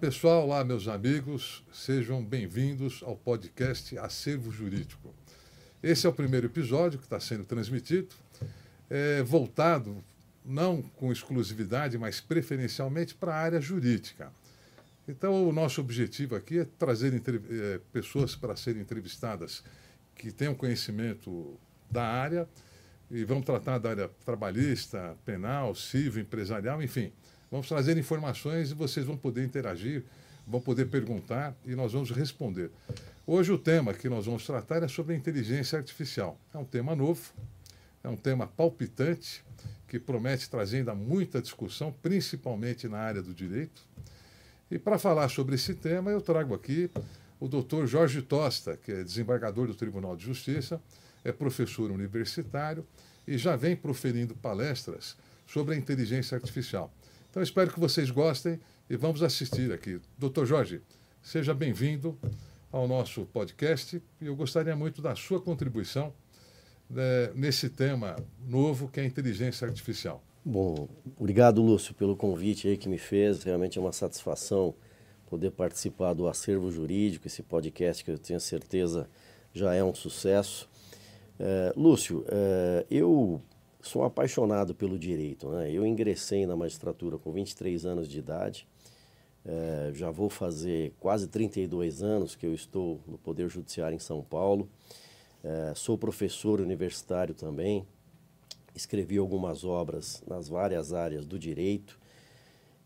Pessoal, 0.00 0.44
olá 0.44 0.64
meus 0.64 0.86
amigos, 0.86 1.64
sejam 1.72 2.24
bem-vindos 2.24 3.02
ao 3.02 3.16
podcast 3.16 3.98
Acervo 3.98 4.48
Jurídico. 4.48 5.12
Esse 5.82 6.06
é 6.06 6.08
o 6.08 6.12
primeiro 6.12 6.46
episódio 6.46 7.00
que 7.00 7.04
está 7.04 7.18
sendo 7.18 7.42
transmitido, 7.42 8.14
é, 8.88 9.24
voltado 9.24 9.96
não 10.44 10.82
com 10.82 11.10
exclusividade, 11.10 11.98
mas 11.98 12.20
preferencialmente 12.20 13.12
para 13.12 13.34
a 13.34 13.38
área 13.38 13.60
jurídica. 13.60 14.32
Então, 15.08 15.48
o 15.48 15.52
nosso 15.52 15.80
objetivo 15.80 16.36
aqui 16.36 16.60
é 16.60 16.64
trazer 16.78 17.12
é, 17.12 17.80
pessoas 17.92 18.36
para 18.36 18.54
serem 18.54 18.82
entrevistadas 18.82 19.64
que 20.14 20.30
tenham 20.30 20.54
conhecimento 20.54 21.58
da 21.90 22.04
área 22.04 22.48
e 23.10 23.24
vamos 23.24 23.44
tratar 23.44 23.78
da 23.78 23.90
área 23.90 24.08
trabalhista, 24.24 25.16
penal, 25.24 25.74
civil, 25.74 26.22
empresarial, 26.22 26.80
enfim 26.80 27.12
Vamos 27.50 27.66
trazer 27.66 27.96
informações 27.96 28.70
e 28.70 28.74
vocês 28.74 29.06
vão 29.06 29.16
poder 29.16 29.42
interagir, 29.42 30.04
vão 30.46 30.60
poder 30.60 30.86
perguntar 30.86 31.56
e 31.64 31.74
nós 31.74 31.92
vamos 31.92 32.10
responder. 32.10 32.70
Hoje 33.26 33.50
o 33.50 33.58
tema 33.58 33.94
que 33.94 34.08
nós 34.08 34.26
vamos 34.26 34.44
tratar 34.44 34.82
é 34.82 34.88
sobre 34.88 35.14
a 35.14 35.16
inteligência 35.16 35.78
artificial. 35.78 36.38
É 36.52 36.58
um 36.58 36.64
tema 36.64 36.94
novo, 36.94 37.32
é 38.04 38.08
um 38.08 38.16
tema 38.16 38.46
palpitante, 38.46 39.42
que 39.86 39.98
promete 39.98 40.50
trazer 40.50 40.78
ainda 40.78 40.94
muita 40.94 41.40
discussão, 41.40 41.90
principalmente 42.02 42.86
na 42.86 42.98
área 42.98 43.22
do 43.22 43.32
direito. 43.32 43.82
E 44.70 44.78
para 44.78 44.98
falar 44.98 45.30
sobre 45.30 45.54
esse 45.54 45.74
tema, 45.74 46.10
eu 46.10 46.20
trago 46.20 46.54
aqui 46.54 46.90
o 47.40 47.48
doutor 47.48 47.86
Jorge 47.86 48.20
Tosta, 48.20 48.76
que 48.76 48.92
é 48.92 49.02
desembargador 49.02 49.66
do 49.66 49.74
Tribunal 49.74 50.14
de 50.14 50.24
Justiça, 50.24 50.78
é 51.24 51.32
professor 51.32 51.90
universitário 51.90 52.86
e 53.26 53.38
já 53.38 53.56
vem 53.56 53.74
proferindo 53.74 54.34
palestras 54.34 55.16
sobre 55.46 55.74
a 55.74 55.78
inteligência 55.78 56.36
artificial. 56.36 56.92
Então 57.30 57.42
espero 57.42 57.70
que 57.70 57.78
vocês 57.78 58.10
gostem 58.10 58.58
e 58.88 58.96
vamos 58.96 59.22
assistir 59.22 59.70
aqui. 59.70 60.00
Doutor 60.16 60.46
Jorge, 60.46 60.80
seja 61.22 61.52
bem-vindo 61.52 62.18
ao 62.72 62.88
nosso 62.88 63.26
podcast 63.26 64.02
e 64.20 64.26
eu 64.26 64.34
gostaria 64.34 64.74
muito 64.74 65.02
da 65.02 65.14
sua 65.14 65.38
contribuição 65.38 66.12
né, 66.88 67.30
nesse 67.34 67.68
tema 67.68 68.16
novo 68.46 68.88
que 68.88 68.98
é 68.98 69.02
a 69.02 69.06
inteligência 69.06 69.68
artificial. 69.68 70.22
Bom, 70.42 70.88
obrigado 71.18 71.60
Lúcio 71.60 71.94
pelo 71.94 72.16
convite 72.16 72.66
aí 72.66 72.78
que 72.78 72.88
me 72.88 72.96
fez. 72.96 73.42
Realmente 73.42 73.78
é 73.78 73.80
uma 73.80 73.92
satisfação 73.92 74.74
poder 75.26 75.50
participar 75.50 76.14
do 76.14 76.26
acervo 76.26 76.70
jurídico, 76.70 77.26
esse 77.26 77.42
podcast 77.42 78.02
que 78.02 78.10
eu 78.10 78.18
tenho 78.18 78.40
certeza 78.40 79.06
já 79.52 79.74
é 79.74 79.84
um 79.84 79.94
sucesso. 79.94 80.66
É, 81.38 81.74
Lúcio, 81.76 82.24
é, 82.28 82.86
eu 82.90 83.42
sou 83.80 84.02
apaixonado 84.04 84.74
pelo 84.74 84.98
direito. 84.98 85.48
Né? 85.50 85.70
Eu 85.72 85.86
ingressei 85.86 86.46
na 86.46 86.56
magistratura 86.56 87.18
com 87.18 87.32
23 87.32 87.86
anos 87.86 88.08
de 88.08 88.18
idade. 88.18 88.66
É, 89.44 89.92
já 89.94 90.10
vou 90.10 90.28
fazer 90.28 90.92
quase 91.00 91.26
32 91.28 92.02
anos 92.02 92.34
que 92.34 92.44
eu 92.44 92.52
estou 92.52 93.00
no 93.06 93.16
Poder 93.18 93.48
Judiciário 93.48 93.96
em 93.96 94.00
São 94.00 94.22
Paulo. 94.22 94.68
É, 95.42 95.72
sou 95.74 95.96
professor 95.96 96.60
universitário 96.60 97.34
também. 97.34 97.86
Escrevi 98.74 99.16
algumas 99.18 99.64
obras 99.64 100.22
nas 100.26 100.48
várias 100.48 100.92
áreas 100.92 101.24
do 101.24 101.38
direito. 101.38 101.98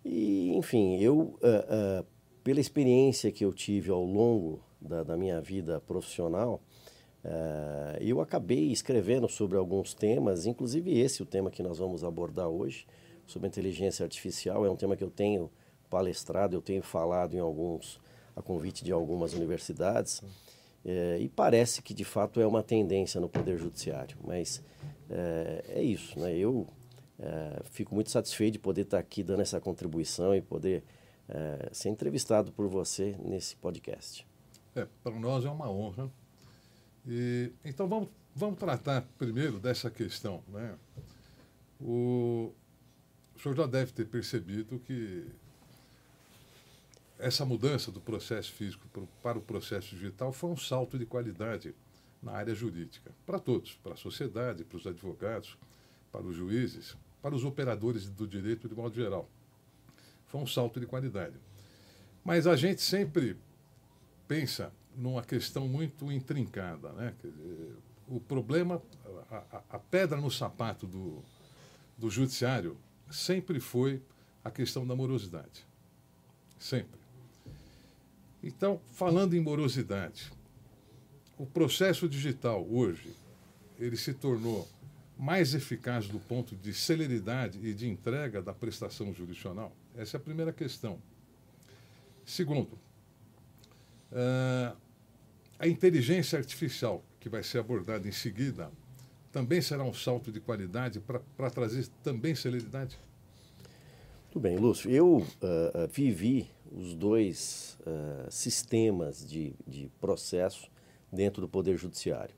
E, 0.04 0.52
enfim, 0.54 0.98
eu, 0.98 1.38
é, 1.42 2.04
pela 2.44 2.60
experiência 2.60 3.30
que 3.30 3.44
eu 3.44 3.52
tive 3.52 3.90
ao 3.90 4.04
longo 4.04 4.60
da, 4.80 5.02
da 5.02 5.16
minha 5.16 5.40
vida 5.40 5.80
profissional, 5.80 6.60
Uh, 7.24 7.96
eu 8.00 8.20
acabei 8.20 8.72
escrevendo 8.72 9.28
sobre 9.28 9.56
alguns 9.56 9.94
temas, 9.94 10.44
inclusive 10.44 10.98
esse, 10.98 11.22
o 11.22 11.26
tema 11.26 11.50
que 11.50 11.62
nós 11.62 11.78
vamos 11.78 12.02
abordar 12.02 12.48
hoje, 12.48 12.86
sobre 13.26 13.48
inteligência 13.48 14.04
artificial. 14.04 14.66
É 14.66 14.70
um 14.70 14.76
tema 14.76 14.96
que 14.96 15.04
eu 15.04 15.10
tenho 15.10 15.50
palestrado, 15.88 16.56
eu 16.56 16.62
tenho 16.62 16.82
falado 16.82 17.34
em 17.34 17.38
alguns, 17.38 18.00
a 18.34 18.42
convite 18.42 18.84
de 18.84 18.90
algumas 18.90 19.34
universidades. 19.34 20.18
Uh, 20.84 21.20
e 21.20 21.28
parece 21.28 21.80
que 21.80 21.94
de 21.94 22.04
fato 22.04 22.40
é 22.40 22.46
uma 22.46 22.62
tendência 22.62 23.20
no 23.20 23.28
Poder 23.28 23.56
Judiciário. 23.56 24.16
Mas 24.24 24.58
uh, 25.08 25.62
é 25.68 25.82
isso, 25.82 26.18
né? 26.18 26.36
eu 26.36 26.66
fico 27.70 27.94
muito 27.94 28.10
satisfeito 28.10 28.54
de 28.54 28.58
poder 28.58 28.80
estar 28.80 28.98
aqui 28.98 29.22
dando 29.22 29.42
essa 29.42 29.60
contribuição 29.60 30.34
e 30.34 30.40
poder 30.40 30.82
ser 31.70 31.88
entrevistado 31.88 32.50
por 32.50 32.66
você 32.66 33.14
nesse 33.22 33.54
podcast. 33.54 34.26
É, 34.74 34.88
para 35.04 35.14
nós 35.20 35.44
é 35.44 35.48
uma 35.48 35.70
honra 35.70 36.10
e, 37.06 37.52
então 37.64 37.88
vamos, 37.88 38.08
vamos 38.34 38.58
tratar 38.58 39.02
primeiro 39.18 39.58
dessa 39.58 39.90
questão. 39.90 40.42
Né? 40.48 40.74
O, 41.80 42.52
o 43.34 43.40
senhor 43.40 43.56
já 43.56 43.66
deve 43.66 43.92
ter 43.92 44.06
percebido 44.06 44.78
que 44.80 45.26
essa 47.18 47.44
mudança 47.44 47.90
do 47.90 48.00
processo 48.00 48.52
físico 48.52 48.84
para 49.22 49.38
o 49.38 49.42
processo 49.42 49.94
digital 49.94 50.32
foi 50.32 50.50
um 50.50 50.56
salto 50.56 50.98
de 50.98 51.06
qualidade 51.06 51.74
na 52.22 52.32
área 52.32 52.54
jurídica, 52.54 53.10
para 53.26 53.38
todos, 53.38 53.74
para 53.74 53.94
a 53.94 53.96
sociedade, 53.96 54.64
para 54.64 54.76
os 54.76 54.86
advogados, 54.86 55.56
para 56.10 56.22
os 56.22 56.36
juízes, 56.36 56.96
para 57.20 57.34
os 57.34 57.44
operadores 57.44 58.08
do 58.08 58.26
direito 58.26 58.68
de 58.68 58.74
modo 58.74 58.94
geral. 58.94 59.28
Foi 60.26 60.40
um 60.40 60.46
salto 60.46 60.80
de 60.80 60.86
qualidade. 60.86 61.34
Mas 62.24 62.46
a 62.46 62.56
gente 62.56 62.80
sempre 62.80 63.36
pensa 64.28 64.72
numa 64.96 65.22
questão 65.22 65.66
muito 65.68 66.10
intrincada. 66.10 66.92
Né? 66.92 67.14
o 68.08 68.20
problema, 68.20 68.82
a, 69.30 69.62
a, 69.70 69.78
pedra 69.78 70.20
no 70.20 70.30
sapato 70.30 70.86
do, 70.86 71.22
do 71.96 72.10
judiciário 72.10 72.76
sempre 73.10 73.58
foi 73.58 74.02
a 74.44 74.50
questão 74.50 74.86
da 74.86 74.94
morosidade. 74.94 75.66
Sempre. 76.58 77.00
Então, 78.42 78.80
falando 78.92 79.34
em 79.34 79.40
morosidade, 79.40 80.32
o 81.38 81.46
processo 81.46 82.08
digital 82.08 82.66
hoje, 82.68 83.14
ele 83.78 83.96
se 83.96 84.12
tornou 84.12 84.68
mais 85.18 85.54
eficaz 85.54 86.08
do 86.08 86.18
ponto 86.18 86.56
de 86.56 86.74
celeridade 86.74 87.64
e 87.64 87.72
de 87.72 87.88
entrega 87.88 88.42
da 88.42 88.52
prestação 88.52 89.12
jurisdicional? 89.14 89.72
Essa 89.96 90.16
é 90.16 90.18
a 90.18 90.20
primeira 90.20 90.52
questão. 90.52 90.98
Segundo, 92.24 92.78
uh, 94.12 94.76
a 95.62 95.68
inteligência 95.68 96.36
artificial, 96.36 97.04
que 97.20 97.28
vai 97.28 97.40
ser 97.44 97.58
abordada 97.58 98.08
em 98.08 98.12
seguida, 98.12 98.68
também 99.30 99.62
será 99.62 99.84
um 99.84 99.94
salto 99.94 100.32
de 100.32 100.40
qualidade 100.40 101.00
para 101.36 101.50
trazer 101.50 101.86
também 102.02 102.34
celeridade? 102.34 102.98
Tudo 104.32 104.42
bem, 104.42 104.58
Lúcio. 104.58 104.90
Eu 104.90 105.18
uh, 105.18 105.88
vivi 105.88 106.50
os 106.68 106.96
dois 106.96 107.78
uh, 107.82 108.28
sistemas 108.28 109.24
de, 109.24 109.54
de 109.64 109.88
processo 110.00 110.68
dentro 111.12 111.40
do 111.40 111.48
Poder 111.48 111.76
Judiciário. 111.76 112.34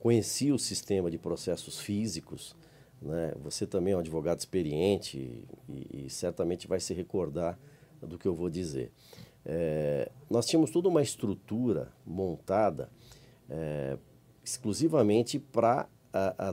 Conheci 0.00 0.50
o 0.50 0.58
sistema 0.58 1.08
de 1.08 1.18
processos 1.18 1.78
físicos, 1.78 2.56
né? 3.00 3.32
você 3.40 3.64
também 3.64 3.94
é 3.94 3.96
um 3.96 4.00
advogado 4.00 4.40
experiente 4.40 5.46
e, 5.68 6.06
e 6.06 6.10
certamente 6.10 6.66
vai 6.66 6.80
se 6.80 6.92
recordar 6.92 7.56
do 8.02 8.18
que 8.18 8.26
eu 8.26 8.34
vou 8.34 8.50
dizer. 8.50 8.90
É, 9.48 10.10
nós 10.28 10.44
tínhamos 10.44 10.72
toda 10.72 10.88
uma 10.88 11.00
estrutura 11.00 11.92
montada 12.04 12.90
é, 13.48 13.96
exclusivamente 14.44 15.38
para 15.38 15.88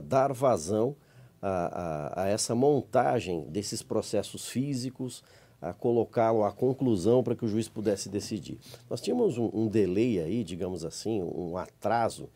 dar 0.04 0.32
vazão 0.32 0.94
a, 1.40 1.48
a, 1.48 2.22
a, 2.22 2.28
essa 2.28 2.54
montagem 2.54 3.44
desses 3.48 3.82
processos 3.82 4.46
físicos, 4.46 5.24
a 5.60 5.72
colocá-lo 5.72 6.44
à 6.44 6.52
conclusão 6.52 7.22
para 7.22 7.34
que 7.34 7.44
o 7.44 7.48
juiz 7.48 7.68
pudesse 7.68 8.08
decidir. 8.08 8.58
Nós 8.90 9.00
tínhamos 9.00 9.38
um, 9.38 9.50
um 9.54 9.66
delay 9.66 10.20
aí, 10.20 10.44
digamos 10.44 10.84
assim, 10.84 11.22
um 11.22 11.56
atraso 11.56 12.28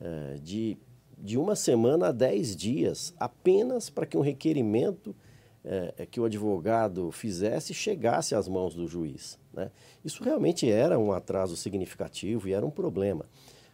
é, 0.00 0.38
de, 0.42 0.76
de 1.16 1.38
uma 1.38 1.54
semana 1.54 2.08
a 2.08 2.12
dez 2.12 2.56
dias 2.56 3.14
apenas 3.18 3.88
para 3.88 4.04
que 4.04 4.16
um 4.16 4.20
requerimento 4.22 5.14
é, 5.64 5.94
é, 5.98 6.06
que 6.06 6.20
o 6.20 6.24
advogado 6.24 7.10
fizesse 7.12 7.72
chegasse 7.72 8.34
às 8.34 8.48
mãos 8.48 8.74
do 8.74 8.88
juiz. 8.88 9.38
Né? 9.52 9.70
Isso 10.04 10.24
realmente 10.24 10.68
era 10.68 10.98
um 10.98 11.12
atraso 11.12 11.56
significativo 11.56 12.48
e 12.48 12.52
era 12.52 12.66
um 12.66 12.70
problema. 12.70 13.26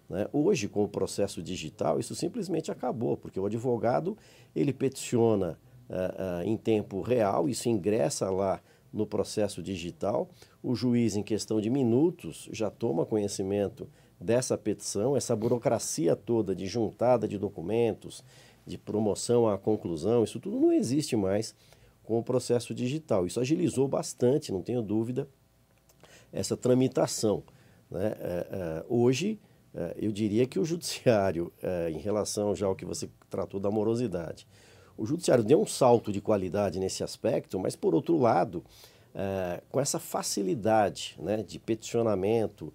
Né? 0.08 0.26
Hoje, 0.32 0.69
com 0.69 0.85
o 0.85 0.88
processo 0.88 1.43
digital, 1.43 1.99
isso 1.99 2.14
simplesmente 2.14 2.70
acabou, 2.70 3.17
porque 3.17 3.40
o 3.40 3.46
advogado 3.46 4.17
ele 4.55 4.73
peticiona 4.73 5.58
uh, 5.88 6.43
uh, 6.43 6.43
em 6.44 6.56
tempo 6.56 7.00
real, 7.00 7.49
isso 7.49 7.69
ingressa 7.69 8.31
lá 8.31 8.61
no 8.93 9.06
processo 9.06 9.62
digital, 9.62 10.29
o 10.62 10.75
juiz, 10.75 11.17
em 11.17 11.23
questão 11.23 11.61
de 11.61 11.70
minutos, 11.70 12.49
já 12.52 12.70
toma 12.70 13.06
conhecimento 13.06 13.88
dessa 14.20 14.56
petição, 14.58 15.17
essa 15.17 15.37
burocracia 15.37 16.17
toda 16.17 16.55
de 16.55 16.67
juntada 16.67 17.29
de 17.29 17.38
documentos, 17.38 18.25
de 18.67 18.76
promoção 18.76 19.49
à 19.49 19.56
conclusão, 19.56 20.25
isso 20.25 20.41
tudo 20.41 20.58
não 20.58 20.73
existe 20.73 21.17
mais 21.17 21.55
com 22.08 22.19
o 22.19 22.22
processo 22.22 22.75
digital. 22.75 23.26
Isso 23.26 23.38
agilizou 23.38 23.87
bastante, 23.87 24.50
não 24.50 24.62
tenho 24.62 24.81
dúvida, 24.81 25.28
essa 26.32 26.56
tramitação. 26.56 27.43
Né? 27.90 28.16
É, 28.19 28.46
é, 28.50 28.84
hoje, 28.88 29.38
é, 29.75 29.94
eu 29.99 30.10
diria 30.10 30.46
que 30.46 30.58
o 30.58 30.64
judiciário, 30.64 31.52
em 31.93 31.99
relação 31.99 32.56
já 32.56 32.66
ao 32.66 32.75
que 32.75 32.87
você 32.87 33.10
tratou 33.28 33.60
da 33.60 33.70
morosidade, 33.70 34.46
o 34.96 35.05
judiciário 35.05 35.44
deu 35.44 35.60
um 35.60 35.66
salto 35.66 36.10
de 36.10 36.22
qualidade 36.22 36.81
nesse 36.81 37.05
aspecto, 37.05 37.60
mas, 37.60 37.76
por 37.76 37.94
outro 37.94 38.16
lado, 38.16 38.64
com 39.70 39.78
essa 39.78 39.99
facilidade 39.99 41.14
né, 41.20 41.43
de 41.43 41.58
peticionamento, 41.58 42.72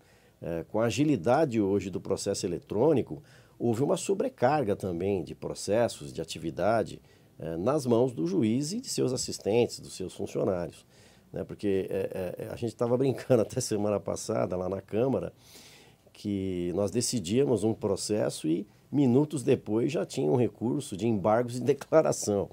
com 0.69 0.79
a 0.79 0.85
agilidade 0.85 1.59
hoje 1.59 1.89
do 1.89 1.99
processo 1.99 2.45
eletrônico, 2.45 3.21
houve 3.57 3.81
uma 3.81 3.97
sobrecarga 3.97 4.75
também 4.75 5.23
de 5.23 5.33
processos, 5.33 6.13
de 6.13 6.21
atividade 6.21 7.01
é, 7.39 7.57
nas 7.57 7.85
mãos 7.85 8.13
do 8.13 8.25
juiz 8.27 8.73
e 8.73 8.79
de 8.79 8.89
seus 8.89 9.13
assistentes, 9.13 9.79
dos 9.79 9.95
seus 9.95 10.13
funcionários. 10.13 10.85
Né? 11.31 11.43
Porque 11.43 11.87
é, 11.89 12.49
a 12.51 12.55
gente 12.55 12.73
estava 12.73 12.95
brincando 12.97 13.41
até 13.41 13.59
semana 13.59 13.99
passada 13.99 14.55
lá 14.55 14.69
na 14.69 14.81
Câmara 14.81 15.33
que 16.13 16.71
nós 16.75 16.91
decidíamos 16.91 17.63
um 17.63 17.73
processo 17.73 18.47
e 18.47 18.67
minutos 18.91 19.41
depois 19.41 19.91
já 19.91 20.05
tinha 20.05 20.31
um 20.31 20.35
recurso 20.35 20.95
de 20.95 21.07
embargos 21.07 21.53
de 21.53 21.61
declaração. 21.65 22.49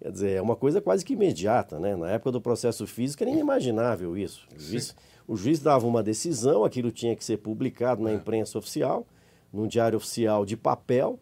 Quer 0.00 0.12
dizer, 0.12 0.30
é 0.36 0.42
uma 0.42 0.54
coisa 0.54 0.80
quase 0.80 1.04
que 1.04 1.14
imediata, 1.14 1.80
né? 1.80 1.96
Na 1.96 2.12
época 2.12 2.30
do 2.30 2.40
processo 2.40 2.86
físico 2.86 3.24
era 3.24 3.32
inimaginável 3.32 4.16
isso. 4.16 4.46
O 4.54 4.60
juiz, 4.60 4.96
o 5.26 5.36
juiz 5.36 5.58
dava 5.58 5.88
uma 5.88 6.04
decisão, 6.04 6.64
aquilo 6.64 6.92
tinha 6.92 7.16
que 7.16 7.24
ser 7.24 7.38
publicado 7.38 8.00
na 8.00 8.12
imprensa 8.12 8.56
oficial, 8.58 9.04
num 9.52 9.66
diário 9.66 9.96
oficial 9.96 10.46
de 10.46 10.56
papel. 10.56 11.18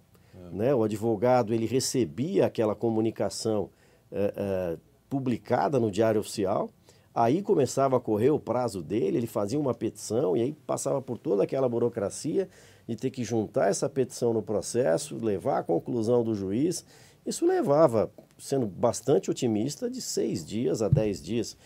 Né? 0.53 0.75
O 0.75 0.83
advogado 0.83 1.53
ele 1.53 1.67
recebia 1.67 2.47
aquela 2.47 2.75
comunicação 2.75 3.71
é, 4.11 4.33
é, 4.37 4.79
publicada 5.09 5.79
no 5.79 5.91
diário 5.91 6.21
oficial, 6.21 6.71
aí 7.15 7.43
começava 7.43 7.97
a 7.97 8.01
correr 8.01 8.31
o 8.31 8.39
prazo 8.39 8.83
dele, 8.83 9.19
ele 9.19 9.27
fazia 9.27 9.59
uma 9.59 9.75
petição 9.75 10.37
e 10.37 10.43
aí 10.43 10.53
passava 10.67 11.01
por 11.01 11.19
toda 11.19 11.43
aquela 11.43 11.69
burocracia 11.69 12.49
de 12.87 12.95
ter 12.95 13.11
que 13.11 13.25
juntar 13.25 13.69
essa 13.69 13.89
petição 13.89 14.33
no 14.33 14.43
processo, 14.43 15.17
levar 15.17 15.59
à 15.59 15.63
conclusão 15.63 16.23
do 16.23 16.35
juiz. 16.35 16.85
Isso 17.25 17.45
levava, 17.45 18.11
sendo 18.39 18.67
bastante 18.67 19.31
otimista, 19.31 19.91
de 19.91 20.01
seis 20.01 20.45
dias 20.45 20.83
a 20.83 20.89
dez 20.89 21.21
dias. 21.21 21.57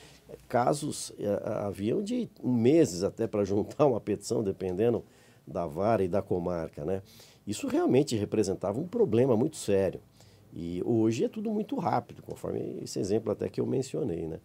Casos 0.49 1.13
eh, 1.19 1.43
haviam 1.45 2.03
de 2.03 2.31
meses 2.43 3.03
até 3.03 3.27
para 3.27 3.45
juntar 3.45 3.85
uma 3.85 4.01
petição, 4.01 4.43
dependendo 4.43 5.05
da 5.47 5.67
vara 5.67 6.03
e 6.03 6.09
da 6.09 6.23
comarca. 6.23 6.85
Né? 6.85 7.03
Isso 7.51 7.67
realmente 7.67 8.15
representava 8.15 8.79
um 8.79 8.87
problema 8.87 9.37
muito 9.37 9.57
sério. 9.57 10.01
E 10.55 10.81
hoje 10.85 11.25
é 11.25 11.29
tudo 11.29 11.51
muito 11.51 11.75
rápido, 11.75 12.23
conforme 12.23 12.79
esse 12.81 13.01
exemplo 13.01 13.33
até 13.33 13.49
que 13.49 13.61
eu 13.61 13.67
mencionei. 13.67 14.29
Né? 14.29 14.39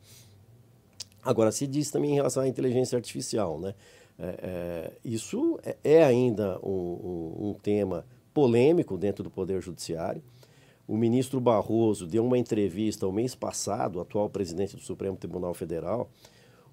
Agora, 1.24 1.52
se 1.52 1.68
diz 1.68 1.92
também 1.92 2.14
em 2.14 2.16
relação 2.16 2.42
à 2.42 2.48
inteligência 2.48 2.96
artificial, 2.96 3.60
né? 3.60 3.76
É, 4.18 4.40
é, 4.42 4.92
isso 5.04 5.60
é, 5.62 5.76
é 5.84 6.04
ainda 6.04 6.58
um, 6.64 6.72
um, 6.72 7.50
um, 7.50 7.54
tema 7.54 8.08
polêmico 8.34 8.98
dentro 8.98 9.24
do 9.24 9.30
Poder 9.30 9.62
Judiciário. 9.62 10.24
O 10.88 10.98
ministro 10.98 11.40
Barroso 11.40 12.08
deu 12.08 12.26
uma 12.26 12.40
entrevista 12.40 13.06
o 13.06 13.12
mês 13.12 13.36
passado, 13.36 13.98
o 13.98 14.02
atual 14.02 14.30
presidente 14.32 14.76
do 14.76 14.82
Supremo 14.82 15.16
Tribunal 15.16 15.54
Federal, 15.54 16.10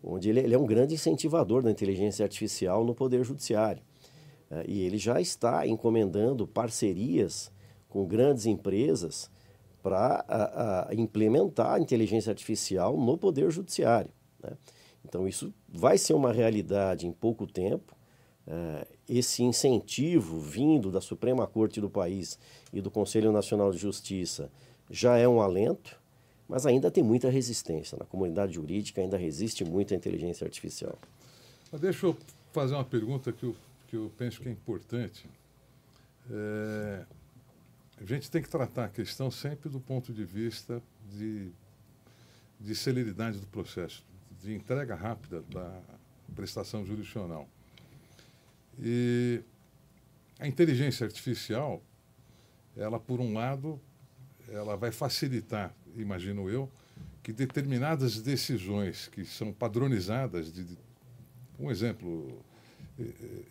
onde 0.03 0.31
ele, 0.31 0.41
ele 0.41 0.55
é 0.55 0.59
um 0.59 0.67
grande 0.67 0.95
incentivador 0.95 1.63
da 1.63 1.71
inteligência 1.71 2.25
artificial 2.25 2.85
no 2.85 2.95
Poder 2.95 3.23
Judiciário. 3.23 3.83
É, 4.53 4.65
e 4.69 4.83
ele 4.83 4.99
já 4.99 5.19
está 5.19 5.67
encomendando 5.67 6.47
parcerias 6.47 7.51
com 7.89 8.05
grandes 8.07 8.45
empresas 8.45 9.31
para 9.83 10.89
implementar 10.93 11.75
a 11.75 11.81
inteligência 11.81 12.31
artificial 12.31 12.97
no 12.97 13.17
Poder 13.17 13.51
Judiciário. 13.51 14.11
Né? 14.43 14.53
Então, 15.05 15.27
isso 15.27 15.53
vai 15.69 15.97
ser 15.97 16.15
uma 16.15 16.33
realidade 16.33 17.07
em 17.07 17.13
pouco 17.13 17.47
tempo. 17.47 17.97
É, 18.47 18.87
esse 19.09 19.43
incentivo 19.43 20.39
vindo 20.39 20.91
da 20.91 21.01
Suprema 21.01 21.47
Corte 21.47 21.81
do 21.81 21.89
país 21.89 22.39
e 22.73 22.81
do 22.81 22.91
Conselho 22.91 23.33
Nacional 23.33 23.71
de 23.73 23.79
Justiça 23.79 24.51
já 24.91 25.17
é 25.17 25.27
um 25.27 25.41
alento, 25.41 26.01
mas 26.49 26.67
ainda 26.67 26.91
tem 26.91 27.03
muita 27.03 27.31
resistência. 27.31 27.97
Na 27.99 28.05
comunidade 28.05 28.55
jurídica 28.55 29.01
ainda 29.01 29.17
resiste 29.17 29.65
muito 29.65 29.95
a 29.95 29.97
inteligência 29.97 30.45
artificial. 30.45 30.99
Deixa 31.73 32.07
eu 32.07 32.17
fazer 32.53 32.75
uma 32.75 32.85
pergunta 32.85 33.33
que 33.33 33.45
eu, 33.45 33.57
que 33.93 33.97
eu 33.97 34.11
penso 34.17 34.41
que 34.41 34.49
é 34.49 34.51
importante. 34.51 35.29
É, 36.31 37.05
a 38.01 38.05
gente 38.07 38.31
tem 38.31 38.41
que 38.41 38.49
tratar 38.49 38.87
a 38.87 38.89
questão 38.89 39.31
sempre 39.31 39.69
do 39.69 39.79
ponto 39.79 40.15
de 40.15 40.25
vista 40.25 40.83
de, 41.11 41.51
de 42.59 42.75
celeridade 42.75 43.39
do 43.39 43.47
processo 43.49 44.03
de 44.43 44.55
entrega 44.55 44.95
rápida 44.95 45.43
da 45.43 45.79
prestação 46.35 46.87
jurisdicional. 46.87 47.47
E 48.81 49.43
a 50.41 50.49
inteligência 50.49 51.05
artificial, 51.05 51.83
ela 52.75 52.99
por 52.99 53.21
um 53.21 53.35
lado, 53.35 53.79
ela 54.49 54.75
vai 54.75 54.91
facilitar, 54.91 55.75
imagino 55.95 56.49
eu, 56.49 56.67
que 57.23 57.31
determinadas 57.31 58.23
decisões 58.23 59.09
que 59.09 59.27
são 59.27 59.53
padronizadas, 59.53 60.51
de, 60.51 60.79
um 61.61 61.71
exemplo, 61.71 62.43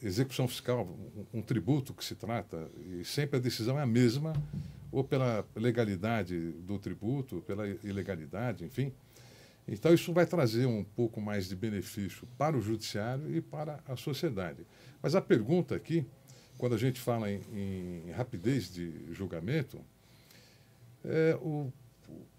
execução 0.04 0.48
fiscal, 0.48 0.88
um, 1.34 1.40
um, 1.40 1.42
tributo 1.42 1.94
que 1.94 2.04
se 2.04 2.16
trata, 2.16 2.70
e 2.86 3.04
sempre 3.04 3.38
a 3.38 3.40
decisão 3.40 3.80
é 3.80 3.84
a 3.84 3.86
mesma, 3.86 4.34
ou 4.92 5.04
pela 5.04 5.46
legalidade 5.56 6.52
do 6.64 6.78
tributo, 6.78 7.42
pela 7.48 7.68
ilegalidade, 7.68 8.66
enfim, 8.66 8.92
então, 9.68 9.94
isso 9.94 10.12
vai 10.12 10.26
trazer 10.26 10.66
um 10.66 10.84
pouco 10.84 11.22
mais 11.22 11.48
de 11.48 11.56
benefício 11.56 12.28
para 12.38 12.58
o 12.58 12.62
judiciário 12.62 13.34
e 13.34 13.42
para 13.42 13.80
a 13.88 13.96
sociedade. 13.96 14.66
Mas 15.02 15.16
a 15.16 15.22
pergunta 15.22 15.76
aqui, 15.76 16.06
quando 16.58 16.76
a 16.76 16.78
gente 16.78 17.00
fala 17.00 17.32
em, 17.32 17.40
em 17.54 18.12
rapidez 18.12 18.72
de 18.72 19.14
julgamento, 19.14 19.80
é 21.06 21.36
o, 21.42 21.72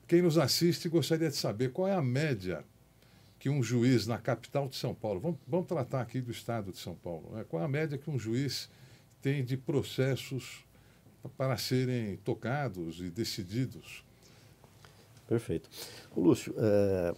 quem 0.07 0.23
nos 0.23 0.37
assiste 0.37 0.89
gostaria 0.89 1.31
de 1.31 1.37
saber 1.37 1.73
qual 1.73 1.89
é 1.89 1.95
a 1.95 2.03
média 2.03 2.65
que 3.43 3.51
um 3.51 3.61
juiz 3.61 4.07
na 4.07 4.19
capital 4.19 4.69
de 4.69 4.77
São 4.77 4.95
Paulo, 4.95 5.19
vamos, 5.19 5.37
vamos 5.49 5.67
tratar 5.67 6.01
aqui 6.01 6.21
do 6.21 6.31
estado 6.31 6.71
de 6.71 6.79
São 6.79 6.95
Paulo, 6.95 7.29
né? 7.33 7.45
qual 7.49 7.61
a 7.61 7.67
média 7.67 7.99
que 7.99 8.09
um 8.09 8.17
juiz 8.17 8.71
tem 9.21 9.45
de 9.45 9.57
processos 9.57 10.65
para 11.37 11.57
serem 11.57 12.17
tocados 12.19 13.01
e 13.01 13.11
decididos 13.11 14.05
Perfeito. 15.27 15.69
O 16.15 16.21
Lúcio, 16.21 16.55
é, 16.57 17.15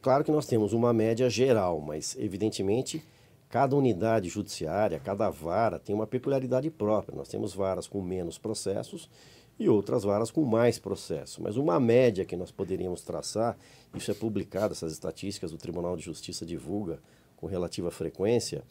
claro 0.00 0.22
que 0.22 0.30
nós 0.30 0.46
temos 0.46 0.72
uma 0.72 0.92
média 0.92 1.28
geral, 1.28 1.80
mas 1.80 2.14
evidentemente 2.16 3.02
cada 3.48 3.74
unidade 3.74 4.28
judiciária, 4.28 5.00
cada 5.00 5.30
vara 5.30 5.80
tem 5.80 5.96
uma 5.96 6.06
peculiaridade 6.06 6.70
própria. 6.70 7.16
Nós 7.16 7.28
temos 7.28 7.54
varas 7.54 7.88
com 7.88 8.00
menos 8.00 8.38
processos 8.38 9.10
e 9.58 9.68
outras 9.68 10.02
varas 10.02 10.30
com 10.30 10.44
mais 10.44 10.78
processos. 10.78 11.38
Mas 11.38 11.56
uma 11.56 11.78
média 11.78 12.24
que 12.24 12.36
nós 12.36 12.50
poderíamos 12.50 13.02
traçar, 13.02 13.56
isso 13.94 14.10
é 14.10 14.14
publicado, 14.14 14.72
essas 14.72 14.92
estatísticas 14.92 15.52
o 15.52 15.58
Tribunal 15.58 15.96
de 15.96 16.02
Justiça 16.02 16.44
divulga 16.44 16.98
com 17.36 17.46
relativa 17.46 17.90
frequência, 17.90 18.64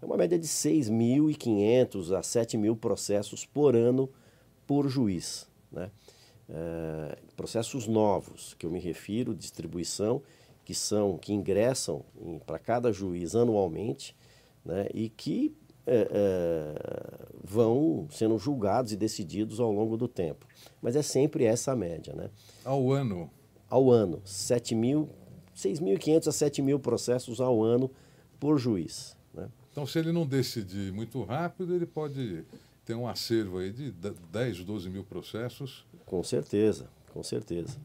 é 0.00 0.06
uma 0.06 0.16
média 0.16 0.38
de 0.38 0.46
6.500 0.46 2.16
a 2.16 2.20
7.000 2.20 2.76
processos 2.76 3.44
por 3.44 3.74
ano 3.74 4.08
por 4.66 4.88
juiz. 4.88 5.48
Né? 5.72 5.90
É, 6.48 7.18
processos 7.36 7.86
novos, 7.86 8.54
que 8.54 8.64
eu 8.64 8.70
me 8.70 8.78
refiro, 8.78 9.34
distribuição, 9.34 10.22
que 10.64 10.74
são 10.74 11.16
que 11.16 11.32
ingressam 11.32 12.04
para 12.46 12.58
cada 12.58 12.92
juiz 12.92 13.34
anualmente 13.34 14.14
né, 14.64 14.86
e 14.92 15.08
que 15.08 15.54
é, 15.88 16.08
é, 16.10 16.74
vão 17.42 18.06
sendo 18.10 18.38
julgados 18.38 18.92
e 18.92 18.96
decididos 18.96 19.58
ao 19.58 19.72
longo 19.72 19.96
do 19.96 20.06
tempo. 20.06 20.46
Mas 20.82 20.94
é 20.94 21.02
sempre 21.02 21.44
essa 21.44 21.72
a 21.72 21.76
média. 21.76 22.14
Né? 22.14 22.30
Ao 22.64 22.92
ano? 22.92 23.30
Ao 23.68 23.90
ano. 23.90 24.22
6.500 24.24 26.28
a 26.28 26.32
7 26.32 26.62
mil 26.62 26.78
processos 26.78 27.40
ao 27.40 27.62
ano 27.62 27.90
por 28.38 28.58
juiz. 28.58 29.16
Né? 29.34 29.48
Então, 29.72 29.86
se 29.86 29.98
ele 29.98 30.12
não 30.12 30.26
decidir 30.26 30.92
muito 30.92 31.22
rápido, 31.22 31.74
ele 31.74 31.86
pode 31.86 32.44
ter 32.84 32.94
um 32.94 33.08
acervo 33.08 33.58
aí 33.58 33.72
de 33.72 33.90
10, 33.90 34.64
12 34.64 34.90
mil 34.90 35.04
processos. 35.04 35.86
Com 36.06 36.22
certeza, 36.22 36.88
com 37.12 37.22
certeza. 37.22 37.78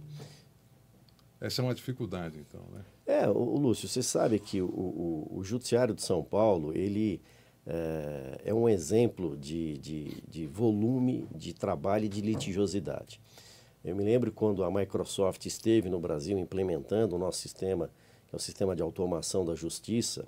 Essa 1.41 1.61
é 1.61 1.65
uma 1.65 1.75
dificuldade, 1.75 2.39
então, 2.39 2.61
né? 2.71 2.81
É, 3.05 3.27
o, 3.27 3.57
Lúcio, 3.57 3.85
você 3.85 4.01
sabe 4.01 4.39
que 4.39 4.61
o, 4.61 4.65
o, 4.65 5.39
o 5.39 5.43
Judiciário 5.43 5.93
de 5.93 6.01
São 6.01 6.23
Paulo, 6.23 6.71
ele 6.73 7.21
é, 7.65 8.41
é 8.45 8.53
um 8.53 8.67
exemplo 8.67 9.37
de, 9.37 9.77
de, 9.77 10.23
de, 10.27 10.47
volume 10.47 11.27
de 11.33 11.53
trabalho 11.53 12.05
e 12.05 12.09
de 12.09 12.21
litigiosidade. 12.21 13.19
Eu 13.83 13.95
me 13.95 14.03
lembro 14.03 14.31
quando 14.31 14.63
a 14.63 14.71
Microsoft 14.71 15.45
esteve 15.45 15.89
no 15.89 15.99
Brasil 15.99 16.37
implementando 16.37 17.15
o 17.15 17.19
nosso 17.19 17.39
sistema, 17.39 17.89
que 18.27 18.35
é 18.35 18.37
o 18.37 18.39
sistema 18.39 18.75
de 18.75 18.81
automação 18.81 19.45
da 19.45 19.55
justiça, 19.55 20.25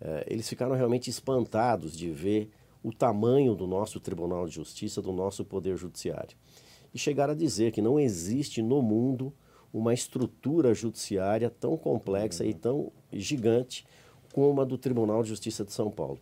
é, 0.00 0.26
eles 0.28 0.48
ficaram 0.48 0.74
realmente 0.74 1.08
espantados 1.08 1.96
de 1.96 2.10
ver 2.10 2.50
o 2.82 2.92
tamanho 2.92 3.54
do 3.54 3.66
nosso 3.66 3.98
Tribunal 3.98 4.46
de 4.46 4.54
Justiça, 4.54 5.02
do 5.02 5.12
nosso 5.12 5.44
Poder 5.44 5.76
Judiciário. 5.76 6.36
E 6.94 6.98
chegaram 6.98 7.32
a 7.32 7.36
dizer 7.36 7.72
que 7.72 7.82
não 7.82 7.98
existe 7.98 8.62
no 8.62 8.80
mundo 8.80 9.32
uma 9.72 9.92
estrutura 9.92 10.72
judiciária 10.72 11.50
tão 11.50 11.76
complexa 11.76 12.44
e 12.44 12.54
tão 12.54 12.92
gigante 13.12 13.84
como 14.36 14.60
a 14.60 14.66
do 14.66 14.76
Tribunal 14.76 15.22
de 15.22 15.30
Justiça 15.30 15.64
de 15.64 15.72
São 15.72 15.90
Paulo. 15.90 16.18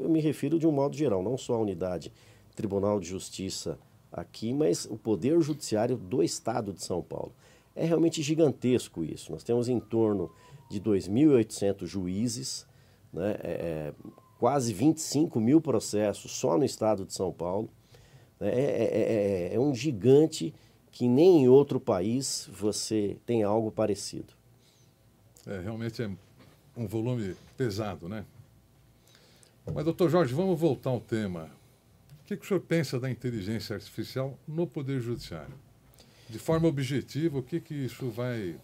Eu 0.00 0.08
me 0.08 0.20
refiro 0.20 0.56
de 0.56 0.68
um 0.68 0.70
modo 0.70 0.96
geral, 0.96 1.20
não 1.20 1.36
só 1.36 1.54
a 1.54 1.58
unidade 1.58 2.12
Tribunal 2.54 3.00
de 3.00 3.08
Justiça 3.08 3.76
aqui, 4.12 4.54
mas 4.54 4.84
o 4.84 4.96
Poder 4.96 5.40
Judiciário 5.40 5.96
do 5.96 6.22
Estado 6.22 6.72
de 6.72 6.84
São 6.84 7.02
Paulo. 7.02 7.32
É 7.74 7.84
realmente 7.84 8.22
gigantesco 8.22 9.02
isso. 9.02 9.32
Nós 9.32 9.42
temos 9.42 9.68
em 9.68 9.80
torno 9.80 10.30
de 10.70 10.80
2.800 10.80 11.86
juízes, 11.86 12.64
né, 13.12 13.36
é, 13.42 13.50
é, 13.50 13.92
quase 14.38 14.72
25 14.72 15.40
mil 15.40 15.60
processos 15.60 16.30
só 16.30 16.56
no 16.56 16.64
estado 16.64 17.04
de 17.04 17.14
São 17.14 17.32
Paulo. 17.32 17.68
Né, 18.38 18.48
é, 18.48 18.62
é, 18.62 19.50
é, 19.50 19.54
é 19.56 19.58
um 19.58 19.74
gigante 19.74 20.54
que 20.92 21.08
nem 21.08 21.42
em 21.42 21.48
outro 21.48 21.80
país 21.80 22.48
você 22.48 23.16
tem 23.26 23.42
algo 23.42 23.72
parecido. 23.72 24.34
É, 25.44 25.58
realmente 25.58 26.00
é 26.00 26.10
um 26.76 26.86
volume 26.86 27.34
pesado, 27.56 28.08
né? 28.08 28.24
Mas, 29.74 29.84
doutor 29.84 30.10
Jorge, 30.10 30.32
vamos 30.32 30.58
voltar 30.58 30.90
ao 30.90 31.00
tema. 31.00 31.50
O 32.20 32.24
que, 32.26 32.36
que 32.36 32.44
o 32.44 32.48
senhor 32.48 32.60
pensa 32.60 33.00
da 33.00 33.10
inteligência 33.10 33.74
artificial 33.74 34.38
no 34.46 34.66
Poder 34.66 35.00
Judiciário? 35.00 35.54
De 36.28 36.38
forma 36.38 36.68
objetiva, 36.68 37.38
o 37.38 37.42
que, 37.42 37.60
que 37.60 37.74
isso 37.74 38.10
vai, 38.10 38.56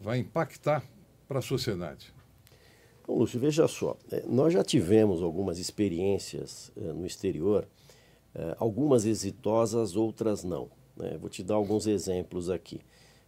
vai 0.00 0.18
impactar 0.18 0.84
para 1.26 1.38
a 1.38 1.42
sociedade? 1.42 2.12
Bom, 3.06 3.18
Lúcio, 3.18 3.40
veja 3.40 3.66
só. 3.66 3.96
É, 4.12 4.24
nós 4.28 4.52
já 4.52 4.62
tivemos 4.62 5.22
algumas 5.22 5.58
experiências 5.58 6.70
é, 6.76 6.92
no 6.92 7.06
exterior, 7.06 7.66
é, 8.34 8.56
algumas 8.58 9.04
exitosas, 9.04 9.96
outras 9.96 10.44
não. 10.44 10.70
Né? 10.96 11.16
Vou 11.20 11.28
te 11.30 11.42
dar 11.42 11.54
alguns 11.54 11.86
exemplos 11.86 12.50
aqui. 12.50 12.80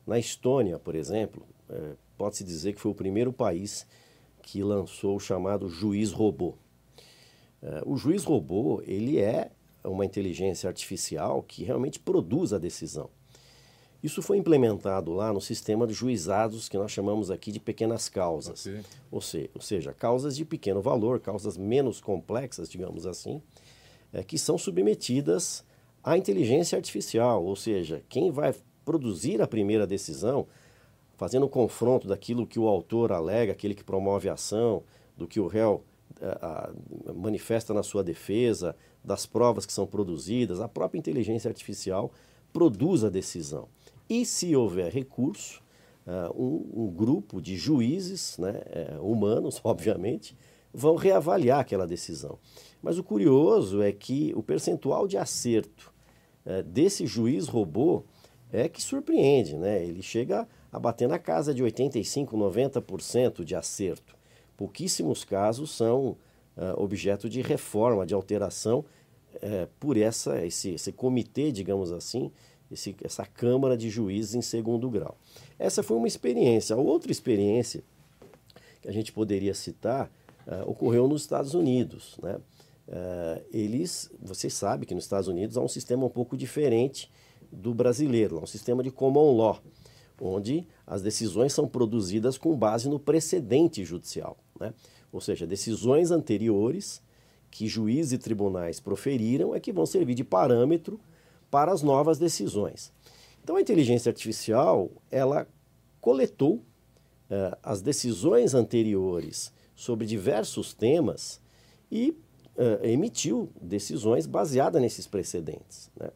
Na 0.06 0.18
Estônia, 0.18 0.78
por 0.78 0.94
exemplo, 0.94 1.46
pode-se 2.16 2.44
dizer 2.44 2.72
que 2.72 2.80
foi 2.80 2.90
o 2.90 2.94
primeiro 2.94 3.32
país 3.32 3.86
que 4.42 4.62
lançou 4.62 5.16
o 5.16 5.20
chamado 5.20 5.68
juiz 5.68 6.12
robô. 6.12 6.54
O 7.86 7.96
juiz 7.96 8.24
robô, 8.24 8.82
ele 8.84 9.20
é 9.20 9.50
uma 9.84 10.04
inteligência 10.04 10.68
artificial 10.68 11.42
que 11.42 11.64
realmente 11.64 11.98
produz 11.98 12.52
a 12.52 12.58
decisão. 12.58 13.08
Isso 14.02 14.20
foi 14.20 14.36
implementado 14.36 15.12
lá 15.12 15.32
no 15.32 15.40
sistema 15.40 15.86
de 15.86 15.94
juizados 15.94 16.68
que 16.68 16.76
nós 16.76 16.90
chamamos 16.90 17.30
aqui 17.30 17.52
de 17.52 17.60
pequenas 17.60 18.08
causas. 18.08 18.66
Okay. 18.66 18.80
Ou, 19.12 19.20
se, 19.20 19.48
ou, 19.54 19.60
seja, 19.60 19.92
causas 19.92 20.36
de 20.36 20.44
pequeno 20.44 20.82
valor, 20.82 21.20
causas 21.20 21.56
menos 21.56 22.00
complexas, 22.00 22.68
digamos 22.68 23.06
assim, 23.06 23.40
é, 24.12 24.24
que 24.24 24.36
são 24.36 24.58
submetidas 24.58 25.64
à 26.02 26.18
inteligência 26.18 26.74
artificial. 26.74 27.44
Ou 27.44 27.54
seja, 27.54 28.02
quem 28.08 28.32
vai 28.32 28.52
produzir 28.84 29.40
a 29.40 29.46
primeira 29.46 29.86
decisão, 29.86 30.48
fazendo 31.22 31.46
o 31.46 31.48
confronto 31.48 32.08
daquilo 32.08 32.44
que 32.44 32.58
o 32.58 32.66
autor 32.66 33.12
alega, 33.12 33.52
aquele 33.52 33.76
que 33.76 33.84
promove 33.84 34.28
a 34.28 34.32
ação, 34.32 34.82
do 35.16 35.24
que 35.24 35.38
o 35.38 35.46
réu 35.46 35.84
a, 36.20 36.68
a, 37.08 37.12
manifesta 37.12 37.72
na 37.72 37.84
sua 37.84 38.02
defesa, 38.02 38.74
das 39.04 39.24
provas 39.24 39.64
que 39.64 39.72
são 39.72 39.86
produzidas, 39.86 40.60
a 40.60 40.66
própria 40.66 40.98
inteligência 40.98 41.48
artificial 41.48 42.10
produz 42.52 43.04
a 43.04 43.08
decisão. 43.08 43.68
E 44.10 44.26
se 44.26 44.56
houver 44.56 44.92
recurso, 44.92 45.62
uh, 46.08 46.36
um, 46.36 46.86
um, 46.86 46.90
grupo 46.90 47.40
de 47.40 47.56
juízes, 47.56 48.36
né, 48.36 48.60
uh, 48.98 49.08
humanos, 49.08 49.60
obviamente, 49.62 50.36
vão 50.74 50.96
reavaliar 50.96 51.60
aquela 51.60 51.86
decisão. 51.86 52.36
Mas 52.82 52.98
o 52.98 53.04
curioso 53.04 53.80
é 53.80 53.92
que 53.92 54.32
o 54.34 54.42
percentual 54.42 55.06
de 55.06 55.16
acerto 55.16 55.94
uh, 56.44 56.64
desse 56.64 57.06
juiz 57.06 57.46
robô 57.46 58.02
é 58.52 58.68
que 58.68 58.82
surpreende, 58.82 59.56
né? 59.56 59.84
Ele 59.84 60.02
chega 60.02 60.48
a 60.72 61.06
na 61.06 61.18
casa 61.18 61.52
de 61.54 61.62
85, 61.62 62.36
90% 62.36 63.44
de 63.44 63.54
acerto. 63.54 64.16
Pouquíssimos 64.56 65.22
casos 65.24 65.70
são 65.70 66.16
objeto 66.76 67.28
de 67.28 67.42
reforma, 67.42 68.06
de 68.06 68.14
alteração 68.14 68.84
por 69.78 69.96
essa, 69.96 70.44
esse, 70.44 70.70
esse 70.70 70.92
comitê, 70.92 71.52
digamos 71.52 71.92
assim, 71.92 72.30
esse, 72.70 72.96
essa 73.02 73.26
Câmara 73.26 73.76
de 73.76 73.90
Juízes 73.90 74.34
em 74.34 74.42
segundo 74.42 74.88
grau. 74.88 75.16
Essa 75.58 75.82
foi 75.82 75.96
uma 75.96 76.06
experiência. 76.06 76.76
Outra 76.76 77.12
experiência 77.12 77.82
que 78.80 78.88
a 78.88 78.92
gente 78.92 79.12
poderia 79.12 79.54
citar 79.54 80.10
uh, 80.46 80.68
ocorreu 80.68 81.06
nos 81.06 81.22
Estados 81.22 81.54
Unidos. 81.54 82.18
Né? 82.22 82.36
Uh, 82.88 83.44
eles, 83.52 84.10
vocês 84.20 84.52
sabem 84.54 84.86
que 84.86 84.94
nos 84.94 85.04
Estados 85.04 85.28
Unidos 85.28 85.56
há 85.56 85.60
um 85.60 85.68
sistema 85.68 86.04
um 86.04 86.10
pouco 86.10 86.36
diferente 86.36 87.10
do 87.50 87.74
brasileiro, 87.74 88.42
um 88.42 88.46
sistema 88.46 88.82
de 88.82 88.90
common 88.90 89.36
law, 89.36 89.60
onde 90.22 90.66
as 90.86 91.02
decisões 91.02 91.52
são 91.52 91.66
produzidas 91.66 92.38
com 92.38 92.56
base 92.56 92.88
no 92.88 92.98
precedente 92.98 93.84
judicial. 93.84 94.38
Né? 94.58 94.72
Ou 95.12 95.20
seja, 95.20 95.46
decisões 95.46 96.12
anteriores 96.12 97.02
que 97.50 97.66
juízes 97.66 98.12
e 98.12 98.18
tribunais 98.18 98.78
proferiram 98.78 99.54
é 99.54 99.60
que 99.60 99.72
vão 99.72 99.84
servir 99.84 100.14
de 100.14 100.22
parâmetro 100.22 101.00
para 101.50 101.72
as 101.72 101.82
novas 101.82 102.18
decisões. 102.18 102.92
Então 103.42 103.56
a 103.56 103.60
inteligência 103.60 104.10
artificial 104.10 104.90
ela 105.10 105.46
coletou 106.00 106.54
uh, 106.54 107.56
as 107.62 107.82
decisões 107.82 108.54
anteriores 108.54 109.52
sobre 109.74 110.06
diversos 110.06 110.72
temas 110.72 111.40
e 111.90 112.10
uh, 112.56 112.84
emitiu 112.84 113.50
decisões 113.60 114.26
baseadas 114.26 114.80
nesses 114.80 115.06
precedentes. 115.06 115.90
Né? 115.98 116.10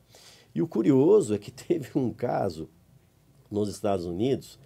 E 0.55 0.63
o 0.63 0.69
curioso 0.69 1.35
é 1.35 1.39
que 1.39 1.51
teve 1.51 1.99
um 1.99 2.13
caso 2.13 2.69
nos 3.51 3.69
Estados 3.69 4.05
Unidos 4.05 4.59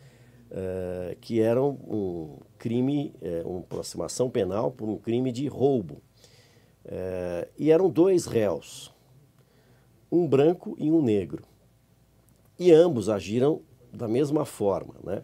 uh, 0.50 1.16
que 1.20 1.40
era 1.40 1.62
um, 1.62 2.38
crime, 2.58 3.14
uma 3.44 3.60
aproximação 3.60 4.28
penal 4.28 4.70
por 4.70 4.88
um 4.88 4.96
crime 4.96 5.32
de 5.32 5.46
roubo. 5.48 6.02
e 7.58 7.70
eram 7.70 7.88
dois 7.88 8.26
réus 8.26 8.92
um 10.10 10.26
branco 10.26 10.74
e 10.78 10.90
um 10.90 11.00
negro. 11.00 11.44
E 12.58 12.72
ambos 12.72 13.08
agiram 13.08 13.62
da 13.92 14.08
mesma 14.08 14.44
forma. 14.44 14.94
Né? 15.02 15.22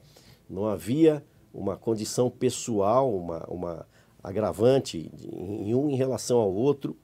Não 0.48 0.66
havia 0.66 1.24
uma 1.52 1.76
condição 1.76 2.30
pessoal, 2.30 3.12
uma, 3.12 3.44
uma 3.48 3.86
agravante 4.22 5.10
em 5.22 5.74
um 5.74 5.90
em 5.90 5.96
relação 5.96 6.38
ao 6.38 6.52
outro. 6.52 6.96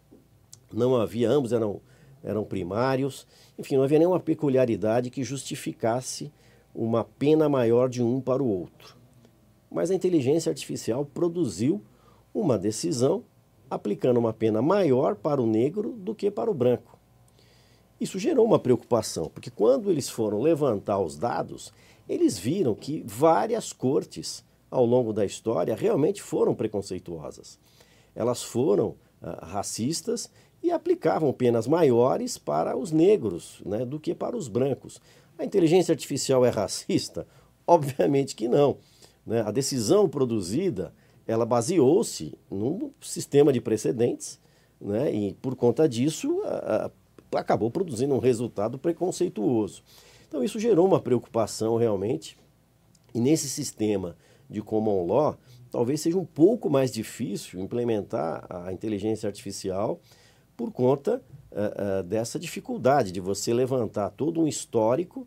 Não 0.72 0.96
havia, 0.96 1.28
ambos 1.28 1.52
eram, 1.52 1.80
eram 2.22 2.44
primários. 2.44 3.26
Enfim, 3.58 3.76
não 3.76 3.82
havia 3.82 3.98
nenhuma 3.98 4.20
peculiaridade 4.20 5.10
que 5.10 5.24
justificasse 5.24 6.32
uma 6.74 7.04
pena 7.04 7.48
maior 7.48 7.88
de 7.88 8.02
um 8.02 8.20
para 8.20 8.42
o 8.42 8.48
outro. 8.48 8.96
Mas 9.70 9.90
a 9.90 9.94
inteligência 9.94 10.50
artificial 10.50 11.04
produziu 11.04 11.82
uma 12.34 12.58
decisão 12.58 13.24
aplicando 13.70 14.18
uma 14.18 14.32
pena 14.32 14.60
maior 14.60 15.14
para 15.16 15.40
o 15.40 15.46
negro 15.46 15.92
do 15.92 16.14
que 16.14 16.30
para 16.30 16.50
o 16.50 16.54
branco. 16.54 16.98
Isso 18.00 18.18
gerou 18.18 18.44
uma 18.44 18.58
preocupação, 18.58 19.30
porque 19.32 19.50
quando 19.50 19.90
eles 19.90 20.08
foram 20.08 20.40
levantar 20.40 20.98
os 20.98 21.16
dados, 21.16 21.72
eles 22.08 22.38
viram 22.38 22.74
que 22.74 23.02
várias 23.06 23.72
cortes 23.72 24.44
ao 24.70 24.84
longo 24.84 25.12
da 25.12 25.24
história 25.24 25.74
realmente 25.74 26.20
foram 26.20 26.54
preconceituosas. 26.54 27.58
Elas 28.14 28.42
foram 28.42 28.96
ah, 29.22 29.46
racistas 29.46 30.30
e 30.62 30.70
aplicavam 30.70 31.32
penas 31.32 31.66
maiores 31.66 32.38
para 32.38 32.76
os 32.76 32.90
negros 32.90 33.62
né, 33.64 33.84
do 33.84 34.00
que 34.00 34.14
para 34.14 34.36
os 34.36 34.48
brancos. 34.48 35.00
A 35.42 35.44
inteligência 35.44 35.90
artificial 35.90 36.46
é 36.46 36.50
racista? 36.50 37.26
Obviamente 37.66 38.36
que 38.36 38.46
não. 38.46 38.76
Né? 39.26 39.40
A 39.40 39.50
decisão 39.50 40.08
produzida 40.08 40.94
ela 41.26 41.44
baseou-se 41.44 42.38
num 42.48 42.92
sistema 43.00 43.52
de 43.52 43.60
precedentes 43.60 44.38
né? 44.80 45.12
e, 45.12 45.34
por 45.34 45.56
conta 45.56 45.88
disso, 45.88 46.42
a, 46.44 46.92
acabou 47.34 47.72
produzindo 47.72 48.14
um 48.14 48.20
resultado 48.20 48.78
preconceituoso. 48.78 49.82
Então 50.28 50.44
isso 50.44 50.60
gerou 50.60 50.86
uma 50.86 51.00
preocupação 51.00 51.76
realmente, 51.76 52.38
e 53.12 53.20
nesse 53.20 53.48
sistema 53.48 54.16
de 54.48 54.62
common 54.62 55.06
law, 55.06 55.36
talvez 55.72 56.00
seja 56.02 56.18
um 56.18 56.24
pouco 56.24 56.70
mais 56.70 56.92
difícil 56.92 57.60
implementar 57.60 58.46
a 58.48 58.72
inteligência 58.72 59.26
artificial 59.26 60.00
por 60.56 60.70
conta 60.70 61.20
uh, 61.50 62.00
uh, 62.00 62.02
dessa 62.04 62.38
dificuldade 62.38 63.10
de 63.10 63.20
você 63.20 63.52
levantar 63.52 64.10
todo 64.10 64.40
um 64.40 64.46
histórico 64.46 65.26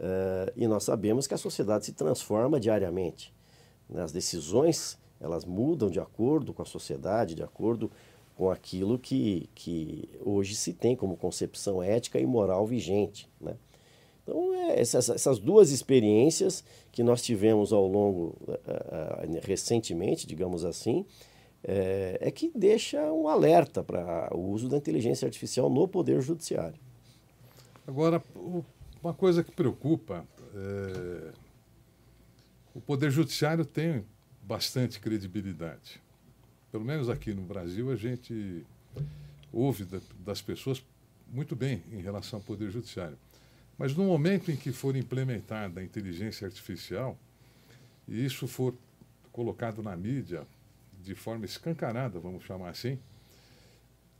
uh, 0.00 0.52
e 0.56 0.66
nós 0.66 0.84
sabemos 0.84 1.26
que 1.26 1.34
a 1.34 1.38
sociedade 1.38 1.86
se 1.86 1.92
transforma 1.92 2.60
diariamente. 2.60 3.32
Né? 3.88 4.02
As 4.02 4.12
decisões 4.12 4.98
elas 5.20 5.44
mudam 5.44 5.88
de 5.88 6.00
acordo 6.00 6.52
com 6.52 6.62
a 6.62 6.66
sociedade, 6.66 7.34
de 7.34 7.42
acordo 7.42 7.90
com 8.36 8.50
aquilo 8.50 8.98
que, 8.98 9.48
que 9.54 10.08
hoje 10.20 10.54
se 10.54 10.72
tem 10.72 10.96
como 10.96 11.16
concepção 11.16 11.82
ética 11.82 12.18
e 12.18 12.26
moral 12.26 12.66
vigente. 12.66 13.28
Né? 13.40 13.54
Então, 14.22 14.54
é 14.54 14.80
essas, 14.80 15.08
essas, 15.08 15.38
duas 15.38 15.70
experiências 15.70 16.64
que 16.90 17.02
nós 17.02 17.22
tivemos 17.22 17.72
ao 17.72 17.86
longo, 17.86 18.36
uh, 18.48 18.52
uh, 18.52 19.40
recentemente, 19.42 20.26
digamos 20.26 20.64
assim, 20.64 21.06
é, 21.62 22.18
é, 22.20 22.30
que 22.30 22.50
deixa 22.54 23.00
um 23.12 23.26
alerta 23.26 23.82
para 23.82 24.28
o 24.34 24.50
uso 24.50 24.68
da 24.68 24.76
inteligência 24.76 25.26
artificial 25.26 25.70
no 25.70 25.88
Poder 25.88 26.20
Judiciário. 26.20 26.78
Agora, 27.86 28.22
uma 29.04 29.14
coisa 29.14 29.44
que 29.44 29.52
preocupa, 29.52 30.26
é, 30.54 31.32
o 32.74 32.80
Poder 32.80 33.10
Judiciário 33.10 33.64
tem 33.64 34.04
bastante 34.42 34.98
credibilidade 34.98 36.02
pelo 36.74 36.84
menos 36.84 37.08
aqui 37.08 37.32
no 37.32 37.42
Brasil, 37.42 37.88
a 37.92 37.94
gente 37.94 38.66
ouve 39.52 39.86
das 40.26 40.42
pessoas 40.42 40.84
muito 41.28 41.54
bem 41.54 41.84
em 41.92 42.00
relação 42.00 42.40
ao 42.40 42.44
Poder 42.44 42.68
Judiciário. 42.68 43.16
Mas 43.78 43.94
no 43.94 44.02
momento 44.02 44.50
em 44.50 44.56
que 44.56 44.72
for 44.72 44.96
implementada 44.96 45.80
a 45.80 45.84
inteligência 45.84 46.44
artificial, 46.44 47.16
e 48.08 48.24
isso 48.24 48.48
for 48.48 48.74
colocado 49.30 49.84
na 49.84 49.96
mídia 49.96 50.44
de 51.00 51.14
forma 51.14 51.44
escancarada, 51.44 52.18
vamos 52.18 52.42
chamar 52.42 52.70
assim, 52.70 52.98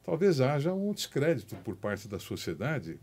talvez 0.04 0.40
haja 0.40 0.72
um 0.72 0.92
descrédito 0.92 1.56
por 1.56 1.74
parte 1.74 2.06
da 2.06 2.20
sociedade 2.20 3.00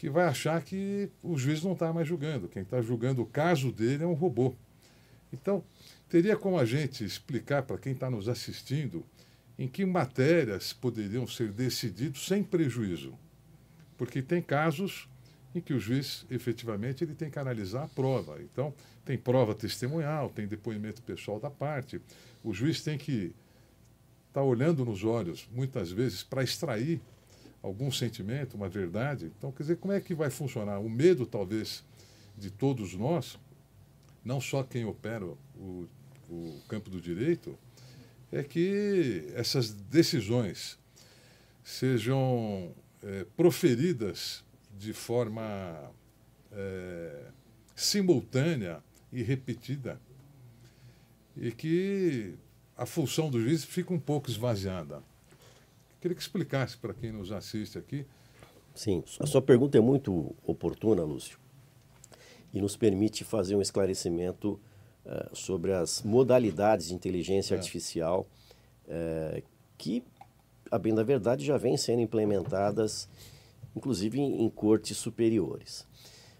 que 0.00 0.08
vai 0.08 0.24
achar 0.24 0.62
que 0.62 1.10
o 1.22 1.36
juiz 1.36 1.62
não 1.62 1.74
está 1.74 1.92
mais 1.92 2.08
julgando. 2.08 2.48
Quem 2.48 2.62
está 2.62 2.80
julgando 2.80 3.20
o 3.20 3.26
caso 3.26 3.70
dele 3.70 4.02
é 4.02 4.06
um 4.06 4.14
robô. 4.14 4.54
Então, 5.30 5.62
teria 6.08 6.38
como 6.38 6.58
a 6.58 6.64
gente 6.64 7.04
explicar 7.04 7.64
para 7.64 7.76
quem 7.76 7.92
está 7.92 8.08
nos 8.08 8.26
assistindo 8.26 9.04
em 9.58 9.68
que 9.68 9.84
matérias 9.84 10.72
poderiam 10.72 11.26
ser 11.26 11.52
decididos 11.52 12.26
sem 12.26 12.42
prejuízo? 12.42 13.12
Porque 13.98 14.22
tem 14.22 14.40
casos 14.40 15.06
em 15.54 15.60
que 15.60 15.74
o 15.74 15.78
juiz 15.78 16.24
efetivamente 16.30 17.04
ele 17.04 17.14
tem 17.14 17.30
que 17.30 17.38
analisar 17.38 17.84
a 17.84 17.88
prova. 17.88 18.40
Então, 18.40 18.72
tem 19.04 19.18
prova 19.18 19.54
testemunhal, 19.54 20.30
tem 20.30 20.46
depoimento 20.46 21.02
pessoal 21.02 21.38
da 21.38 21.50
parte. 21.50 22.00
O 22.42 22.54
juiz 22.54 22.80
tem 22.80 22.96
que 22.96 23.34
estar 24.28 24.40
tá 24.40 24.42
olhando 24.42 24.82
nos 24.82 25.04
olhos, 25.04 25.46
muitas 25.52 25.92
vezes, 25.92 26.22
para 26.22 26.42
extrair 26.42 27.02
algum 27.62 27.90
sentimento, 27.90 28.54
uma 28.54 28.68
verdade. 28.68 29.32
Então, 29.36 29.52
quer 29.52 29.62
dizer, 29.62 29.76
como 29.76 29.92
é 29.92 30.00
que 30.00 30.14
vai 30.14 30.30
funcionar? 30.30 30.78
O 30.80 30.88
medo, 30.88 31.26
talvez, 31.26 31.84
de 32.36 32.50
todos 32.50 32.94
nós, 32.94 33.38
não 34.24 34.40
só 34.40 34.62
quem 34.62 34.84
opera 34.84 35.24
o, 35.24 35.88
o 36.28 36.60
campo 36.68 36.90
do 36.90 37.00
direito, 37.00 37.58
é 38.32 38.42
que 38.42 39.30
essas 39.34 39.72
decisões 39.72 40.78
sejam 41.64 42.72
é, 43.02 43.26
proferidas 43.36 44.44
de 44.78 44.92
forma 44.92 45.90
é, 46.52 47.26
simultânea 47.74 48.82
e 49.12 49.22
repetida 49.22 50.00
e 51.36 51.50
que 51.50 52.34
a 52.76 52.86
função 52.86 53.30
do 53.30 53.40
juiz 53.40 53.64
fica 53.64 53.92
um 53.92 53.98
pouco 53.98 54.30
esvaziada. 54.30 55.02
Queria 56.00 56.14
que 56.14 56.22
explicasse 56.22 56.78
para 56.78 56.94
quem 56.94 57.12
nos 57.12 57.30
assiste 57.30 57.76
aqui. 57.76 58.06
Sim, 58.74 59.04
a 59.18 59.26
sua 59.26 59.42
pergunta 59.42 59.76
é 59.76 59.80
muito 59.80 60.34
oportuna, 60.46 61.02
Lúcio, 61.02 61.38
e 62.54 62.60
nos 62.60 62.74
permite 62.74 63.22
fazer 63.22 63.54
um 63.54 63.60
esclarecimento 63.60 64.58
uh, 65.04 65.36
sobre 65.36 65.72
as 65.72 66.02
modalidades 66.02 66.88
de 66.88 66.94
inteligência 66.94 67.54
é. 67.54 67.58
artificial 67.58 68.26
uh, 68.86 69.42
que, 69.76 70.02
a 70.70 70.78
bem 70.78 70.94
da 70.94 71.02
verdade, 71.02 71.44
já 71.44 71.58
vêm 71.58 71.76
sendo 71.76 72.00
implementadas, 72.00 73.06
inclusive 73.76 74.18
em, 74.18 74.42
em 74.42 74.48
cortes 74.48 74.96
superiores. 74.96 75.86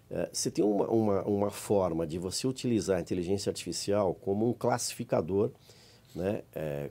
Uh, 0.09 0.27
você 0.33 0.49
tem 0.49 0.65
uma, 0.65 0.87
uma, 0.87 1.21
uma, 1.23 1.51
forma 1.51 2.07
de 2.07 2.17
você 2.17 2.47
utilizar 2.47 2.97
a 2.97 3.01
inteligência 3.01 3.51
artificial 3.51 4.15
como 4.15 4.49
um 4.49 4.53
classificador, 4.53 5.51
né, 6.15 6.41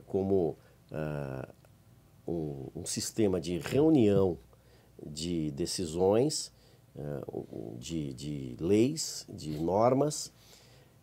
como 0.07 0.57
um, 2.27 2.67
um 2.75 2.85
sistema 2.85 3.39
de 3.39 3.57
reunião 3.57 4.37
de 5.05 5.51
decisões, 5.51 6.51
uh, 6.95 7.75
de, 7.77 8.13
de 8.13 8.55
leis, 8.59 9.25
de 9.29 9.57
normas, 9.59 10.31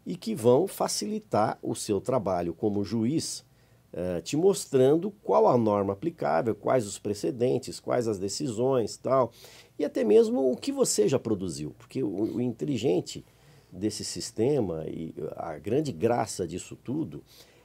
e 0.06 0.16
que 0.16 0.34
vão 0.34 0.66
facilitar 0.66 1.58
o 1.62 1.74
seu 1.74 2.00
trabalho 2.00 2.54
como 2.54 2.84
juiz, 2.84 3.44
uh, 3.92 4.22
te 4.22 4.36
mostrando 4.36 5.10
qual 5.22 5.48
a 5.48 5.58
norma 5.58 5.92
aplicável, 5.92 6.54
quais 6.54 6.86
os 6.86 6.98
precedentes, 6.98 7.80
quais 7.80 8.06
as 8.06 8.18
decisões, 8.18 8.96
tal, 8.96 9.32
e 9.78 9.84
até 9.84 10.04
mesmo 10.04 10.50
o 10.50 10.56
que 10.56 10.72
você 10.72 11.08
já 11.08 11.18
produziu, 11.18 11.74
porque 11.78 12.02
o, 12.02 12.36
o 12.36 12.40
inteligente 12.40 13.24
desse 13.70 14.04
sistema 14.04 14.84
e 14.86 15.14
a 15.36 15.58
grande 15.58 15.92
graça 15.92 16.46
disso 16.46 16.74
tudo 16.76 17.22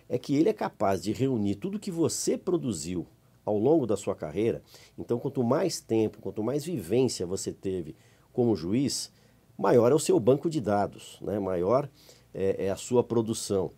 é 0.10 0.18
que 0.18 0.36
ele 0.36 0.50
é 0.50 0.54
capaz 0.54 1.02
de 1.02 1.14
reunir 1.14 1.56
tudo 1.56 1.80
que 1.80 1.90
você 1.90 2.38
produziu 2.38 3.08
ao 3.46 3.58
longo 3.58 3.86
da 3.86 3.98
sua 3.98 4.16
carreira. 4.16 4.62
Então, 4.98 5.20
quanto 5.20 5.44
mais 5.44 5.80
tempo, 5.80 6.20
quanto 6.20 6.44
mais 6.44 6.64
vivência 6.64 7.26
você 7.26 7.52
teve 7.52 7.96
como 8.32 8.56
juiz, 8.56 9.12
maior 9.58 9.92
é 9.92 9.96
o 9.96 10.00
seu 10.00 10.20
banco 10.20 10.50
de 10.50 10.60
dados, 10.60 11.18
né? 11.22 11.40
maior 11.40 11.90
é, 12.34 12.66
é 12.66 12.70
a 12.70 12.76
sua 12.76 13.04
produção. 13.04 13.72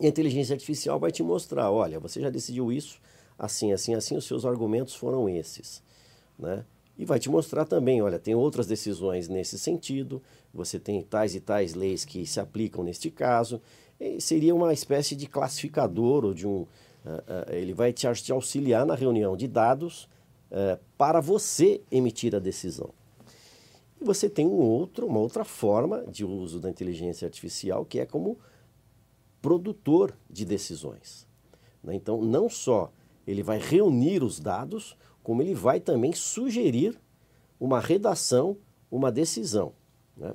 E 0.00 0.06
a 0.06 0.08
inteligência 0.08 0.54
artificial 0.54 0.98
vai 0.98 1.10
te 1.10 1.22
mostrar: 1.22 1.70
olha, 1.70 2.00
você 2.00 2.20
já 2.20 2.30
decidiu 2.30 2.72
isso, 2.72 3.00
assim, 3.38 3.72
assim, 3.72 3.94
assim, 3.94 4.16
os 4.16 4.24
seus 4.24 4.44
argumentos 4.44 4.94
foram 4.94 5.28
esses. 5.28 5.82
Né? 6.38 6.64
E 6.98 7.04
vai 7.04 7.18
te 7.18 7.30
mostrar 7.30 7.64
também: 7.64 8.02
olha, 8.02 8.18
tem 8.18 8.34
outras 8.34 8.66
decisões 8.66 9.28
nesse 9.28 9.58
sentido, 9.58 10.22
você 10.52 10.78
tem 10.78 11.02
tais 11.02 11.34
e 11.34 11.40
tais 11.40 11.74
leis 11.74 12.04
que 12.04 12.26
se 12.26 12.40
aplicam 12.40 12.84
neste 12.84 13.10
caso. 13.10 13.60
E 14.00 14.20
seria 14.20 14.54
uma 14.54 14.72
espécie 14.72 15.14
de 15.14 15.26
classificador 15.26 16.24
ou 16.24 16.34
de 16.34 16.46
um, 16.46 16.66
ele 17.50 17.74
vai 17.74 17.92
te, 17.92 18.06
auxiliar 18.32 18.86
na 18.86 18.94
reunião 18.94 19.36
de 19.36 19.48
dados 19.48 20.08
uh, 20.50 20.78
para 20.96 21.20
você 21.20 21.80
emitir 21.90 22.34
a 22.34 22.38
decisão. 22.38 22.90
E 24.00 24.04
você 24.04 24.28
tem 24.28 24.46
um 24.46 24.60
outro, 24.60 25.06
uma 25.06 25.18
outra 25.18 25.44
forma 25.44 26.04
de 26.06 26.24
uso 26.24 26.60
da 26.60 26.70
inteligência 26.70 27.26
artificial 27.26 27.84
que 27.84 27.98
é 27.98 28.06
como 28.06 28.38
produtor 29.40 30.16
de 30.30 30.44
decisões. 30.44 31.26
Né? 31.82 31.94
Então, 31.94 32.20
não 32.22 32.48
só 32.48 32.92
ele 33.26 33.42
vai 33.42 33.58
reunir 33.58 34.22
os 34.22 34.38
dados, 34.38 34.96
como 35.22 35.42
ele 35.42 35.54
vai 35.54 35.80
também 35.80 36.12
sugerir 36.12 36.98
uma 37.58 37.80
redação, 37.80 38.56
uma 38.90 39.10
decisão. 39.10 39.72
Né? 40.16 40.34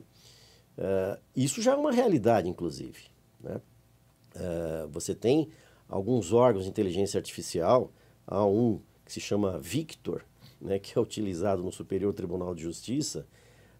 isso 1.36 1.62
já 1.62 1.74
é 1.74 1.76
uma 1.76 1.92
realidade, 1.92 2.48
inclusive. 2.48 3.10
Né? 3.42 3.60
você 4.92 5.16
tem 5.16 5.50
alguns 5.88 6.34
órgãos 6.34 6.66
de 6.66 6.70
inteligência 6.70 7.18
artificial, 7.18 7.92
há 8.26 8.46
um 8.46 8.80
que 9.06 9.14
se 9.14 9.22
chama 9.22 9.58
Victor, 9.60 10.24
né, 10.60 10.80
que 10.80 10.98
é 10.98 11.02
utilizado 11.02 11.64
no 11.64 11.72
Superior 11.72 12.14
Tribunal 12.14 12.54
de 12.54 12.64
Justiça, 12.64 13.26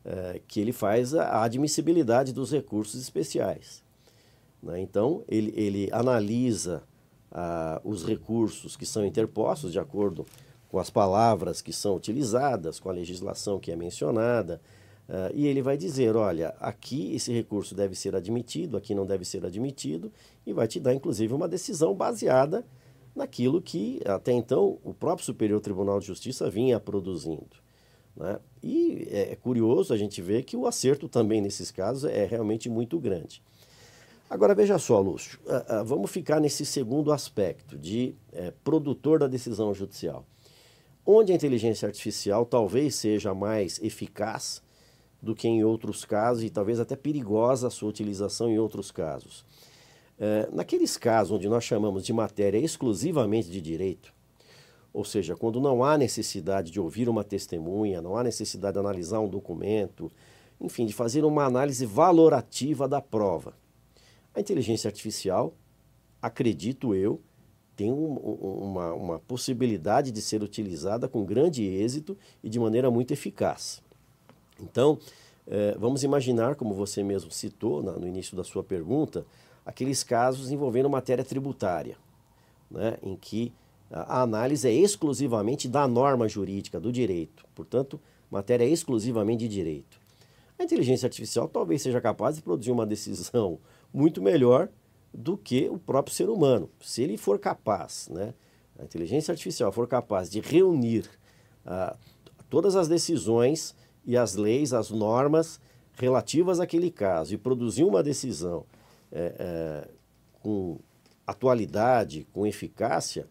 é, 0.06 0.42
que 0.48 0.60
ele 0.60 0.72
faz 0.72 1.14
a 1.14 1.44
admissibilidade 1.44 2.32
dos 2.32 2.52
recursos 2.52 3.02
especiais. 3.02 3.84
Né? 4.64 4.80
Então, 4.80 5.24
ele, 5.28 5.54
ele 5.56 5.90
analisa 5.92 6.84
ah, 7.32 7.82
os 7.84 8.06
recursos 8.06 8.78
que 8.78 8.86
são 8.86 9.06
interpostos 9.06 9.72
de 9.72 9.80
acordo 9.80 10.26
com 10.70 10.80
as 10.80 10.90
palavras 10.90 11.62
que 11.62 11.74
são 11.74 11.96
utilizadas, 11.96 12.80
com 12.80 12.90
a 12.90 12.94
legislação 12.94 13.60
que 13.60 13.72
é 13.72 13.76
mencionada, 13.76 14.62
Uh, 15.08 15.32
e 15.34 15.48
ele 15.48 15.62
vai 15.62 15.78
dizer: 15.78 16.16
olha, 16.16 16.50
aqui 16.60 17.16
esse 17.16 17.32
recurso 17.32 17.74
deve 17.74 17.96
ser 17.96 18.16
admitido, 18.16 18.76
aqui 18.76 18.94
não 18.94 19.06
deve 19.06 19.24
ser 19.24 19.46
admitido, 19.46 20.12
e 20.46 20.52
vai 20.52 20.68
te 20.68 20.80
dar, 20.80 20.94
inclusive, 20.94 21.34
uma 21.34 21.48
decisão 21.48 21.94
baseada 21.94 22.66
naquilo 23.16 23.62
que 23.62 24.02
até 24.06 24.32
então 24.32 24.78
o 24.84 24.94
próprio 24.94 25.26
Superior 25.26 25.60
Tribunal 25.60 26.00
de 26.00 26.06
Justiça 26.06 26.50
vinha 26.50 26.80
produzindo. 26.80 27.58
Né? 28.16 28.40
E 28.62 29.08
é, 29.10 29.32
é 29.32 29.36
curioso 29.36 29.94
a 29.94 29.98
gente 29.98 30.22
ver 30.22 30.44
que 30.44 30.58
o 30.58 30.68
acerto 30.68 31.08
também 31.08 31.42
nesses 31.42 31.72
casos 31.72 32.10
é 32.10 32.26
realmente 32.26 32.70
muito 32.70 33.00
grande. 33.00 33.42
Agora 34.30 34.54
veja 34.54 34.78
só, 34.78 35.00
Lúcio, 35.00 35.40
uh, 35.46 35.82
uh, 35.82 35.86
vamos 35.86 36.12
ficar 36.12 36.42
nesse 36.42 36.66
segundo 36.66 37.14
aspecto 37.14 37.78
de 37.78 38.14
é, 38.34 38.52
produtor 38.62 39.20
da 39.20 39.28
decisão 39.28 39.74
judicial. 39.74 40.26
Onde 41.06 41.32
a 41.32 41.36
inteligência 41.36 41.88
artificial 41.88 42.46
talvez 42.46 42.96
seja 42.96 43.34
mais 43.34 43.82
eficaz 43.82 44.62
do 45.22 45.36
que 45.36 45.48
em 45.48 45.64
outros 45.64 46.06
casos 46.06 46.44
e 46.44 46.50
talvez 46.50 46.80
até 46.80 46.96
perigosa 46.96 47.68
a 47.68 47.72
sua 47.72 47.90
utilização 47.90 48.50
em 48.50 48.60
outros 48.60 48.92
casos. 48.92 49.46
É, 50.20 50.50
naqueles 50.52 50.98
casos 50.98 51.32
onde 51.38 51.48
nós 51.48 51.64
chamamos 51.64 52.04
de 52.04 52.14
matéria 52.14 52.58
exclusivamente 52.58 53.50
de 53.50 53.62
direito, 53.62 54.14
ou 54.94 55.06
seja, 55.06 55.36
quando 55.36 55.60
não 55.60 55.84
há 55.84 55.98
necessidade 55.98 56.72
de 56.72 56.80
ouvir 56.80 57.08
uma 57.08 57.24
testemunha, 57.24 58.02
não 58.02 58.18
há 58.18 58.24
necessidade 58.24 58.74
de 58.74 58.80
analisar 58.80 59.20
um 59.20 59.30
documento, 59.30 60.12
enfim, 60.60 60.86
de 60.86 60.94
fazer 60.94 61.24
uma 61.24 61.46
análise 61.46 61.86
valorativa 61.86 62.88
da 62.88 63.00
prova. 63.00 63.54
A 64.34 64.40
inteligência 64.40 64.88
artificial, 64.88 65.54
acredito 66.22 66.96
eu, 66.96 67.22
tem 67.76 67.92
um, 67.92 68.16
uma, 68.16 68.94
uma 68.94 69.20
possibilidade 69.20 70.12
de 70.12 70.20
ser 70.20 70.42
utilizada 70.42 71.08
com 71.08 71.24
grande 71.24 71.64
êxito 71.64 72.18
e 72.44 72.50
de 72.50 72.60
maneira 72.60 72.90
muito 72.90 73.12
eficaz. 73.12 73.84
Então, 74.62 75.00
é, 75.46 75.76
vamos 75.78 76.04
imaginar, 76.04 76.56
como 76.56 76.74
você 76.74 77.04
mesmo 77.04 77.32
citou 77.32 77.82
na, 77.82 77.94
no 77.94 78.08
início 78.08 78.36
da 78.36 78.44
sua 78.44 78.64
pergunta, 78.64 79.26
aqueles 79.66 80.04
casos 80.04 80.52
envolvendo 80.52 80.90
matéria 80.90 81.24
tributária, 81.24 81.98
né, 82.70 82.98
em 83.02 83.16
que 83.16 83.54
a 83.90 84.22
análise 84.22 84.68
é 84.68 84.72
exclusivamente 84.74 85.68
da 85.68 85.88
norma 85.88 86.28
jurídica, 86.28 86.80
do 86.80 86.92
direito, 86.92 87.46
portanto, 87.56 88.00
matéria 88.30 88.66
é 88.66 88.70
exclusivamente 88.70 89.40
de 89.40 89.48
direito. 89.48 90.00
A 90.60 90.64
inteligência 90.64 91.06
artificial 91.06 91.48
talvez 91.48 91.82
seja 91.82 92.02
capaz 92.02 92.36
de 92.36 92.42
produzir 92.42 92.72
uma 92.72 92.86
decisão 92.86 93.60
muito 93.94 94.22
melhor 94.22 94.70
do 95.14 95.38
que 95.38 95.70
o 95.70 95.78
próprio 95.78 96.14
ser 96.14 96.30
humano. 96.30 96.70
Se 96.82 97.04
ele 97.04 97.16
for 97.16 97.40
capaz, 97.40 98.10
né, 98.10 98.34
a 98.78 98.84
inteligência 98.84 99.32
artificial 99.32 99.72
for 99.72 99.88
capaz 99.88 100.30
de 100.30 100.40
reunir 100.40 101.10
uh, 101.66 101.98
todas 102.50 102.76
as 102.76 102.88
decisões 102.88 103.76
e 104.08 104.16
as 104.16 104.36
leis, 104.36 104.74
as 104.74 104.90
normas 104.90 105.60
relativas 105.94 106.62
àquele 106.62 106.90
caso 106.90 107.34
e 107.34 107.38
produzir 107.38 107.84
uma 107.84 108.02
decisão 108.02 108.66
é, 109.12 109.36
é, 109.38 109.90
com 110.42 110.80
atualidade, 111.26 112.26
com 112.32 112.48
eficácia, 112.48 113.28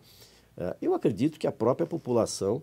é, 0.55 0.77
eu 0.83 0.95
acredito 0.95 1.39
que 1.39 1.47
a 1.47 1.53
própria 1.53 1.87
população, 1.87 2.63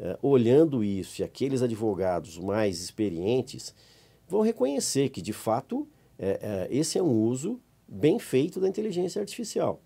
é, 0.00 0.18
olhando 0.20 0.82
isso 0.82 1.22
e 1.22 1.24
aqueles 1.24 1.62
advogados 1.62 2.36
mais 2.38 2.82
experientes, 2.82 3.72
vão 4.26 4.40
reconhecer 4.40 5.10
que, 5.10 5.22
de 5.22 5.32
fato, 5.32 5.86
é, 6.18 6.68
é, 6.70 6.76
esse 6.76 6.98
é 6.98 7.02
um 7.02 7.12
uso 7.12 7.60
bem 7.86 8.18
feito 8.18 8.58
da 8.58 8.68
inteligência 8.68 9.20
artificial. 9.20 9.80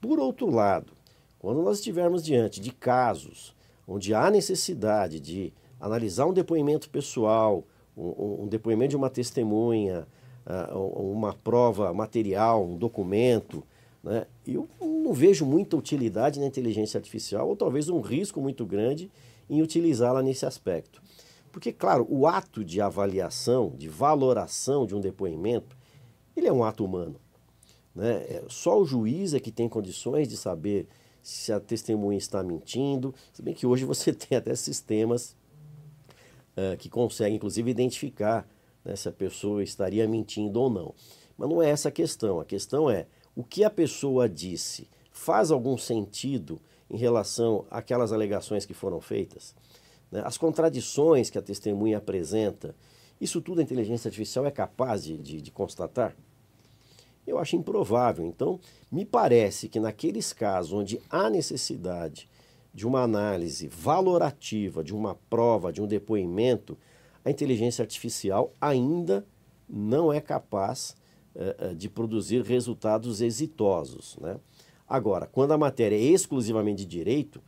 Por 0.00 0.20
outro 0.20 0.48
lado, 0.50 0.92
quando 1.38 1.62
nós 1.62 1.78
estivermos 1.78 2.22
diante 2.22 2.60
de 2.60 2.70
casos 2.70 3.56
onde 3.88 4.14
há 4.14 4.30
necessidade 4.30 5.18
de 5.18 5.52
analisar 5.80 6.26
um 6.26 6.32
depoimento 6.32 6.88
pessoal, 6.90 7.64
um, 7.96 8.44
um 8.44 8.48
depoimento 8.48 8.90
de 8.90 8.96
uma 8.96 9.10
testemunha, 9.10 10.06
uh, 10.46 10.78
uma 10.78 11.32
prova 11.32 11.92
material, 11.92 12.64
um 12.64 12.76
documento, 12.76 13.62
né? 14.02 14.26
eu 14.46 14.68
não 14.80 15.12
vejo 15.12 15.44
muita 15.44 15.76
utilidade 15.76 16.38
na 16.38 16.46
inteligência 16.46 16.98
artificial, 16.98 17.48
ou 17.48 17.56
talvez 17.56 17.88
um 17.88 18.00
risco 18.00 18.40
muito 18.40 18.64
grande 18.64 19.10
em 19.48 19.62
utilizá-la 19.62 20.22
nesse 20.22 20.46
aspecto. 20.46 21.02
Porque, 21.50 21.72
claro, 21.72 22.06
o 22.10 22.26
ato 22.26 22.64
de 22.64 22.80
avaliação, 22.80 23.72
de 23.76 23.88
valoração 23.88 24.86
de 24.86 24.94
um 24.94 25.00
depoimento, 25.00 25.76
ele 26.36 26.46
é 26.46 26.52
um 26.52 26.62
ato 26.62 26.84
humano. 26.84 27.16
Né? 27.94 28.12
É, 28.28 28.44
só 28.48 28.78
o 28.78 28.84
juiz 28.84 29.32
é 29.32 29.40
que 29.40 29.50
tem 29.50 29.68
condições 29.68 30.28
de 30.28 30.36
saber 30.36 30.86
se 31.22 31.52
a 31.52 31.58
testemunha 31.58 32.18
está 32.18 32.42
mentindo, 32.42 33.14
se 33.32 33.42
bem 33.42 33.54
que 33.54 33.66
hoje 33.66 33.84
você 33.84 34.12
tem 34.14 34.36
até 34.36 34.54
sistemas 34.54 35.34
uh, 36.56 36.76
que 36.76 36.88
conseguem, 36.88 37.36
inclusive, 37.36 37.70
identificar 37.70 38.48
né, 38.84 38.96
se 38.96 39.08
a 39.08 39.12
pessoa 39.12 39.62
estaria 39.62 40.06
mentindo 40.08 40.60
ou 40.60 40.70
não. 40.70 40.94
Mas 41.36 41.48
não 41.48 41.62
é 41.62 41.70
essa 41.70 41.88
a 41.88 41.92
questão. 41.92 42.40
A 42.40 42.44
questão 42.44 42.90
é 42.90 43.06
o 43.34 43.44
que 43.44 43.64
a 43.64 43.70
pessoa 43.70 44.28
disse 44.28 44.88
faz 45.10 45.50
algum 45.50 45.76
sentido 45.76 46.60
em 46.90 46.96
relação 46.96 47.64
àquelas 47.70 48.12
alegações 48.12 48.64
que 48.64 48.74
foram 48.74 49.00
feitas? 49.00 49.54
Né? 50.10 50.22
As 50.24 50.38
contradições 50.38 51.30
que 51.30 51.38
a 51.38 51.42
testemunha 51.42 51.98
apresenta, 51.98 52.74
isso 53.20 53.40
tudo 53.40 53.60
a 53.60 53.62
inteligência 53.62 54.08
artificial 54.08 54.46
é 54.46 54.50
capaz 54.50 55.04
de, 55.04 55.16
de, 55.16 55.40
de 55.40 55.50
constatar? 55.50 56.14
Eu 57.26 57.38
acho 57.38 57.56
improvável. 57.56 58.24
Então, 58.24 58.60
me 58.90 59.04
parece 59.04 59.68
que 59.68 59.80
naqueles 59.80 60.32
casos 60.32 60.72
onde 60.72 61.00
há 61.10 61.28
necessidade 61.28 62.28
de 62.76 62.86
uma 62.86 63.00
análise 63.00 63.68
valorativa, 63.68 64.84
de 64.84 64.94
uma 64.94 65.14
prova, 65.30 65.72
de 65.72 65.80
um 65.80 65.86
depoimento, 65.86 66.76
a 67.24 67.30
inteligência 67.30 67.82
artificial 67.82 68.52
ainda 68.60 69.26
não 69.66 70.12
é 70.12 70.20
capaz 70.20 70.94
uh, 71.34 71.74
de 71.74 71.88
produzir 71.88 72.42
resultados 72.42 73.22
exitosos. 73.22 74.18
Né? 74.20 74.38
Agora, 74.86 75.26
quando 75.26 75.52
a 75.52 75.58
matéria 75.58 75.96
é 75.96 76.02
exclusivamente 76.02 76.84
de 76.84 76.90
direito, 76.98 77.42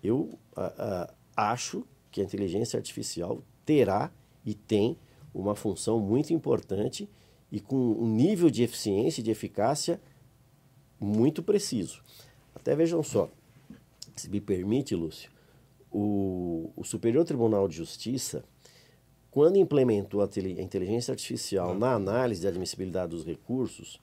eu 0.00 0.16
uh, 0.16 0.60
uh, 0.60 1.12
acho 1.36 1.84
que 2.12 2.20
a 2.20 2.24
inteligência 2.24 2.76
artificial 2.76 3.42
terá 3.66 4.12
e 4.46 4.54
tem 4.54 4.96
uma 5.34 5.56
função 5.56 5.98
muito 5.98 6.32
importante 6.32 7.10
e 7.50 7.58
com 7.58 7.74
um 7.74 8.06
nível 8.06 8.48
de 8.48 8.62
eficiência 8.62 9.20
e 9.20 9.24
de 9.24 9.32
eficácia 9.32 10.00
muito 11.00 11.42
preciso. 11.42 12.00
Até 12.54 12.76
vejam 12.76 13.02
só, 13.02 13.28
se 14.18 14.30
me 14.30 14.40
permite, 14.40 14.94
Lúcio, 14.94 15.30
o, 15.90 16.70
o 16.76 16.84
Superior 16.84 17.24
Tribunal 17.24 17.66
de 17.68 17.76
Justiça, 17.76 18.44
quando 19.30 19.56
implementou 19.56 20.22
a, 20.22 20.24
a 20.24 20.62
inteligência 20.62 21.12
artificial 21.12 21.74
na 21.74 21.92
análise 21.92 22.40
de 22.40 22.48
admissibilidade 22.48 23.10
dos 23.10 23.24
recursos, 23.24 24.00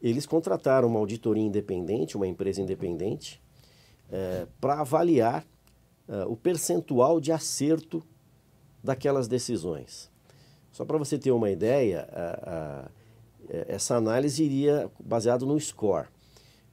eles 0.00 0.26
contrataram 0.26 0.88
uma 0.88 0.98
auditoria 0.98 1.42
independente, 1.42 2.16
uma 2.16 2.26
empresa 2.26 2.60
independente, 2.60 3.40
é, 4.10 4.46
para 4.60 4.80
avaliar 4.80 5.44
uh, 6.08 6.30
o 6.30 6.36
percentual 6.36 7.20
de 7.20 7.32
acerto 7.32 8.02
daquelas 8.82 9.26
decisões. 9.26 10.10
Só 10.70 10.84
para 10.84 10.98
você 10.98 11.18
ter 11.18 11.30
uma 11.30 11.50
ideia, 11.50 12.08
uh, 12.12 12.86
uh, 12.86 13.64
essa 13.66 13.96
análise 13.96 14.44
iria 14.44 14.90
baseado 15.02 15.46
no 15.46 15.58
score. 15.58 16.08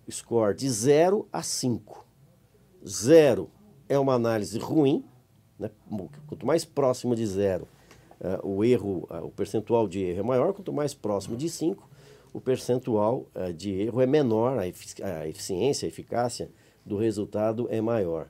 Score 0.10 0.56
de 0.56 0.70
0 0.70 1.28
a 1.32 1.42
5. 1.42 2.03
0 2.88 3.50
é 3.88 3.98
uma 3.98 4.14
análise 4.14 4.58
ruim, 4.60 5.04
né? 5.58 5.70
quanto 6.28 6.46
mais 6.46 6.66
próximo 6.66 7.16
de 7.16 7.26
zero, 7.26 7.68
uh, 8.20 8.48
o 8.48 8.64
erro, 8.64 9.08
uh, 9.10 9.26
o 9.26 9.32
percentual 9.32 9.88
de 9.88 10.00
erro 10.00 10.20
é 10.20 10.24
maior, 10.24 10.54
quanto 10.54 10.74
mais 10.74 10.94
próximo 10.94 11.36
de 11.38 11.50
5, 11.50 11.90
o 12.34 12.42
percentual 12.42 13.28
uh, 13.36 13.54
de 13.54 13.72
erro 13.72 14.02
é 14.02 14.06
menor, 14.06 14.58
a, 14.58 14.68
efici 14.68 15.02
a 15.04 15.28
eficiência, 15.28 15.86
a 15.86 15.90
eficácia 15.90 16.50
do 16.86 16.98
resultado 16.98 17.68
é 17.70 17.80
maior. 17.80 18.28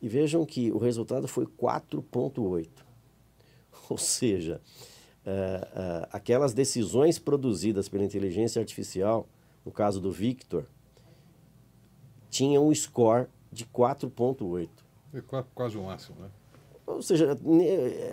E 0.00 0.08
vejam 0.08 0.44
que 0.44 0.72
o 0.72 0.78
resultado 0.78 1.28
foi 1.28 1.46
4,8. 1.46 2.68
Ou 3.88 3.96
seja, 3.96 4.60
uh, 5.24 5.30
uh, 5.30 6.08
aquelas 6.10 6.52
decisões 6.52 7.18
produzidas 7.18 7.88
pela 7.88 8.04
inteligência 8.04 8.60
artificial, 8.60 9.28
no 9.64 9.70
caso 9.70 10.00
do 10.00 10.10
Victor, 10.10 10.66
tinham 12.28 12.66
um 12.66 12.74
score 12.74 13.26
de 13.52 13.66
4,8. 13.66 14.68
É 15.14 15.22
quase 15.54 15.76
o 15.76 15.84
máximo, 15.84 16.18
né? 16.20 16.30
Ou 16.86 17.02
seja, 17.02 17.36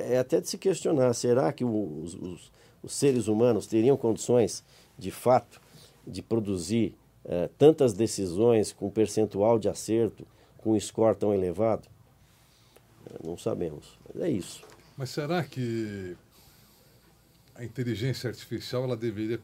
é 0.09 0.19
até 0.19 0.41
de 0.41 0.49
se 0.49 0.57
questionar: 0.57 1.13
será 1.13 1.51
que 1.51 1.63
os, 1.63 2.13
os, 2.13 2.51
os 2.83 2.93
seres 2.93 3.27
humanos 3.27 3.65
teriam 3.65 3.97
condições, 3.97 4.63
de 4.97 5.09
fato, 5.09 5.61
de 6.05 6.21
produzir 6.21 6.93
uh, 7.25 7.49
tantas 7.57 7.93
decisões 7.93 8.73
com 8.73 8.89
percentual 8.89 9.57
de 9.57 9.69
acerto? 9.69 10.25
com 10.59 10.73
um 10.73 10.79
score 10.79 11.17
tão 11.17 11.33
elevado? 11.33 11.87
É, 13.07 13.25
não 13.25 13.37
sabemos. 13.37 13.97
Mas 14.13 14.23
é 14.23 14.29
isso. 14.29 14.63
Mas 14.95 15.09
será 15.09 15.43
que 15.43 16.15
a 17.55 17.63
inteligência 17.63 18.29
artificial 18.29 18.83
ela 18.83 18.95
deveria 18.95 19.39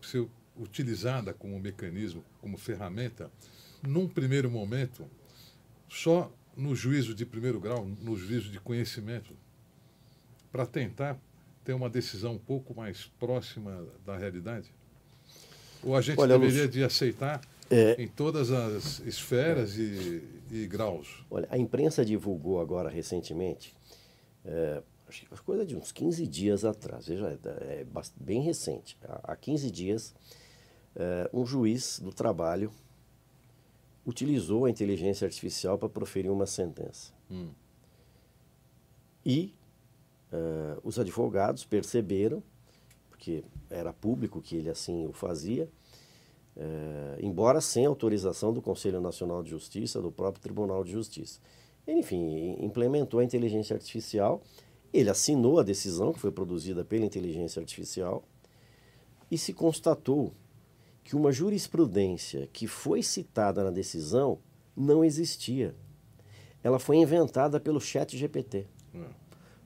ser 0.00 0.26
utilizada 0.56 1.32
como 1.34 1.58
mecanismo, 1.58 2.24
como 2.40 2.56
ferramenta, 2.56 3.30
num 3.82 4.08
primeiro 4.08 4.50
momento, 4.50 5.06
só 5.90 6.32
no 6.56 6.74
juízo 6.74 7.14
de 7.14 7.26
primeiro 7.26 7.60
grau, 7.60 7.84
no 7.84 8.16
juízo 8.16 8.50
de 8.50 8.60
conhecimento, 8.60 9.34
para 10.50 10.64
tentar 10.64 11.18
ter 11.64 11.74
uma 11.74 11.90
decisão 11.90 12.34
um 12.34 12.38
pouco 12.38 12.74
mais 12.74 13.10
próxima 13.18 13.86
da 14.06 14.16
realidade? 14.16 14.72
Ou 15.82 15.96
a 15.96 16.00
gente 16.00 16.18
Olha, 16.18 16.38
deveria 16.38 16.68
de 16.68 16.84
aceitar 16.84 17.40
é, 17.70 18.00
em 18.00 18.06
todas 18.06 18.50
as 18.50 19.00
esferas 19.00 19.78
é, 19.78 19.82
e, 19.82 20.22
e, 20.50 20.66
graus. 20.66 21.24
Olha, 21.30 21.48
a 21.50 21.58
imprensa 21.58 22.04
divulgou 22.04 22.60
agora 22.60 22.88
recentemente, 22.88 23.74
é, 24.44 24.82
acho 25.08 25.26
que 25.26 25.42
coisa 25.42 25.66
de 25.66 25.76
uns 25.76 25.90
15 25.90 26.26
dias 26.26 26.64
atrás, 26.64 27.08
veja, 27.08 27.38
é, 27.44 27.80
é 27.82 27.86
bem 28.16 28.42
recente. 28.42 28.96
Há 29.02 29.34
15 29.34 29.70
dias, 29.70 30.14
é, 30.94 31.30
um 31.32 31.44
juiz 31.44 31.98
do 32.00 32.12
trabalho 32.12 32.70
utilizou 34.06 34.64
a 34.64 34.70
inteligência 34.70 35.24
artificial 35.26 35.78
para 35.78 35.88
proferir 35.88 36.30
uma 36.30 36.46
sentença. 36.46 37.12
Hum. 37.30 37.50
E 39.24 39.54
uh, 40.32 40.80
os 40.82 40.98
advogados 40.98 41.64
perceberam, 41.64 42.42
porque 43.08 43.44
era 43.68 43.92
público 43.92 44.40
que 44.40 44.56
ele 44.56 44.70
assim 44.70 45.06
o 45.06 45.12
fazia, 45.12 45.68
é, 46.56 47.18
embora 47.22 47.60
sem 47.60 47.86
autorização 47.86 48.52
do 48.52 48.60
Conselho 48.60 49.00
Nacional 49.00 49.42
de 49.42 49.50
Justiça, 49.50 50.00
do 50.00 50.10
próprio 50.10 50.42
Tribunal 50.42 50.82
de 50.84 50.92
Justiça. 50.92 51.40
enfim, 51.86 52.56
implementou 52.60 53.20
a 53.20 53.24
inteligência 53.24 53.74
artificial, 53.74 54.42
ele 54.92 55.08
assinou 55.08 55.58
a 55.58 55.62
decisão 55.62 56.12
que 56.12 56.18
foi 56.18 56.30
produzida 56.30 56.84
pela 56.84 57.04
inteligência 57.04 57.60
artificial 57.60 58.24
e 59.30 59.38
se 59.38 59.52
constatou 59.52 60.34
que 61.02 61.16
uma 61.16 61.32
jurisprudência 61.32 62.48
que 62.52 62.66
foi 62.66 63.02
citada 63.02 63.64
na 63.64 63.70
decisão 63.70 64.38
não 64.76 65.04
existia. 65.04 65.74
Ela 66.62 66.78
foi 66.78 66.96
inventada 66.96 67.58
pelo 67.58 67.80
Chat 67.80 68.16
GPT. 68.16 68.66
Hum. 68.94 69.04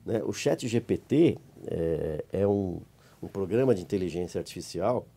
Né? 0.05 0.23
O 0.23 0.33
Chat 0.33 0.67
GPT 0.67 1.37
é, 1.67 2.25
é 2.31 2.47
um, 2.47 2.81
um 3.21 3.27
programa 3.27 3.75
de 3.75 3.81
inteligência 3.81 4.39
artificial 4.39 5.07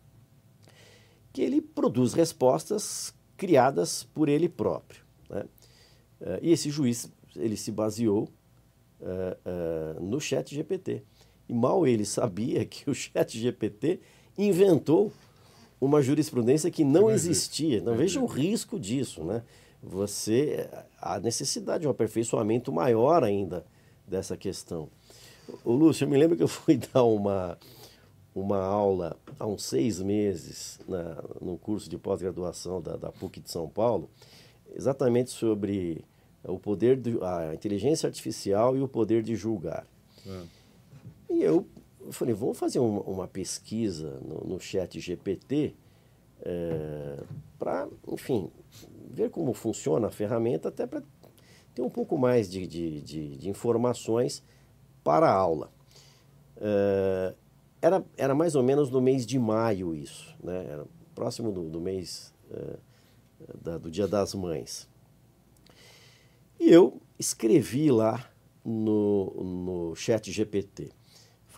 que 1.31 1.41
ele 1.41 1.61
produz 1.61 2.13
respostas 2.13 3.13
criadas 3.37 4.03
por 4.03 4.27
ele 4.27 4.49
próprio. 4.49 5.03
Né? 5.29 5.45
Uh, 6.19 6.39
e 6.41 6.51
esse 6.51 6.69
juiz 6.69 7.09
ele 7.35 7.55
se 7.55 7.71
baseou 7.71 8.27
uh, 8.99 9.97
uh, 9.97 10.03
no 10.03 10.19
Chat 10.19 10.53
GPT. 10.53 11.03
E 11.47 11.53
mal 11.53 11.87
ele 11.87 12.05
sabia 12.05 12.65
que 12.67 12.89
o 12.89 12.93
Chat 12.93 13.37
GPT 13.37 14.01
inventou 14.37 15.11
uma 15.79 16.01
jurisprudência 16.01 16.69
que 16.69 16.83
não 16.83 17.09
existia. 17.09 17.77
Então 17.77 17.95
veja 17.95 18.19
o 18.19 18.25
risco 18.25 18.79
disso, 18.79 19.23
né? 19.23 19.43
Você 19.81 20.69
a 21.01 21.19
necessidade 21.19 21.81
de 21.81 21.87
um 21.87 21.91
aperfeiçoamento 21.91 22.71
maior 22.71 23.23
ainda 23.23 23.65
dessa 24.05 24.35
questão. 24.35 24.89
O 25.63 25.71
Lúcio, 25.71 26.03
eu 26.03 26.09
me 26.09 26.17
lembro 26.17 26.35
que 26.35 26.43
eu 26.43 26.47
fui 26.47 26.77
dar 26.93 27.03
uma, 27.03 27.57
uma 28.35 28.57
aula 28.57 29.17
há 29.39 29.47
uns 29.47 29.63
seis 29.63 30.01
meses 30.01 30.79
na, 30.87 31.23
no 31.41 31.57
curso 31.57 31.89
de 31.89 31.97
pós-graduação 31.97 32.81
da, 32.81 32.97
da 32.97 33.11
PUC 33.11 33.39
de 33.39 33.49
São 33.49 33.67
Paulo, 33.67 34.09
exatamente 34.75 35.31
sobre 35.31 36.03
o 36.43 36.59
poder, 36.59 36.97
de, 36.97 37.17
a 37.21 37.53
inteligência 37.53 38.07
artificial 38.07 38.75
e 38.77 38.81
o 38.81 38.87
poder 38.87 39.23
de 39.23 39.35
julgar. 39.35 39.85
É. 40.27 40.41
E 41.29 41.43
eu 41.43 41.65
falei, 42.13 42.33
vamos 42.33 42.57
fazer 42.57 42.79
uma, 42.79 43.01
uma 43.01 43.27
pesquisa 43.27 44.19
no, 44.21 44.53
no 44.53 44.59
chat 44.59 44.99
GPT 44.99 45.75
é, 46.41 47.23
para, 47.57 47.87
enfim, 48.07 48.49
ver 49.09 49.29
como 49.29 49.53
funciona 49.53 50.07
a 50.07 50.11
ferramenta, 50.11 50.69
até 50.69 50.87
para 50.87 51.03
ter 51.73 51.81
um 51.81 51.89
pouco 51.89 52.17
mais 52.17 52.49
de, 52.49 52.65
de, 52.65 53.01
de, 53.01 53.37
de 53.37 53.49
informações 53.49 54.43
para 55.03 55.27
a 55.29 55.33
aula. 55.33 55.71
É, 56.57 57.33
era, 57.81 58.05
era 58.17 58.35
mais 58.35 58.55
ou 58.55 58.63
menos 58.63 58.89
no 58.89 59.01
mês 59.01 59.25
de 59.25 59.39
maio 59.39 59.95
isso, 59.95 60.35
né? 60.43 60.65
Era 60.69 60.85
próximo 61.15 61.51
do, 61.51 61.69
do 61.69 61.79
mês 61.79 62.33
é, 62.51 62.77
da, 63.61 63.77
do 63.77 63.89
Dia 63.89 64.07
das 64.07 64.33
Mães. 64.33 64.87
E 66.59 66.69
eu 66.69 67.01
escrevi 67.17 67.89
lá 67.89 68.29
no, 68.63 69.33
no 69.43 69.95
chat 69.95 70.31
GPT. 70.31 70.91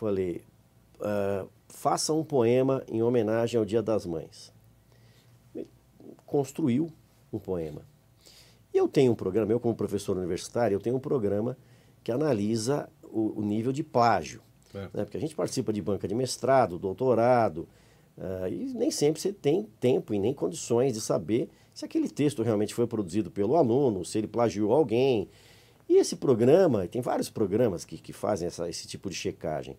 Falei, 0.02 0.42
uh, 0.98 1.48
faça 1.68 2.12
um 2.12 2.24
poema 2.24 2.82
em 2.88 3.00
homenagem 3.04 3.56
ao 3.56 3.64
Dia 3.64 3.80
das 3.80 4.04
Mães. 4.04 4.52
Construiu 6.26 6.90
um 7.32 7.38
poema. 7.38 7.82
E 8.74 8.78
eu 8.78 8.88
tenho 8.88 9.12
um 9.12 9.14
programa, 9.14 9.52
eu 9.52 9.60
como 9.60 9.76
professor 9.76 10.16
universitário, 10.16 10.74
eu 10.74 10.80
tenho 10.80 10.96
um 10.96 10.98
programa 10.98 11.56
que 12.02 12.10
analisa 12.10 12.90
o, 13.04 13.38
o 13.38 13.44
nível 13.44 13.70
de 13.70 13.84
plágio. 13.84 14.42
É. 14.74 14.80
Né? 14.92 15.04
Porque 15.04 15.18
a 15.18 15.20
gente 15.20 15.36
participa 15.36 15.72
de 15.72 15.80
banca 15.80 16.08
de 16.08 16.16
mestrado, 16.16 16.80
doutorado, 16.80 17.68
uh, 18.18 18.48
e 18.48 18.74
nem 18.74 18.90
sempre 18.90 19.22
você 19.22 19.32
tem 19.32 19.68
tempo 19.78 20.12
e 20.12 20.18
nem 20.18 20.34
condições 20.34 20.94
de 20.94 21.00
saber 21.00 21.48
se 21.72 21.84
aquele 21.84 22.08
texto 22.08 22.42
realmente 22.42 22.74
foi 22.74 22.88
produzido 22.88 23.30
pelo 23.30 23.54
aluno, 23.54 24.04
se 24.04 24.18
ele 24.18 24.26
plagiou 24.26 24.72
alguém. 24.72 25.28
E 25.88 25.96
esse 25.96 26.16
programa, 26.16 26.86
tem 26.86 27.02
vários 27.02 27.28
programas 27.28 27.84
que, 27.84 27.98
que 27.98 28.12
fazem 28.12 28.46
essa, 28.46 28.68
esse 28.68 28.86
tipo 28.86 29.10
de 29.10 29.16
checagem, 29.16 29.76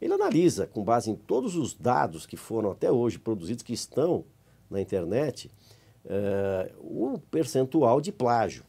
ele 0.00 0.12
analisa, 0.12 0.66
com 0.66 0.82
base 0.82 1.10
em 1.10 1.14
todos 1.14 1.56
os 1.56 1.74
dados 1.74 2.26
que 2.26 2.36
foram 2.36 2.70
até 2.70 2.90
hoje 2.90 3.18
produzidos, 3.18 3.62
que 3.62 3.72
estão 3.72 4.24
na 4.68 4.80
internet, 4.80 5.50
uh, 6.04 7.14
o 7.14 7.18
percentual 7.30 8.00
de 8.00 8.12
plágio. 8.12 8.64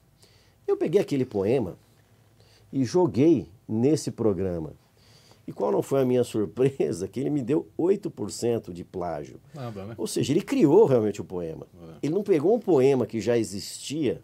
Eu 0.68 0.78
peguei 0.78 1.02
aquele 1.02 1.26
poema 1.26 1.78
e 2.72 2.84
joguei 2.86 3.50
nesse 3.68 4.12
programa. 4.12 4.74
E 5.48 5.54
qual 5.54 5.72
não 5.72 5.82
foi 5.82 6.02
a 6.02 6.06
minha 6.06 6.24
surpresa? 6.26 7.08
Que 7.08 7.20
ele 7.20 7.30
me 7.30 7.42
deu 7.42 7.68
8% 7.78 8.72
de 8.72 8.84
plágio. 8.84 9.40
Nada, 9.54 9.86
né? 9.86 9.96
Ou 9.98 10.08
seja, 10.08 10.34
ele 10.34 10.42
criou 10.42 10.86
realmente 10.86 11.22
o 11.22 11.26
poema. 11.26 11.68
É. 11.76 11.96
Ele 12.04 12.14
não 12.14 12.24
pegou 12.24 12.56
um 12.56 12.60
poema 12.60 13.06
que 13.06 13.20
já 13.20 13.38
existia, 13.38 14.22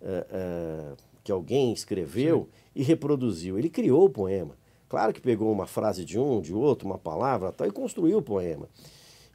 uh, 0.00 0.92
uh, 0.92 0.96
que 1.26 1.32
alguém 1.32 1.72
escreveu, 1.72 2.42
Sim. 2.42 2.70
e 2.76 2.82
reproduziu. 2.84 3.58
Ele 3.58 3.68
criou 3.68 4.04
o 4.04 4.08
poema. 4.08 4.56
Claro 4.88 5.12
que 5.12 5.20
pegou 5.20 5.50
uma 5.50 5.66
frase 5.66 6.04
de 6.04 6.16
um, 6.20 6.40
de 6.40 6.54
outro, 6.54 6.86
uma 6.86 6.98
palavra 6.98 7.50
tal, 7.50 7.66
e 7.66 7.72
construiu 7.72 8.18
o 8.18 8.22
poema. 8.22 8.68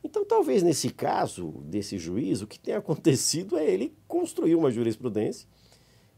Então, 0.01 0.23
talvez 0.23 0.63
nesse 0.63 0.89
caso 0.89 1.49
desse 1.65 1.97
juiz, 1.97 2.41
o 2.41 2.47
que 2.47 2.57
tem 2.57 2.73
acontecido 2.75 3.57
é 3.57 3.69
ele 3.69 3.93
construir 4.07 4.55
uma 4.55 4.71
jurisprudência 4.71 5.45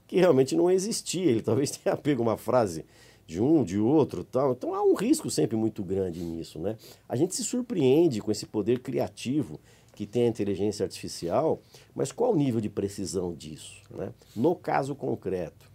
que 0.05 0.17
realmente 0.17 0.55
não 0.55 0.69
existia. 0.69 1.25
Ele 1.25 1.41
talvez 1.41 1.71
tenha 1.75 1.97
pego 1.97 2.21
uma 2.21 2.37
frase 2.37 2.85
de 3.25 3.41
um, 3.41 3.63
de 3.63 3.79
outro, 3.79 4.23
tal. 4.23 4.51
Então 4.51 4.75
há 4.75 4.83
um 4.83 4.93
risco 4.93 5.27
sempre 5.27 5.57
muito 5.57 5.83
grande 5.83 6.23
nisso, 6.23 6.59
né? 6.59 6.77
A 7.09 7.15
gente 7.15 7.33
se 7.35 7.43
surpreende 7.43 8.21
com 8.21 8.31
esse 8.31 8.45
poder 8.45 8.77
criativo 8.77 9.59
que 9.95 10.05
tem 10.05 10.25
a 10.25 10.27
inteligência 10.27 10.83
artificial, 10.83 11.61
mas 11.95 12.11
qual 12.11 12.33
o 12.33 12.35
nível 12.35 12.59
de 12.59 12.69
precisão 12.69 13.33
disso, 13.33 13.81
né? 13.91 14.11
No 14.35 14.55
caso 14.55 14.95
concreto, 14.95 15.71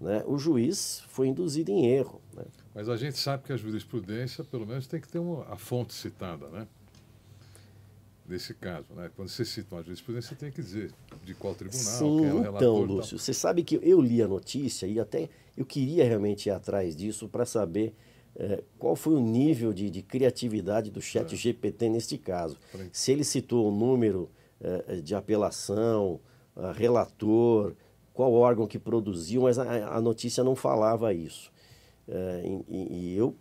né? 0.00 0.22
O 0.26 0.38
juiz 0.38 1.02
foi 1.08 1.28
induzido 1.28 1.70
em 1.70 1.86
erro, 1.86 2.20
né? 2.34 2.44
Mas 2.74 2.88
a 2.88 2.96
gente 2.96 3.18
sabe 3.18 3.44
que 3.44 3.52
a 3.52 3.56
jurisprudência, 3.56 4.44
pelo 4.44 4.66
menos, 4.66 4.86
tem 4.86 5.00
que 5.00 5.08
ter 5.08 5.18
uma, 5.18 5.44
a 5.52 5.56
fonte 5.56 5.92
citada, 5.92 6.48
né? 6.48 6.66
Nesse 8.26 8.54
caso, 8.54 8.92
né? 8.94 9.10
Quando 9.16 9.28
você 9.28 9.44
cita 9.44 9.74
uma 9.74 9.82
jurisprudência, 9.82 10.30
você 10.30 10.36
tem 10.36 10.52
que 10.52 10.62
dizer 10.62 10.92
de 11.24 11.34
qual 11.34 11.54
tribunal, 11.54 11.82
Sim, 11.82 12.18
quem 12.18 12.28
é 12.28 12.34
o 12.34 12.40
relator. 12.40 12.56
Então, 12.56 12.82
Lúcio, 12.82 13.18
você 13.18 13.34
sabe 13.34 13.62
que 13.64 13.80
eu 13.82 14.00
li 14.00 14.22
a 14.22 14.28
notícia 14.28 14.86
e 14.86 15.00
até 15.00 15.28
eu 15.56 15.64
queria 15.64 16.04
realmente 16.04 16.46
ir 16.46 16.50
atrás 16.50 16.94
disso 16.94 17.28
para 17.28 17.44
saber 17.44 17.94
é, 18.38 18.62
qual 18.78 18.94
foi 18.94 19.14
o 19.14 19.20
nível 19.20 19.72
de, 19.72 19.90
de 19.90 20.00
criatividade 20.00 20.90
do 20.90 21.00
chat 21.00 21.34
é. 21.34 21.36
GPT 21.36 21.88
neste 21.88 22.16
caso. 22.16 22.56
Se 22.92 23.10
ele 23.10 23.24
citou 23.24 23.68
o 23.68 23.76
número 23.76 24.30
é, 24.60 24.96
de 24.96 25.14
apelação, 25.14 26.20
relator, 26.74 27.74
qual 28.14 28.32
órgão 28.32 28.66
que 28.66 28.78
produziu, 28.78 29.42
mas 29.42 29.58
a, 29.58 29.96
a 29.96 30.00
notícia 30.00 30.42
não 30.42 30.56
falava 30.56 31.12
isso. 31.12 31.52
E, 32.68 33.12
e, 33.12 33.16
eu 33.16 33.36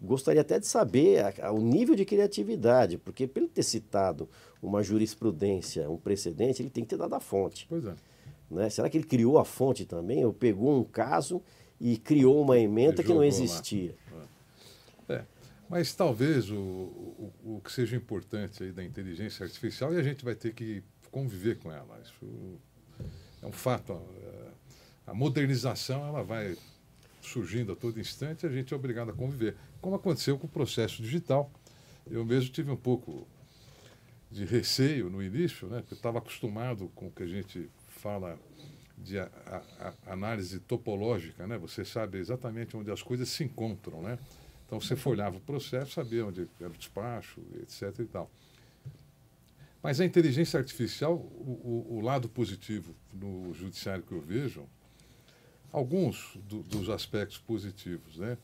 gostaria 0.00 0.40
até 0.40 0.58
de 0.58 0.66
saber 0.66 1.24
a, 1.24 1.48
a, 1.48 1.52
o 1.52 1.60
nível 1.60 1.96
de 1.96 2.04
criatividade, 2.04 2.98
porque 2.98 3.26
para 3.26 3.42
ele 3.42 3.50
ter 3.50 3.62
citado 3.62 4.28
uma 4.62 4.82
jurisprudência, 4.82 5.90
um 5.90 5.96
precedente, 5.96 6.62
ele 6.62 6.70
tem 6.70 6.84
que 6.84 6.90
ter 6.90 6.96
dado 6.96 7.14
a 7.14 7.20
fonte. 7.20 7.66
Pois 7.68 7.84
é. 7.84 7.94
Né? 8.50 8.70
Será 8.70 8.88
que 8.88 8.96
ele 8.96 9.06
criou 9.06 9.38
a 9.38 9.44
fonte 9.44 9.84
também? 9.84 10.24
Ou 10.24 10.32
pegou 10.32 10.78
um 10.78 10.84
caso 10.84 11.42
e 11.80 11.96
criou 11.96 12.42
uma 12.42 12.58
emenda 12.58 13.02
que 13.02 13.12
não 13.12 13.24
existia? 13.24 13.94
É. 15.08 15.14
é. 15.14 15.24
Mas 15.68 15.94
talvez 15.94 16.50
o, 16.50 16.56
o, 16.56 17.32
o, 17.44 17.60
que 17.62 17.70
seja 17.70 17.94
importante 17.94 18.64
aí 18.64 18.72
da 18.72 18.82
inteligência 18.82 19.44
artificial, 19.44 19.92
e 19.92 19.98
a 19.98 20.02
gente 20.02 20.24
vai 20.24 20.34
ter 20.34 20.54
que 20.54 20.82
conviver 21.10 21.58
com 21.58 21.70
ela. 21.70 22.00
Isso 22.02 22.58
é 23.42 23.46
um 23.46 23.52
fato. 23.52 24.00
A 25.06 25.14
modernização 25.14 26.06
ela 26.06 26.22
vai 26.22 26.56
surgindo 27.20 27.72
a 27.72 27.76
todo 27.76 28.00
instante, 28.00 28.46
a 28.46 28.48
gente 28.48 28.72
é 28.72 28.76
obrigado 28.76 29.10
a 29.10 29.12
conviver. 29.12 29.56
Como 29.80 29.94
aconteceu 29.94 30.38
com 30.38 30.46
o 30.46 30.50
processo 30.50 31.02
digital. 31.02 31.50
Eu 32.10 32.24
mesmo 32.24 32.50
tive 32.50 32.70
um 32.70 32.76
pouco 32.76 33.26
de 34.30 34.44
receio 34.44 35.10
no 35.10 35.22
início, 35.22 35.68
né? 35.68 35.80
porque 35.80 35.94
eu 35.94 35.96
estava 35.96 36.18
acostumado 36.18 36.90
com 36.94 37.08
o 37.08 37.10
que 37.10 37.22
a 37.22 37.26
gente 37.26 37.68
fala 37.88 38.38
de 39.02 39.18
a, 39.18 39.28
a, 39.80 40.12
análise 40.12 40.58
topológica, 40.60 41.46
né? 41.46 41.56
Você 41.58 41.84
sabe 41.84 42.18
exatamente 42.18 42.76
onde 42.76 42.90
as 42.90 43.02
coisas 43.02 43.28
se 43.28 43.44
encontram, 43.44 44.02
né? 44.02 44.18
Então 44.66 44.80
você 44.80 44.96
folhava 44.96 45.36
o 45.36 45.40
processo, 45.40 45.92
sabia 45.92 46.26
onde 46.26 46.48
era 46.60 46.68
o 46.68 46.76
despacho, 46.76 47.40
etc. 47.62 48.00
e 48.00 48.04
tal. 48.04 48.30
Mas 49.82 50.00
a 50.00 50.04
inteligência 50.04 50.58
artificial, 50.58 51.14
o, 51.14 51.86
o, 51.88 51.96
o 51.98 52.00
lado 52.00 52.28
positivo 52.28 52.94
no 53.12 53.54
judiciário 53.54 54.02
que 54.02 54.12
eu 54.12 54.20
vejo, 54.20 54.66
alguns 55.72 56.36
do, 56.48 56.62
dos 56.62 56.90
aspectos 56.90 57.38
positivos, 57.38 58.18
né? 58.18 58.36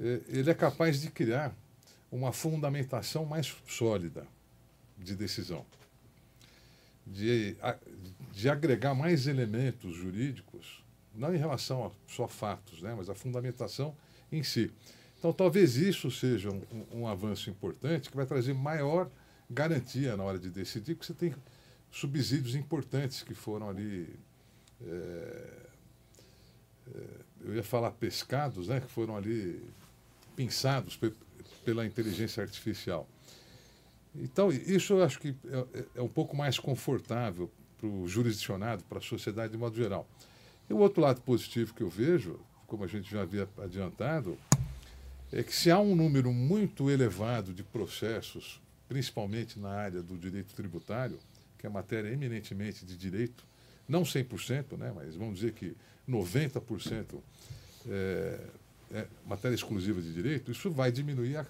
É, 0.00 0.20
ele 0.28 0.50
é 0.50 0.54
capaz 0.54 1.00
de 1.00 1.10
criar 1.10 1.54
uma 2.10 2.32
fundamentação 2.32 3.24
mais 3.24 3.56
sólida 3.66 4.26
de 4.98 5.14
decisão 5.14 5.64
de, 7.12 7.56
de 8.32 8.48
agregar 8.48 8.94
mais 8.94 9.26
elementos 9.26 9.94
jurídicos, 9.94 10.84
não 11.14 11.34
em 11.34 11.38
relação 11.38 11.86
a 11.86 11.90
só 12.06 12.28
fatos, 12.28 12.82
né, 12.82 12.94
mas 12.96 13.08
a 13.08 13.14
fundamentação 13.14 13.96
em 14.30 14.42
si. 14.42 14.70
Então, 15.18 15.32
talvez 15.32 15.76
isso 15.76 16.10
seja 16.10 16.50
um, 16.50 16.62
um, 16.92 17.06
avanço 17.06 17.50
importante 17.50 18.08
que 18.08 18.16
vai 18.16 18.26
trazer 18.26 18.54
maior 18.54 19.10
garantia 19.50 20.16
na 20.16 20.22
hora 20.22 20.38
de 20.38 20.48
decidir, 20.48 20.94
porque 20.94 21.06
você 21.06 21.14
tem 21.14 21.34
subsídios 21.90 22.54
importantes 22.54 23.22
que 23.22 23.34
foram 23.34 23.68
ali. 23.68 24.08
É, 24.86 25.52
é, 26.94 27.28
eu 27.40 27.54
ia 27.54 27.62
falar 27.62 27.90
pescados, 27.92 28.68
né, 28.68 28.80
que 28.80 28.88
foram 28.88 29.16
ali 29.16 29.60
pensados 30.36 30.96
pe 30.96 31.12
pela 31.64 31.84
inteligência 31.84 32.42
artificial. 32.42 33.06
Então, 34.14 34.50
isso 34.50 34.94
eu 34.94 35.04
acho 35.04 35.18
que 35.18 35.34
é, 35.74 35.84
é 35.96 36.02
um 36.02 36.08
pouco 36.08 36.36
mais 36.36 36.58
confortável 36.58 37.50
para 37.78 37.88
o 37.88 38.08
jurisdicionado, 38.08 38.82
para 38.84 38.98
a 38.98 39.02
sociedade 39.02 39.52
de 39.52 39.58
modo 39.58 39.76
geral. 39.76 40.08
E 40.68 40.72
o 40.72 40.78
outro 40.78 41.00
lado 41.00 41.20
positivo 41.22 41.72
que 41.72 41.82
eu 41.82 41.88
vejo, 41.88 42.38
como 42.66 42.84
a 42.84 42.86
gente 42.86 43.10
já 43.10 43.22
havia 43.22 43.48
adiantado, 43.62 44.36
é 45.32 45.42
que 45.42 45.54
se 45.54 45.70
há 45.70 45.78
um 45.78 45.94
número 45.94 46.32
muito 46.32 46.90
elevado 46.90 47.52
de 47.52 47.62
processos, 47.62 48.60
principalmente 48.88 49.58
na 49.58 49.70
área 49.70 50.02
do 50.02 50.16
direito 50.16 50.54
tributário, 50.54 51.18
que 51.58 51.66
é 51.66 51.70
matéria 51.70 52.08
eminentemente 52.08 52.84
de 52.84 52.96
direito, 52.96 53.44
não 53.88 54.02
100%, 54.02 54.76
né, 54.76 54.92
mas 54.94 55.14
vamos 55.14 55.36
dizer 55.36 55.52
que 55.52 55.74
90% 56.08 57.20
é, 57.88 58.40
é 58.92 59.06
matéria 59.26 59.54
exclusiva 59.54 60.00
de 60.00 60.12
direito, 60.12 60.50
isso 60.50 60.70
vai 60.70 60.92
diminuir 60.92 61.36
a 61.36 61.46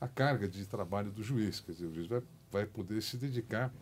a 0.00 0.08
carga 0.08 0.48
de 0.48 0.66
trabalho 0.66 1.10
do 1.10 1.22
juiz. 1.22 1.60
Quer 1.60 1.72
dizer, 1.72 1.86
o 1.86 1.94
juiz 1.94 2.06
vai, 2.06 2.22
vai 2.50 2.66
poder 2.66 3.02
se 3.02 3.16
dedicar 3.16 3.72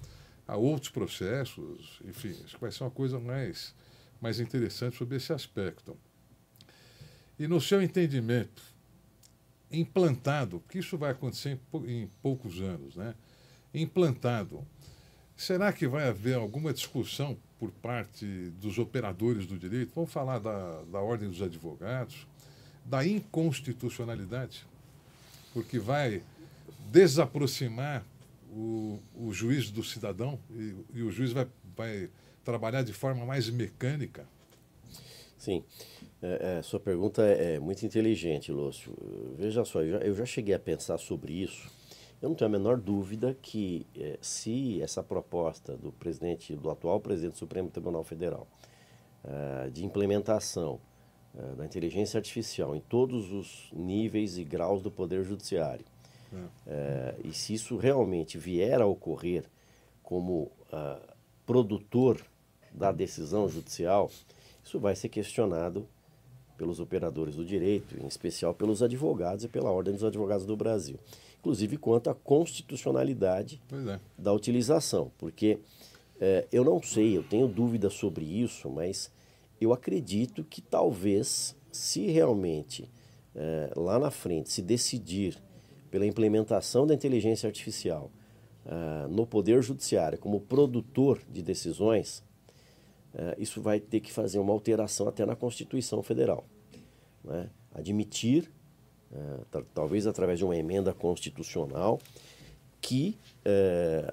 a 0.46 0.57
outros 0.57 0.90
processos, 0.90 2.00
enfim, 2.04 2.31
acho 2.42 2.54
que 2.54 2.61
vai 2.61 2.72
ser 2.72 2.83
uma 2.83 2.90
coisa 2.90 3.20
mais, 3.20 3.74
mais 4.20 4.40
interessante 4.40 4.96
sobre 4.96 5.16
esse 5.16 5.33
aspecto. 5.33 5.96
E 7.38 7.46
no 7.46 7.61
seu 7.61 7.83
entendimento, 7.83 8.62
implantado, 9.70 10.62
que 10.68 10.78
isso 10.78 10.96
vai 10.96 11.12
acontecer 11.12 11.59
em, 11.74 12.02
em 12.02 12.11
poucos 12.22 12.61
anos, 12.61 12.96
né? 12.96 13.14
implantado, 13.72 14.66
será 15.37 15.72
que 15.72 15.87
vai 15.87 16.09
haver 16.09 16.37
alguma 16.37 16.72
discussão 16.72 17.38
por 17.59 17.70
parte 17.70 18.24
dos 18.61 18.78
operadores 18.78 19.46
do 19.46 19.59
direito? 19.59 19.92
Vamos 19.94 20.11
falar 20.11 20.38
da, 20.38 20.83
da 20.85 21.00
ordem 21.00 21.28
dos 21.28 21.42
advogados, 21.42 22.26
da 22.85 23.07
inconstitucionalidade, 23.07 24.66
porque 25.59 25.81
vai 25.81 26.23
desaproximar 26.88 28.07
o, 28.53 29.01
o 29.12 29.33
juiz 29.33 29.73
do 29.73 29.83
cidadão 29.83 30.38
e, 30.53 30.77
e 30.94 31.03
o 31.03 31.11
juiz 31.11 31.33
vai, 31.33 31.49
vai 31.77 32.09
trabalhar 32.44 32.83
de 32.83 32.92
forma 32.92 33.27
mais 33.27 33.51
mecânica. 33.51 34.25
Sim. 35.37 35.64
É, 36.23 36.59
é, 36.59 36.62
sua 36.62 36.79
pergunta 36.79 37.23
é, 37.23 37.55
é 37.55 37.59
muito 37.59 37.85
inteligente, 37.85 38.53
Lúcio. 38.53 38.94
Veja 39.37 39.64
só, 39.64 39.83
eu 39.83 39.99
já, 39.99 39.99
eu 39.99 40.14
já, 40.14 40.25
cheguei 40.25 40.55
a 40.55 40.61
pensar 40.61 40.97
sobre 40.97 41.33
isso. 41.33 41.68
Eu 42.23 42.29
não 42.29 42.37
tenho 42.37 42.49
a 42.49 42.53
menor 42.53 42.77
dúvida 42.77 43.37
que 43.42 43.85
é, 43.97 44.16
se 44.23 44.81
essa 44.81 45.03
proposta 45.03 45.77
do 45.77 45.90
presidente, 45.90 46.55
do 46.55 46.71
atual 46.71 47.01
presidente 47.01 47.33
do 47.33 47.38
Supremo 47.38 47.68
Tribunal 47.68 48.05
Federal, 48.05 48.47
é, 49.25 49.71
de 49.71 49.85
implementação 49.85 50.81
é, 51.36 51.56
da 51.56 51.64
inteligência 51.64 52.18
artificial 52.18 52.76
em 52.76 52.80
todos 52.80 53.32
os 53.32 53.68
níveis 53.72 54.38
e 54.38 54.44
graus 54.44 54.82
do 54.82 54.90
poder 54.90 55.24
judiciário, 55.24 55.84
e 57.24 57.32
se 57.32 57.54
isso 57.54 57.78
realmente 57.78 58.36
vier 58.36 58.82
a 58.82 58.86
ocorrer 58.86 59.44
como 60.02 60.50
ah, 60.70 61.00
produtor 61.46 62.20
da 62.72 62.92
decisão 62.92 63.48
judicial, 63.48 64.10
isso 64.62 64.78
vai 64.78 64.94
ser 64.94 65.08
questionado 65.08 65.86
pelos 66.58 66.80
operadores 66.80 67.36
do 67.36 67.44
direito, 67.44 67.96
em 67.98 68.06
especial 68.06 68.52
pelos 68.52 68.82
advogados 68.82 69.44
e 69.44 69.48
pela 69.48 69.70
Ordem 69.70 69.94
dos 69.94 70.04
Advogados 70.04 70.44
do 70.44 70.56
Brasil. 70.56 70.98
Inclusive 71.40 71.76
quanto 71.76 72.10
à 72.10 72.14
constitucionalidade 72.14 73.60
é. 73.72 74.00
da 74.18 74.32
utilização, 74.32 75.10
porque 75.16 75.58
é, 76.20 76.46
eu 76.50 76.64
não 76.64 76.82
sei, 76.82 77.16
eu 77.16 77.22
tenho 77.22 77.46
dúvidas 77.46 77.94
sobre 77.94 78.24
isso, 78.24 78.68
mas 78.68 79.10
eu 79.61 79.73
acredito 79.73 80.44
que 80.44 80.61
talvez, 80.61 81.57
se 81.73 82.07
realmente 82.07 82.88
é, 83.35 83.71
lá 83.77 83.99
na 83.99 84.11
frente 84.11 84.51
se 84.51 84.62
decidir 84.62 85.37
pela 85.90 86.07
implementação 86.07 86.87
da 86.87 86.94
inteligência 86.94 87.47
artificial 87.47 88.11
no 89.09 89.27
Poder 89.27 89.62
Judiciário 89.62 90.18
como 90.18 90.40
produtor 90.40 91.23
de 91.31 91.40
decisões, 91.40 92.23
é, 93.14 93.35
isso 93.38 93.62
vai 93.62 93.81
ter 93.81 94.01
que 94.01 94.12
fazer 94.12 94.38
uma 94.38 94.53
alteração 94.53 95.09
até 95.09 95.25
na 95.25 95.35
Constituição 95.35 96.03
Federal. 96.03 96.44
Né? 97.25 97.49
Admitir, 97.73 98.53
talvez 99.73 100.07
através 100.07 100.38
de 100.38 100.44
uma 100.44 100.55
emenda 100.55 100.92
constitucional, 100.92 101.99
que 102.83 103.16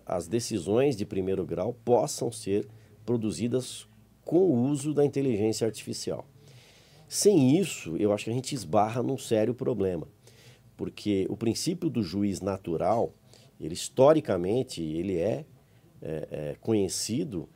as 0.06 0.26
decisões 0.26 0.96
de 0.96 1.06
primeiro 1.06 1.46
grau 1.46 1.74
possam 1.84 2.32
ser 2.32 2.66
produzidas 3.06 3.86
com 4.26 4.40
o 4.40 4.68
uso 4.68 4.94
da 4.94 5.06
inteligência 5.06 5.66
artificial. 5.66 6.26
Sem 7.08 7.58
isso, 7.58 7.96
eu 7.98 8.12
acho 8.12 8.26
que 8.26 8.32
a 8.32 8.34
gente 8.34 8.56
esbarra 8.56 9.04
num 9.04 9.18
sério 9.18 9.54
problema, 9.54 10.08
porque 10.76 11.28
o 11.30 11.38
princípio 11.38 11.90
do 11.90 12.02
juiz 12.02 12.42
natural, 12.42 13.14
ele 13.62 13.76
historicamente, 13.76 14.82
ele 14.82 15.18
é, 15.18 15.46
é, 16.02 16.28
é 16.32 16.56
conhecido 16.60 17.48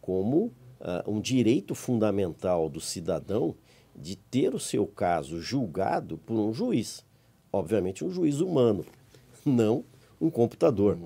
como 0.00 0.52
uh, 0.80 1.10
um 1.10 1.20
direito 1.20 1.74
fundamental 1.74 2.68
do 2.68 2.80
cidadão 2.80 3.54
de 3.96 4.14
ter 4.14 4.54
o 4.54 4.60
seu 4.60 4.86
caso 4.86 5.40
julgado 5.40 6.18
por 6.18 6.38
um 6.38 6.52
juiz. 6.52 7.04
Obviamente, 7.52 8.04
um 8.04 8.10
juiz 8.10 8.40
humano, 8.40 8.84
não 9.44 9.84
um 10.20 10.30
computador. 10.30 10.98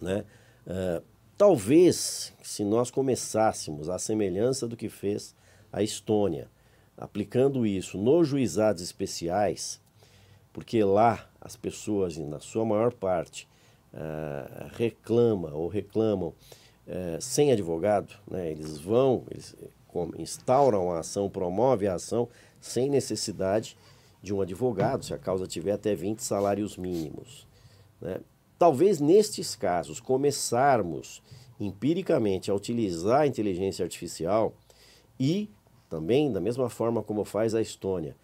Né? 0.00 0.24
Uh, 0.66 1.02
talvez, 1.40 2.34
se 2.42 2.62
nós 2.66 2.90
começássemos 2.90 3.88
a 3.88 3.98
semelhança 3.98 4.68
do 4.68 4.76
que 4.76 4.90
fez 4.90 5.34
a 5.72 5.82
Estônia, 5.82 6.50
aplicando 6.98 7.66
isso 7.66 7.96
nos 7.96 8.28
juizados 8.28 8.82
especiais, 8.82 9.80
porque 10.52 10.84
lá 10.84 11.26
as 11.40 11.56
pessoas, 11.56 12.18
na 12.18 12.40
sua 12.40 12.62
maior 12.66 12.92
parte, 12.92 13.48
uh, 13.94 14.68
reclamam 14.76 15.54
ou 15.54 15.66
reclamam 15.66 16.34
é, 16.86 17.16
sem 17.22 17.50
advogado, 17.50 18.12
né? 18.30 18.50
eles 18.50 18.76
vão, 18.76 19.24
eles 19.30 19.56
instauram 20.18 20.92
a 20.92 20.98
ação, 20.98 21.30
promovem 21.30 21.88
a 21.88 21.94
ação 21.94 22.28
sem 22.60 22.90
necessidade 22.90 23.78
de 24.22 24.34
um 24.34 24.42
advogado, 24.42 25.06
se 25.06 25.14
a 25.14 25.18
causa 25.18 25.46
tiver 25.46 25.72
até 25.72 25.94
20 25.94 26.22
salários 26.22 26.76
mínimos. 26.76 27.46
Né? 27.98 28.18
Talvez 28.60 29.00
nestes 29.00 29.56
casos 29.56 30.00
começarmos 30.00 31.22
empiricamente 31.58 32.50
a 32.50 32.54
utilizar 32.54 33.22
a 33.22 33.26
inteligência 33.26 33.82
artificial 33.82 34.52
e 35.18 35.48
também, 35.88 36.30
da 36.30 36.42
mesma 36.42 36.68
forma 36.68 37.02
como 37.02 37.24
faz 37.24 37.54
a 37.54 37.62
Estônia, 37.62 38.14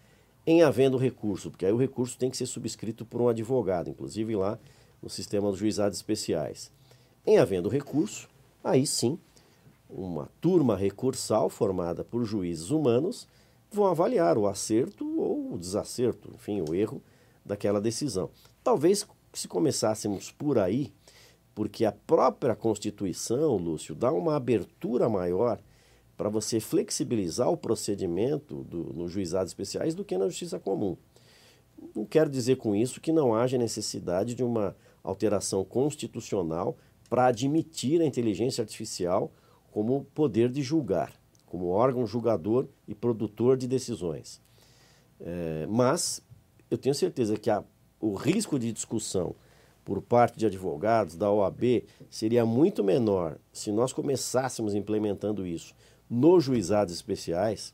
em 0.45 0.61
havendo 0.61 0.95
recurso, 0.95 1.49
porque 1.49 1.65
aí 1.65 1.71
o 1.71 1.77
recurso 1.77 2.19
tem 2.19 2.29
que 2.29 2.37
ser 2.37 2.45
subscrito 2.45 3.03
por 3.03 3.19
um 3.19 3.29
advogado, 3.29 3.89
inclusive 3.89 4.35
lá 4.35 4.59
no 5.01 5.09
sistema 5.09 5.49
dos 5.49 5.57
juizados 5.57 5.97
especiais. 5.97 6.71
Em 7.25 7.39
havendo 7.39 7.67
recurso, 7.67 8.29
aí 8.63 8.85
sim, 8.85 9.17
uma 9.89 10.29
turma 10.39 10.77
recursal 10.77 11.49
formada 11.49 12.03
por 12.03 12.23
juízes 12.23 12.69
humanos 12.69 13.27
vão 13.71 13.87
avaliar 13.87 14.37
o 14.37 14.45
acerto 14.45 15.03
ou 15.19 15.55
o 15.55 15.57
desacerto, 15.57 16.29
enfim, 16.35 16.61
o 16.61 16.75
erro 16.75 17.01
daquela 17.43 17.81
decisão. 17.81 18.29
Talvez 18.63 19.03
se 19.39 19.47
começássemos 19.47 20.31
por 20.31 20.57
aí, 20.57 20.93
porque 21.53 21.85
a 21.85 21.91
própria 21.91 22.55
Constituição, 22.55 23.57
Lúcio, 23.57 23.95
dá 23.95 24.11
uma 24.11 24.35
abertura 24.35 25.09
maior 25.09 25.59
para 26.15 26.29
você 26.29 26.59
flexibilizar 26.59 27.49
o 27.49 27.57
procedimento 27.57 28.63
do, 28.63 28.93
nos 28.93 29.11
juizados 29.11 29.51
especiais 29.51 29.93
do 29.93 30.03
que 30.03 30.17
na 30.17 30.27
justiça 30.27 30.59
comum. 30.59 30.97
Não 31.95 32.05
quero 32.05 32.29
dizer 32.29 32.57
com 32.57 32.75
isso 32.75 32.99
que 32.99 33.11
não 33.11 33.35
haja 33.35 33.57
necessidade 33.57 34.33
de 34.33 34.43
uma 34.43 34.75
alteração 35.03 35.63
constitucional 35.63 36.75
para 37.09 37.27
admitir 37.27 38.01
a 38.01 38.05
inteligência 38.05 38.61
artificial 38.61 39.31
como 39.71 40.05
poder 40.15 40.49
de 40.49 40.61
julgar, 40.63 41.13
como 41.45 41.67
órgão 41.67 42.05
julgador 42.05 42.67
e 42.87 42.95
produtor 42.95 43.55
de 43.55 43.67
decisões. 43.67 44.41
É, 45.19 45.67
mas 45.69 46.21
eu 46.69 46.77
tenho 46.77 46.95
certeza 46.95 47.37
que 47.37 47.49
a, 47.49 47.63
o 47.99 48.13
risco 48.13 48.57
de 48.59 48.71
discussão 48.71 49.35
por 49.83 50.01
parte 50.01 50.37
de 50.37 50.45
advogados 50.45 51.15
da 51.15 51.31
OAB 51.31 51.83
seria 52.09 52.45
muito 52.45 52.83
menor 52.83 53.37
se 53.53 53.71
nós 53.71 53.93
começássemos 53.93 54.75
implementando 54.75 55.45
isso 55.45 55.73
nos 56.09 56.43
juizados 56.43 56.93
especiais 56.93 57.73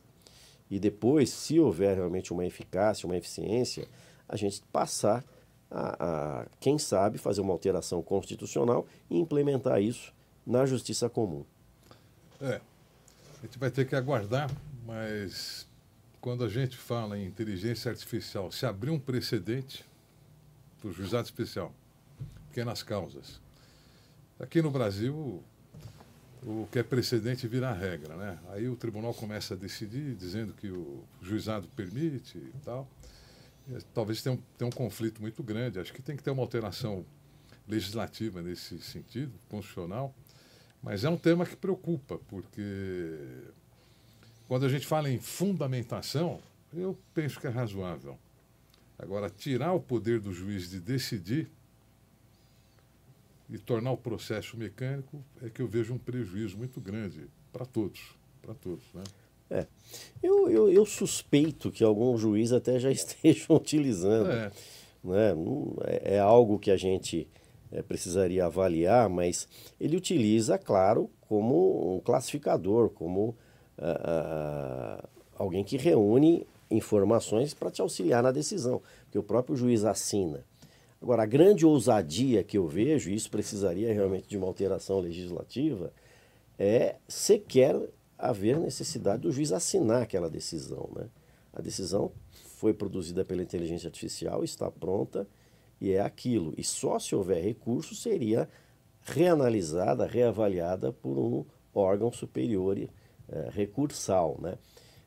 e 0.73 0.79
depois, 0.79 1.29
se 1.29 1.59
houver 1.59 1.95
realmente 1.97 2.33
uma 2.33 2.45
eficácia, 2.45 3.05
uma 3.05 3.15
eficiência, 3.15 3.87
a 4.27 4.35
gente 4.35 4.63
passar 4.71 5.23
a, 5.69 6.41
a, 6.41 6.45
quem 6.59 6.79
sabe, 6.79 7.17
fazer 7.17 7.41
uma 7.41 7.53
alteração 7.53 8.01
constitucional 8.01 8.87
e 9.09 9.19
implementar 9.19 9.81
isso 9.81 10.13
na 10.43 10.65
justiça 10.65 11.07
comum. 11.07 11.45
É, 12.41 12.59
a 13.39 13.45
gente 13.45 13.59
vai 13.59 13.69
ter 13.69 13.85
que 13.85 13.95
aguardar, 13.95 14.49
mas 14.83 15.67
quando 16.19 16.43
a 16.43 16.49
gente 16.49 16.75
fala 16.75 17.19
em 17.19 17.25
inteligência 17.25 17.91
artificial, 17.91 18.51
se 18.51 18.65
abrir 18.65 18.89
um 18.89 18.99
precedente 18.99 19.85
para 20.83 20.89
o 20.89 20.93
juizado 20.93 21.23
especial, 21.23 21.73
pequenas 22.49 22.83
causas. 22.83 23.39
Aqui 24.37 24.61
no 24.61 24.69
Brasil, 24.69 25.41
o 26.43 26.67
que 26.69 26.79
é 26.79 26.83
precedente 26.83 27.47
vira 27.47 27.71
regra, 27.71 28.17
né? 28.17 28.37
Aí 28.49 28.67
o 28.67 28.75
tribunal 28.75 29.13
começa 29.13 29.53
a 29.53 29.57
decidir, 29.57 30.13
dizendo 30.13 30.53
que 30.53 30.67
o 30.67 31.01
juizado 31.21 31.69
permite 31.69 32.37
e 32.37 32.53
tal. 32.65 32.85
É, 33.71 33.77
talvez 33.93 34.21
tenha 34.21 34.35
um, 34.35 34.39
tenha 34.57 34.67
um 34.67 34.71
conflito 34.71 35.21
muito 35.21 35.41
grande. 35.41 35.79
Acho 35.79 35.93
que 35.93 36.01
tem 36.01 36.17
que 36.17 36.23
ter 36.23 36.31
uma 36.31 36.43
alteração 36.43 37.05
legislativa 37.65 38.41
nesse 38.41 38.77
sentido, 38.79 39.31
constitucional. 39.47 40.13
Mas 40.81 41.05
é 41.05 41.09
um 41.09 41.15
tema 41.15 41.45
que 41.45 41.55
preocupa, 41.55 42.19
porque 42.27 43.15
quando 44.49 44.65
a 44.65 44.69
gente 44.69 44.85
fala 44.85 45.09
em 45.09 45.17
fundamentação, 45.17 46.41
eu 46.73 46.99
penso 47.13 47.39
que 47.39 47.47
é 47.47 47.49
razoável. 47.49 48.19
Agora, 49.03 49.29
tirar 49.29 49.73
o 49.73 49.81
poder 49.81 50.21
do 50.21 50.31
juiz 50.31 50.69
de 50.69 50.79
decidir 50.79 51.49
e 53.49 53.57
tornar 53.57 53.91
o 53.91 53.97
processo 53.97 54.55
mecânico 54.55 55.21
é 55.41 55.49
que 55.49 55.61
eu 55.61 55.67
vejo 55.67 55.93
um 55.93 55.97
prejuízo 55.97 56.57
muito 56.57 56.79
grande 56.79 57.27
para 57.51 57.65
todos, 57.65 58.15
para 58.41 58.53
todos, 58.53 58.85
né? 58.93 59.03
É. 59.51 59.67
Eu, 60.23 60.49
eu, 60.49 60.71
eu, 60.71 60.85
suspeito 60.85 61.69
que 61.69 61.83
algum 61.83 62.17
juiz 62.17 62.53
até 62.53 62.79
já 62.79 62.89
estejam 62.95 63.57
utilizando. 63.57 64.31
É. 64.31 64.51
Né? 65.03 65.33
É, 65.83 66.15
é 66.15 66.19
algo 66.19 66.57
que 66.57 66.71
a 66.71 66.77
gente 66.77 67.27
é, 67.73 67.81
precisaria 67.81 68.45
avaliar, 68.45 69.09
mas 69.09 69.49
ele 69.81 69.97
utiliza, 69.97 70.57
claro, 70.57 71.09
como 71.19 71.97
um 71.97 71.99
classificador, 71.99 72.89
como 72.89 73.35
uh, 73.77 75.01
uh, 75.03 75.09
alguém 75.35 75.65
que 75.65 75.75
reúne 75.75 76.47
informações 76.75 77.53
para 77.53 77.71
te 77.71 77.81
auxiliar 77.81 78.23
na 78.23 78.31
decisão, 78.31 78.81
porque 79.05 79.19
o 79.19 79.23
próprio 79.23 79.55
juiz 79.55 79.85
assina. 79.85 80.43
Agora, 81.01 81.23
a 81.23 81.25
grande 81.25 81.65
ousadia 81.65 82.43
que 82.43 82.57
eu 82.57 82.67
vejo, 82.67 83.09
e 83.09 83.15
isso 83.15 83.29
precisaria 83.29 83.93
realmente 83.93 84.27
de 84.27 84.37
uma 84.37 84.47
alteração 84.47 84.99
legislativa, 84.99 85.91
é 86.57 86.95
sequer 87.07 87.77
haver 88.17 88.57
necessidade 88.57 89.23
do 89.23 89.31
juiz 89.31 89.51
assinar 89.51 90.03
aquela 90.03 90.29
decisão. 90.29 90.89
Né? 90.95 91.07
A 91.51 91.61
decisão 91.61 92.11
foi 92.31 92.73
produzida 92.73 93.25
pela 93.25 93.43
inteligência 93.43 93.87
artificial, 93.87 94.43
está 94.45 94.71
pronta 94.71 95.27
e 95.81 95.91
é 95.91 95.99
aquilo. 95.99 96.53
E 96.57 96.63
só 96.63 96.97
se 96.97 97.13
houver 97.13 97.43
recurso 97.43 97.93
seria 97.93 98.47
reanalisada, 99.01 100.05
reavaliada 100.05 100.93
por 100.93 101.19
um 101.19 101.45
órgão 101.73 102.13
superior 102.13 102.77
é, 102.79 102.89
recursal. 103.51 104.37
Né? 104.41 104.57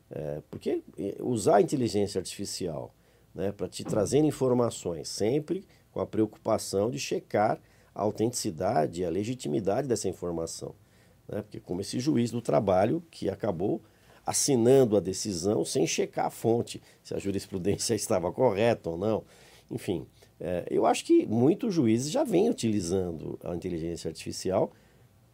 É, 0.09 0.41
porque 0.49 0.83
usar 1.19 1.57
a 1.57 1.61
inteligência 1.61 2.19
artificial 2.19 2.93
né, 3.35 3.51
para 3.51 3.67
te 3.67 3.83
trazer 3.83 4.19
informações, 4.19 5.09
sempre 5.09 5.65
com 5.91 5.99
a 5.99 6.05
preocupação 6.05 6.89
de 6.89 6.97
checar 6.97 7.59
a 7.93 8.01
autenticidade 8.01 9.01
e 9.01 9.05
a 9.05 9.09
legitimidade 9.09 9.87
dessa 9.87 10.07
informação. 10.07 10.73
Né? 11.27 11.41
Porque 11.41 11.59
como 11.59 11.81
esse 11.81 11.99
juiz 11.99 12.31
do 12.31 12.41
trabalho 12.41 13.03
que 13.11 13.29
acabou 13.29 13.81
assinando 14.25 14.97
a 14.97 14.99
decisão 14.99 15.63
sem 15.63 15.87
checar 15.87 16.25
a 16.25 16.29
fonte, 16.29 16.81
se 17.03 17.13
a 17.13 17.19
jurisprudência 17.19 17.93
estava 17.95 18.31
correta 18.31 18.89
ou 18.89 18.97
não. 18.97 19.23
Enfim, 19.71 20.05
é, 20.39 20.65
eu 20.69 20.85
acho 20.85 21.05
que 21.05 21.25
muitos 21.25 21.73
juízes 21.73 22.11
já 22.11 22.23
vêm 22.23 22.49
utilizando 22.49 23.39
a 23.43 23.55
inteligência 23.55 24.09
artificial 24.09 24.71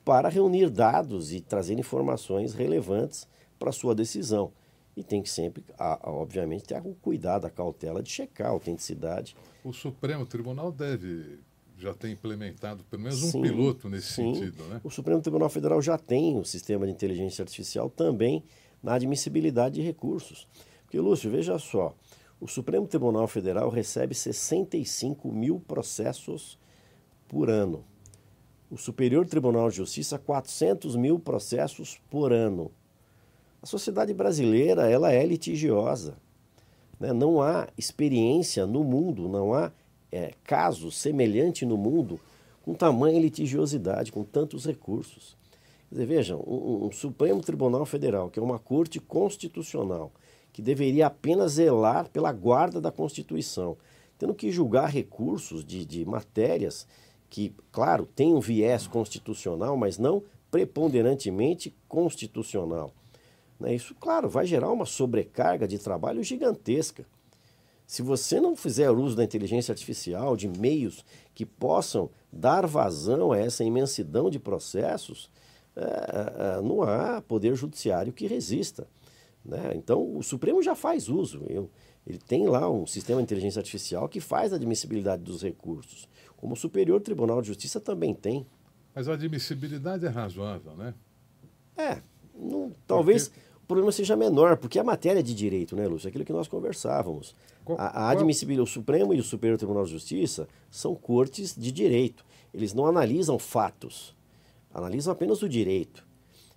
para 0.05 0.29
reunir 0.29 0.69
dados 0.69 1.31
e 1.31 1.41
trazer 1.41 1.77
informações 1.79 2.53
relevantes 2.53 3.27
para 3.57 3.69
a 3.69 3.73
sua 3.73 3.95
decisão. 3.95 4.51
E 4.95 5.03
tem 5.03 5.21
que 5.23 5.29
sempre, 5.29 5.63
obviamente, 6.03 6.65
ter 6.65 6.79
o 6.85 6.93
cuidado, 6.95 7.45
a 7.45 7.49
cautela 7.49 8.03
de 8.03 8.09
checar 8.09 8.47
a 8.47 8.51
autenticidade. 8.51 9.35
O 9.63 9.73
Supremo 9.73 10.25
Tribunal 10.25 10.71
deve 10.71 11.39
já 11.77 11.93
ter 11.93 12.09
implementado 12.09 12.83
pelo 12.85 13.01
menos 13.01 13.19
sim, 13.19 13.39
um 13.39 13.41
piloto 13.41 13.89
nesse 13.89 14.13
sim. 14.13 14.35
sentido, 14.35 14.63
né? 14.65 14.79
O 14.83 14.89
Supremo 14.89 15.21
Tribunal 15.21 15.49
Federal 15.49 15.81
já 15.81 15.97
tem 15.97 16.37
o 16.37 16.45
sistema 16.45 16.85
de 16.85 16.91
inteligência 16.91 17.41
artificial 17.41 17.89
também 17.89 18.43
na 18.81 18.93
admissibilidade 18.93 19.75
de 19.75 19.81
recursos. 19.81 20.47
Porque, 20.83 20.99
Lúcio, 20.99 21.31
veja 21.31 21.57
só, 21.57 21.95
o 22.39 22.47
Supremo 22.47 22.87
Tribunal 22.87 23.27
Federal 23.27 23.69
recebe 23.69 24.13
65 24.13 25.31
mil 25.31 25.59
processos 25.59 26.59
por 27.27 27.49
ano. 27.49 27.83
O 28.69 28.77
Superior 28.77 29.25
Tribunal 29.25 29.69
de 29.69 29.77
Justiça, 29.77 30.19
400 30.19 30.95
mil 30.95 31.19
processos 31.19 31.99
por 32.09 32.31
ano. 32.31 32.71
A 33.63 33.65
sociedade 33.65 34.13
brasileira 34.13 34.91
ela 34.91 35.13
é 35.13 35.25
litigiosa. 35.25 36.17
Né? 36.99 37.13
Não 37.13 37.41
há 37.41 37.69
experiência 37.77 38.67
no 38.67 38.83
mundo, 38.83 39.29
não 39.29 39.53
há 39.53 39.71
é, 40.11 40.33
caso 40.43 40.91
semelhante 40.91 41.65
no 41.65 41.77
mundo 41.77 42.19
com 42.61 42.73
tamanha 42.73 43.21
litigiosidade, 43.21 44.11
com 44.11 44.21
tantos 44.21 44.65
recursos. 44.65 45.37
Dizer, 45.89 46.05
vejam, 46.05 46.41
um, 46.45 46.87
um 46.87 46.91
Supremo 46.91 47.41
Tribunal 47.41 47.85
Federal, 47.85 48.29
que 48.29 48.37
é 48.37 48.43
uma 48.43 48.59
corte 48.59 48.99
constitucional, 48.99 50.11
que 50.51 50.61
deveria 50.61 51.07
apenas 51.07 51.53
zelar 51.53 52.09
pela 52.09 52.33
guarda 52.33 52.81
da 52.81 52.91
Constituição, 52.91 53.77
tendo 54.19 54.33
que 54.33 54.51
julgar 54.51 54.89
recursos 54.89 55.63
de, 55.63 55.85
de 55.85 56.03
matérias 56.03 56.85
que, 57.29 57.55
claro, 57.71 58.05
têm 58.05 58.33
um 58.33 58.41
viés 58.41 58.87
constitucional, 58.87 59.77
mas 59.77 59.97
não 59.97 60.21
preponderantemente 60.51 61.73
constitucional. 61.87 62.91
Né? 63.59 63.75
Isso, 63.75 63.95
claro, 63.95 64.29
vai 64.29 64.45
gerar 64.45 64.71
uma 64.71 64.85
sobrecarga 64.85 65.67
de 65.67 65.77
trabalho 65.77 66.23
gigantesca. 66.23 67.05
Se 67.85 68.01
você 68.01 68.39
não 68.39 68.55
fizer 68.55 68.89
uso 68.89 69.15
da 69.15 69.23
inteligência 69.23 69.71
artificial, 69.71 70.35
de 70.35 70.47
meios 70.47 71.03
que 71.35 71.45
possam 71.45 72.09
dar 72.31 72.65
vazão 72.65 73.31
a 73.31 73.37
essa 73.37 73.63
imensidão 73.63 74.29
de 74.29 74.39
processos, 74.39 75.29
é, 75.75 75.81
é, 75.81 76.57
é, 76.57 76.61
não 76.61 76.83
há 76.83 77.21
poder 77.21 77.55
judiciário 77.55 78.13
que 78.13 78.27
resista. 78.27 78.87
Né? 79.43 79.73
Então, 79.75 80.17
o 80.17 80.23
Supremo 80.23 80.61
já 80.61 80.75
faz 80.75 81.09
uso. 81.09 81.43
Eu, 81.49 81.69
ele 82.05 82.17
tem 82.17 82.47
lá 82.47 82.69
um 82.69 82.85
sistema 82.85 83.19
de 83.19 83.23
inteligência 83.23 83.59
artificial 83.59 84.07
que 84.07 84.19
faz 84.19 84.53
a 84.53 84.55
admissibilidade 84.55 85.23
dos 85.23 85.41
recursos, 85.41 86.07
como 86.37 86.53
o 86.53 86.57
Superior 86.57 87.01
Tribunal 87.01 87.41
de 87.41 87.47
Justiça 87.47 87.79
também 87.79 88.13
tem. 88.13 88.45
Mas 88.93 89.07
a 89.07 89.13
admissibilidade 89.13 90.05
é 90.05 90.09
razoável, 90.09 90.75
né? 90.75 90.93
É. 91.75 92.01
Não, 92.35 92.71
talvez 92.87 93.27
porque... 93.27 93.41
o 93.63 93.67
problema 93.67 93.91
seja 93.91 94.15
menor, 94.15 94.57
porque 94.57 94.79
a 94.79 94.83
matéria 94.83 95.21
de 95.21 95.33
direito, 95.33 95.75
né, 95.75 95.87
Lúcio? 95.87 96.09
Aquilo 96.09 96.25
que 96.25 96.33
nós 96.33 96.47
conversávamos. 96.47 97.35
Qual, 97.63 97.79
a, 97.79 97.87
a 97.87 98.09
admissibilidade, 98.09 98.69
o 98.69 98.71
Supremo 98.71 99.13
e 99.13 99.19
o 99.19 99.23
Superior 99.23 99.57
Tribunal 99.57 99.85
de 99.85 99.91
Justiça 99.91 100.47
são 100.69 100.95
cortes 100.95 101.55
de 101.55 101.71
direito. 101.71 102.25
Eles 102.53 102.73
não 102.73 102.85
analisam 102.85 103.39
fatos 103.39 104.15
analisam 104.73 105.13
apenas 105.13 105.41
o 105.41 105.49
direito. 105.49 106.05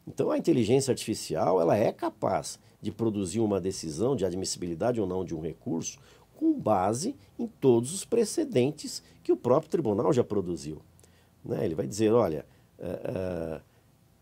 Então 0.07 0.31
a 0.31 0.39
inteligência 0.39 0.91
artificial 0.91 1.61
ela 1.61 1.77
é 1.77 1.93
capaz 1.93 2.59
de 2.81 2.91
produzir 2.91 3.41
uma 3.41 3.61
decisão 3.61 4.17
de 4.17 4.25
admissibilidade 4.25 5.01
ou 5.01 5.07
não 5.07 5.25
de 5.25 5.35
um 5.35 5.41
recurso 5.41 5.99
com 6.37 6.59
base 6.59 7.17
em 7.39 7.47
todos 7.47 7.93
os 7.93 8.05
precedentes 8.05 9.03
que 9.23 9.33
o 9.33 9.37
próprio 9.37 9.71
tribunal 9.71 10.13
já 10.13 10.23
produziu. 10.23 10.81
Né? 11.45 11.65
Ele 11.65 11.75
vai 11.75 11.87
dizer, 11.87 12.13
olha, 12.13 12.47
uh, 12.79 13.57
uh, 13.59 13.63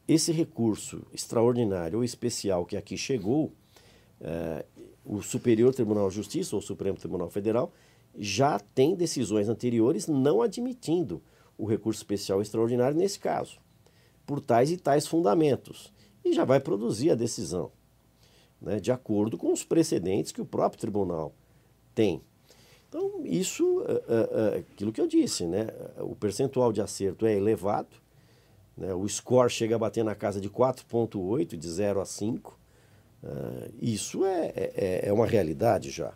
esse 0.06 0.32
recurso 0.32 1.02
extraordinário 1.12 1.98
ou 1.98 2.04
especial 2.04 2.66
que 2.66 2.76
aqui 2.76 2.96
chegou, 2.96 3.52
uh, 4.20 4.64
o 5.04 5.22
Superior 5.22 5.74
Tribunal 5.74 6.08
de 6.08 6.16
Justiça 6.16 6.54
ou 6.54 6.62
Supremo 6.62 6.98
Tribunal 6.98 7.30
Federal 7.30 7.72
já 8.16 8.58
tem 8.58 8.94
decisões 8.94 9.48
anteriores 9.48 10.06
não 10.06 10.40
admitindo 10.40 11.22
o 11.58 11.66
recurso 11.66 12.00
especial 12.00 12.40
extraordinário 12.40 12.96
nesse 12.96 13.18
caso 13.18 13.58
por 14.26 14.40
tais 14.40 14.70
e 14.70 14.76
tais 14.76 15.06
fundamentos 15.06 15.92
e 16.24 16.32
já 16.32 16.44
vai 16.44 16.58
produzir 16.58 17.10
a 17.10 17.14
decisão, 17.14 17.70
né, 18.60 18.80
de 18.80 18.90
acordo 18.90 19.36
com 19.36 19.52
os 19.52 19.62
precedentes 19.62 20.32
que 20.32 20.40
o 20.40 20.46
próprio 20.46 20.80
tribunal 20.80 21.34
tem. 21.94 22.22
Então, 22.88 23.22
isso 23.24 23.84
é, 23.86 24.54
é 24.54 24.58
aquilo 24.60 24.92
que 24.92 25.00
eu 25.00 25.06
disse, 25.06 25.46
né, 25.46 25.66
o 25.98 26.14
percentual 26.14 26.72
de 26.72 26.80
acerto 26.80 27.26
é 27.26 27.36
elevado, 27.36 27.96
né, 28.76 28.92
o 28.92 29.08
score 29.08 29.50
chega 29.50 29.76
a 29.76 29.78
bater 29.78 30.04
na 30.04 30.14
casa 30.14 30.40
de 30.40 30.50
4,8, 30.50 31.56
de 31.56 31.68
0 31.68 32.00
a 32.00 32.06
5. 32.06 32.58
Uh, 33.22 33.74
isso 33.80 34.24
é, 34.24 34.52
é, 34.56 35.08
é 35.08 35.12
uma 35.12 35.26
realidade 35.26 35.90
já. 35.90 36.12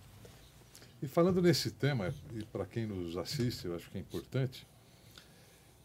E 1.01 1.07
falando 1.07 1.41
nesse 1.41 1.71
tema, 1.71 2.13
e 2.35 2.43
para 2.45 2.67
quem 2.67 2.87
nos 2.87 3.17
assiste, 3.17 3.67
eu 3.67 3.75
acho 3.75 3.89
que 3.91 3.97
é 3.97 4.01
importante, 4.01 4.67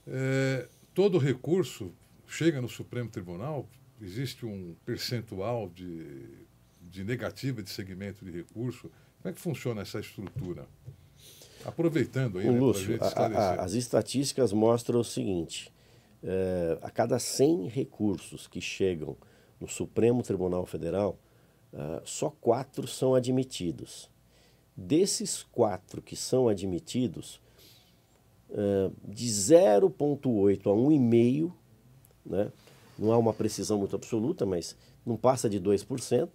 é, 0.07 0.67
todo 0.93 1.17
recurso 1.17 1.91
chega 2.27 2.59
no 2.59 2.67
Supremo 2.67 3.09
Tribunal, 3.09 3.67
existe 4.01 4.45
um 4.45 4.75
percentual 4.85 5.69
de, 5.69 6.25
de 6.81 7.03
negativa 7.03 7.61
de 7.61 7.69
segmento 7.69 8.25
de 8.25 8.31
recurso. 8.31 8.91
Como 9.21 9.31
é 9.31 9.33
que 9.33 9.39
funciona 9.39 9.81
essa 9.81 9.99
estrutura? 9.99 10.67
Aproveitando 11.63 12.39
aí, 12.39 12.49
né, 12.49 12.59
Lúcio, 12.59 12.97
a, 12.99 13.25
a, 13.25 13.63
as 13.63 13.73
estatísticas 13.73 14.51
mostram 14.51 14.99
o 14.99 15.03
seguinte: 15.03 15.71
é, 16.23 16.77
a 16.81 16.89
cada 16.89 17.19
100 17.19 17.67
recursos 17.67 18.47
que 18.47 18.61
chegam 18.61 19.15
no 19.59 19.67
Supremo 19.67 20.23
Tribunal 20.23 20.65
Federal, 20.65 21.17
é, 21.73 22.01
só 22.05 22.29
quatro 22.29 22.87
são 22.87 23.15
admitidos. 23.15 24.09
Desses 24.75 25.43
quatro 25.43 26.01
que 26.01 26.15
são 26.15 26.47
admitidos, 26.47 27.41
é, 28.49 28.91
de 29.03 29.27
0,8 29.27 30.61
a 30.61 30.75
1,5 30.75 31.51
né? 32.25 32.51
não 32.97 33.11
há 33.11 33.17
uma 33.17 33.33
precisão 33.33 33.77
muito 33.77 33.95
absoluta, 33.95 34.45
mas 34.45 34.75
não 35.05 35.17
passa 35.17 35.49
de 35.49 35.59
2%, 35.59 36.29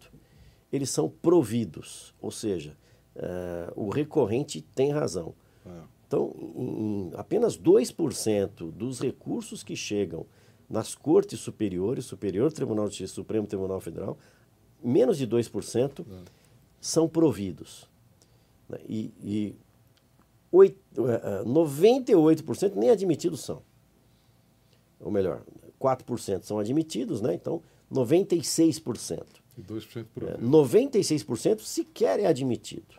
eles 0.72 0.90
são 0.90 1.08
providos, 1.08 2.14
ou 2.20 2.30
seja, 2.30 2.76
uh, 3.16 3.72
o 3.74 3.88
recorrente 3.88 4.60
tem 4.60 4.90
razão. 4.92 5.34
É. 5.64 5.97
Então, 6.08 6.34
em, 6.56 7.10
em 7.10 7.10
apenas 7.14 7.56
2% 7.56 8.72
dos 8.72 8.98
recursos 8.98 9.62
que 9.62 9.76
chegam 9.76 10.26
nas 10.68 10.94
cortes 10.94 11.38
superiores, 11.38 12.06
Superior 12.06 12.50
Tribunal 12.50 12.86
de 12.86 12.92
Justiça, 12.92 13.14
Supremo 13.14 13.46
Tribunal 13.46 13.78
Federal, 13.78 14.18
menos 14.82 15.18
de 15.18 15.26
2% 15.26 16.00
é. 16.00 16.24
são 16.80 17.06
providos. 17.08 17.86
Né? 18.68 18.78
E, 18.88 19.12
e 19.22 19.54
8, 20.50 20.76
uh, 20.96 21.44
98% 21.44 22.74
nem 22.74 22.88
admitidos 22.90 23.40
são. 23.40 23.62
Ou 25.00 25.10
melhor, 25.10 25.42
4% 25.78 26.42
são 26.42 26.58
admitidos, 26.58 27.20
né? 27.20 27.34
então 27.34 27.62
96%. 27.92 29.24
E 29.58 29.62
2% 29.62 30.06
por 30.14 30.22
é, 30.22 30.36
96% 30.38 31.60
sequer 31.60 32.18
é 32.18 32.26
admitido. 32.26 32.96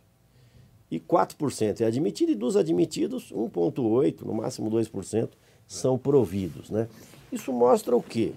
E 0.92 1.00
4% 1.00 1.82
é 1.82 1.86
admitido, 1.86 2.32
e 2.32 2.36
dos 2.36 2.56
admitidos, 2.56 3.32
1,8%, 3.32 4.22
no 4.22 4.34
máximo 4.34 4.70
2%, 4.72 5.30
são 5.68 5.98
providos. 5.98 6.70
Né? 6.70 6.88
Isso 7.32 7.54
mostra 7.54 7.96
o 7.96 8.02
quê? 8.02 8.34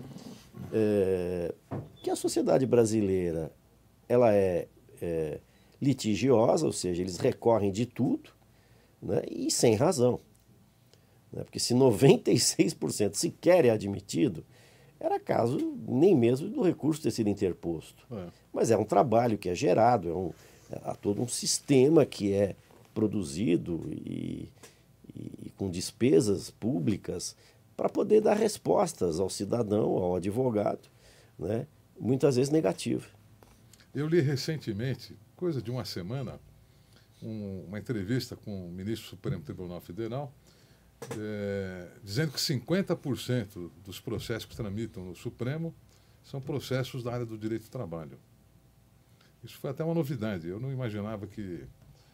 É, 0.73 1.55
que 2.03 2.11
a 2.11 2.17
sociedade 2.17 2.67
brasileira 2.67 3.51
ela 4.09 4.35
é, 4.35 4.69
é 5.01 5.41
litigiosa, 5.81 6.67
ou 6.67 6.73
seja, 6.73 7.03
eles 7.03 7.17
recorrem 7.17 7.73
de 7.73 7.87
tudo 7.87 8.31
né, 9.01 9.23
e 9.31 9.51
sem 9.51 9.75
razão. 9.75 10.21
Né, 11.33 11.43
porque 11.43 11.59
se 11.59 11.75
96% 11.75 13.15
sequer 13.15 13.65
é 13.65 13.71
admitido, 13.71 14.45
era 15.01 15.19
caso 15.19 15.59
nem 15.89 16.15
mesmo 16.15 16.49
do 16.49 16.63
recurso 16.63 17.03
ter 17.03 17.11
sido 17.11 17.29
interposto. 17.29 18.07
É. 18.13 18.27
Mas 18.53 18.71
é 18.71 18.77
um 18.77 18.85
trabalho 18.85 19.37
que 19.37 19.49
é 19.49 19.55
gerado, 19.55 20.09
é 20.09 20.15
um, 20.15 20.31
há 20.85 20.95
todo 20.95 21.23
um 21.23 21.29
sistema 21.29 22.05
que 22.05 22.33
é 22.33 22.57
produzido 22.95 23.89
e, 23.91 24.49
e 25.15 25.51
com 25.57 25.71
despesas 25.71 26.51
públicas 26.51 27.37
para 27.77 27.89
poder 27.89 28.21
dar 28.21 28.37
respostas 28.37 29.19
ao 29.19 29.31
cidadão, 29.31 29.91
ao 29.97 30.17
advogado, 30.17 30.89
né? 31.39 31.67
muitas 31.99 32.37
vezes 32.37 32.51
negativa. 32.51 33.07
Eu 33.95 34.07
li 34.07 34.21
recentemente, 34.21 35.17
coisa 35.37 35.61
de 35.61 35.71
uma 35.71 35.85
semana, 35.85 36.39
um, 37.23 37.65
uma 37.69 37.79
entrevista 37.79 38.37
com 38.37 38.69
o 38.69 38.73
ministro 38.73 39.07
do 39.07 39.11
Supremo 39.11 39.43
Tribunal 39.43 39.81
Federal, 39.81 40.33
é, 41.19 41.89
dizendo 42.03 42.33
que 42.33 42.39
50% 42.39 43.71
dos 43.85 44.01
processos 44.01 44.45
que 44.45 44.57
tramitam 44.57 45.05
no 45.05 45.15
Supremo 45.15 45.75
são 46.23 46.41
processos 46.41 47.03
da 47.03 47.13
área 47.13 47.27
do 47.27 47.37
direito 47.37 47.65
do 47.65 47.71
trabalho. 47.71 48.19
Isso 49.45 49.59
foi 49.59 49.71
até 49.71 49.83
uma 49.83 49.95
novidade. 49.95 50.49
Eu 50.49 50.61
não 50.61 50.73
imaginava 50.73 51.27
que. 51.27 51.65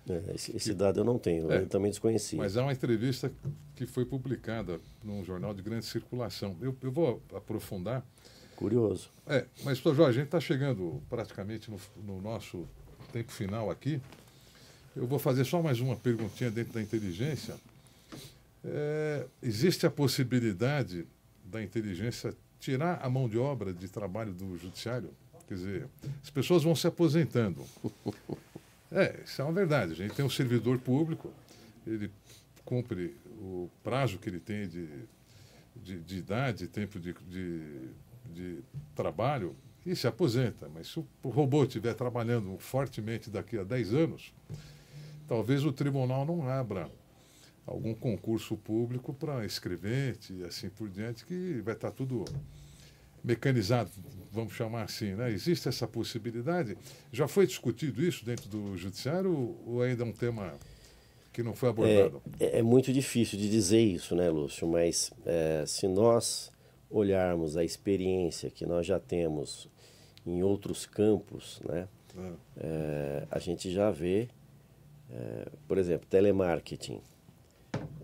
É, 0.08 0.34
esse, 0.34 0.56
esse, 0.56 0.72
dado 0.72 1.00
eu 1.00 1.04
não 1.04 1.18
tenho, 1.18 1.52
é, 1.52 1.58
eu 1.58 1.66
também 1.66 1.90
desconheci. 1.90 2.36
Mas 2.36 2.56
é 2.56 2.62
uma 2.62 2.72
entrevista 2.72 3.30
que 3.76 3.86
foi 3.86 4.06
publicada 4.06 4.80
num 5.04 5.22
jornal 5.22 5.52
de 5.52 5.62
grande 5.62 5.84
circulação. 5.84 6.56
Eu, 6.62 6.74
eu 6.82 6.90
vou 6.90 7.22
aprofundar. 7.34 8.02
Curioso. 8.56 9.10
É, 9.26 9.44
mas, 9.62 9.78
doutor 9.78 9.94
Jorge, 9.94 10.18
a 10.18 10.22
gente 10.22 10.28
está 10.28 10.40
chegando 10.40 11.02
praticamente 11.10 11.70
no, 11.70 11.78
no 12.04 12.20
nosso 12.22 12.66
tempo 13.12 13.30
final 13.30 13.70
aqui. 13.70 14.00
Eu 14.96 15.06
vou 15.06 15.18
fazer 15.18 15.44
só 15.44 15.62
mais 15.62 15.78
uma 15.78 15.94
perguntinha 15.94 16.50
dentro 16.50 16.72
da 16.72 16.82
inteligência. 16.82 17.54
É, 18.64 19.26
existe 19.42 19.86
a 19.86 19.90
possibilidade 19.90 21.06
da 21.44 21.62
inteligência 21.62 22.34
tirar 22.58 22.98
a 23.02 23.08
mão 23.08 23.28
de 23.28 23.38
obra 23.38 23.72
de 23.72 23.88
trabalho 23.88 24.32
do 24.32 24.58
judiciário? 24.58 25.10
Quer 25.48 25.54
dizer, 25.54 25.88
as 26.22 26.28
pessoas 26.28 26.62
vão 26.62 26.76
se 26.76 26.86
aposentando. 26.86 27.64
É, 28.90 29.20
isso 29.24 29.40
é 29.40 29.44
uma 29.44 29.52
verdade. 29.52 29.92
A 29.92 29.94
gente 29.94 30.14
tem 30.14 30.24
um 30.24 30.30
servidor 30.30 30.78
público, 30.78 31.32
ele 31.86 32.10
cumpre 32.64 33.16
o 33.40 33.68
prazo 33.82 34.18
que 34.18 34.28
ele 34.28 34.40
tem 34.40 34.68
de, 34.68 34.88
de, 35.76 36.00
de 36.00 36.18
idade, 36.18 36.66
tempo 36.66 36.98
de, 36.98 37.14
de, 37.28 37.88
de 38.34 38.58
trabalho 38.94 39.54
e 39.86 39.96
se 39.96 40.06
aposenta. 40.06 40.68
Mas 40.72 40.88
se 40.88 40.98
o 40.98 41.28
robô 41.28 41.64
estiver 41.64 41.94
trabalhando 41.94 42.58
fortemente 42.58 43.30
daqui 43.30 43.58
a 43.58 43.64
10 43.64 43.94
anos, 43.94 44.34
talvez 45.26 45.64
o 45.64 45.72
tribunal 45.72 46.24
não 46.26 46.48
abra 46.48 46.90
algum 47.66 47.94
concurso 47.94 48.56
público 48.56 49.12
para 49.12 49.44
escrevente 49.44 50.32
e 50.32 50.44
assim 50.44 50.70
por 50.70 50.88
diante, 50.88 51.24
que 51.24 51.60
vai 51.62 51.74
estar 51.74 51.90
tudo 51.90 52.24
mecanizado, 53.28 53.90
vamos 54.32 54.54
chamar 54.54 54.84
assim. 54.84 55.14
Né? 55.14 55.30
Existe 55.30 55.68
essa 55.68 55.86
possibilidade? 55.86 56.76
Já 57.12 57.28
foi 57.28 57.46
discutido 57.46 58.02
isso 58.02 58.24
dentro 58.24 58.48
do 58.48 58.76
judiciário 58.76 59.56
ou 59.66 59.82
ainda 59.82 60.02
é 60.02 60.06
um 60.06 60.12
tema 60.12 60.54
que 61.32 61.42
não 61.42 61.54
foi 61.54 61.68
abordado? 61.68 62.22
É, 62.40 62.58
é 62.58 62.62
muito 62.62 62.90
difícil 62.90 63.38
de 63.38 63.50
dizer 63.50 63.82
isso, 63.82 64.16
né, 64.16 64.30
Lúcio? 64.30 64.66
Mas 64.66 65.12
é, 65.26 65.64
se 65.66 65.86
nós 65.86 66.50
olharmos 66.90 67.56
a 67.56 67.62
experiência 67.62 68.50
que 68.50 68.64
nós 68.64 68.86
já 68.86 68.98
temos 68.98 69.68
em 70.26 70.42
outros 70.42 70.86
campos, 70.86 71.60
né, 71.68 71.86
é. 72.16 72.32
É, 72.56 73.26
a 73.30 73.38
gente 73.38 73.70
já 73.70 73.90
vê, 73.90 74.28
é, 75.12 75.48
por 75.66 75.76
exemplo, 75.76 76.06
telemarketing. 76.08 77.00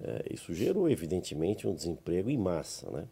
É, 0.02 0.32
isso 0.32 0.54
gerou, 0.54 0.88
evidentemente, 0.88 1.66
um 1.66 1.74
desemprego 1.74 2.28
em 2.28 2.36
massa, 2.36 2.90
né? 2.90 3.08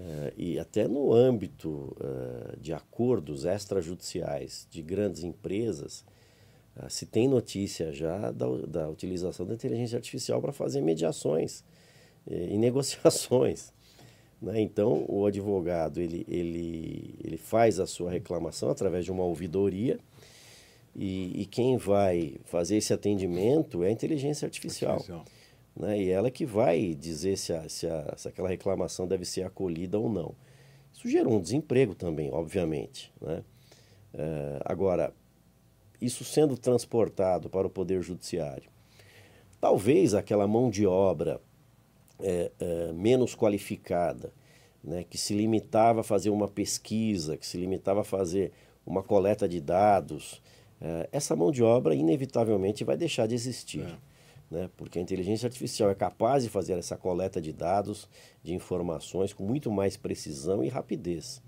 É, 0.00 0.32
e 0.36 0.58
até 0.60 0.86
no 0.86 1.12
âmbito 1.12 1.96
é, 2.00 2.56
de 2.60 2.72
acordos 2.72 3.44
extrajudiciais 3.44 4.66
de 4.70 4.80
grandes 4.80 5.24
empresas, 5.24 6.04
é, 6.76 6.88
se 6.88 7.04
tem 7.04 7.26
notícia 7.26 7.92
já 7.92 8.30
da, 8.30 8.46
da 8.66 8.88
utilização 8.88 9.44
da 9.44 9.54
inteligência 9.54 9.96
artificial 9.96 10.40
para 10.40 10.52
fazer 10.52 10.80
mediações 10.80 11.64
e 12.26 12.56
negociações. 12.58 13.72
Né? 14.40 14.60
Então, 14.60 15.04
o 15.08 15.26
advogado 15.26 16.00
ele, 16.00 16.24
ele, 16.28 17.16
ele 17.24 17.36
faz 17.36 17.80
a 17.80 17.86
sua 17.86 18.12
reclamação 18.12 18.70
através 18.70 19.04
de 19.04 19.10
uma 19.10 19.24
ouvidoria 19.24 19.98
e, 20.94 21.42
e 21.42 21.46
quem 21.46 21.76
vai 21.76 22.36
fazer 22.44 22.76
esse 22.76 22.92
atendimento 22.92 23.82
é 23.82 23.88
a 23.88 23.90
inteligência 23.90 24.46
artificial. 24.46 24.92
artificial 24.92 25.24
né? 25.78 25.98
e 25.98 26.10
ela 26.10 26.30
que 26.30 26.44
vai 26.44 26.94
dizer 26.94 27.38
se, 27.38 27.52
a, 27.52 27.68
se, 27.68 27.86
a, 27.86 28.14
se 28.16 28.28
aquela 28.28 28.48
reclamação 28.48 29.06
deve 29.06 29.24
ser 29.24 29.42
acolhida 29.44 29.98
ou 29.98 30.08
não. 30.10 30.34
Isso 30.92 31.08
gerou 31.08 31.34
um 31.34 31.40
desemprego 31.40 31.94
também, 31.94 32.30
obviamente. 32.32 33.12
Né? 33.20 33.44
É, 34.12 34.60
agora, 34.64 35.14
isso 36.00 36.24
sendo 36.24 36.56
transportado 36.56 37.48
para 37.48 37.66
o 37.66 37.70
Poder 37.70 38.02
Judiciário, 38.02 38.68
talvez 39.60 40.14
aquela 40.14 40.46
mão 40.46 40.70
de 40.70 40.86
obra 40.86 41.40
é, 42.20 42.50
é, 42.58 42.92
menos 42.92 43.36
qualificada, 43.36 44.32
né, 44.82 45.04
que 45.08 45.18
se 45.18 45.34
limitava 45.34 46.00
a 46.00 46.04
fazer 46.04 46.30
uma 46.30 46.48
pesquisa, 46.48 47.36
que 47.36 47.46
se 47.46 47.56
limitava 47.56 48.00
a 48.00 48.04
fazer 48.04 48.52
uma 48.86 49.02
coleta 49.02 49.48
de 49.48 49.60
dados, 49.60 50.40
é, 50.80 51.08
essa 51.12 51.36
mão 51.36 51.50
de 51.50 51.62
obra 51.62 51.94
inevitavelmente 51.94 52.84
vai 52.84 52.96
deixar 52.96 53.26
de 53.26 53.34
existir. 53.34 53.86
É 54.50 54.54
né? 54.54 54.70
porque 54.76 54.98
a 54.98 55.02
inteligência 55.02 55.46
artificial 55.46 55.90
é 55.90 55.94
capaz 55.94 56.42
de 56.42 56.48
fazer 56.48 56.72
essa 56.78 56.96
coleta 56.96 57.40
de 57.40 57.52
dados, 57.52 58.08
de 58.42 58.54
informações 58.54 59.32
com 59.32 59.44
muito 59.44 59.70
mais 59.70 59.96
precisão 59.96 60.64
e 60.64 60.68
rapidez. 60.68 61.42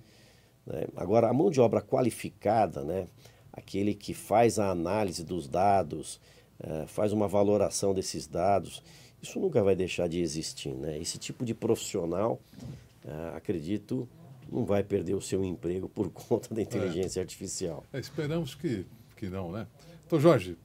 Né? 0.67 0.87
Agora, 0.97 1.29
a 1.29 1.33
mão 1.33 1.51
de 1.51 1.61
obra 1.61 1.81
qualificada, 1.81 2.85
né? 2.85 3.09
aquele 3.53 3.95
que 3.95 4.15
faz 4.15 4.59
a 4.59 4.71
análise 4.71 5.25
dos 5.25 5.49
dados, 5.49 6.21
uh, 6.61 6.87
faz 6.87 7.13
uma 7.13 7.27
valoração 7.27 7.95
desses 7.95 8.27
dados, 8.27 8.83
isso 9.23 9.39
nunca 9.41 9.63
vai 9.63 9.75
deixar 9.75 10.09
de 10.09 10.21
existir. 10.21 10.73
Né? 10.75 10.99
Esse 10.99 11.19
tipo 11.19 11.45
de 11.45 11.55
profissional, 11.55 12.41
uh, 13.05 13.37
acredito, 13.37 14.09
não 14.51 14.65
vai 14.65 14.83
perder 14.83 15.15
o 15.15 15.21
seu 15.21 15.45
emprego 15.45 15.89
por 15.89 16.11
conta 16.13 16.55
da 16.55 16.63
inteligência 16.63 17.21
é. 17.21 17.23
artificial. 17.23 17.85
É, 17.93 17.99
esperamos 17.99 18.55
que, 18.55 18.87
que 19.17 19.29
não, 19.29 19.51
né? 19.51 19.67
Então, 20.07 20.19
Jorge, 20.19 20.57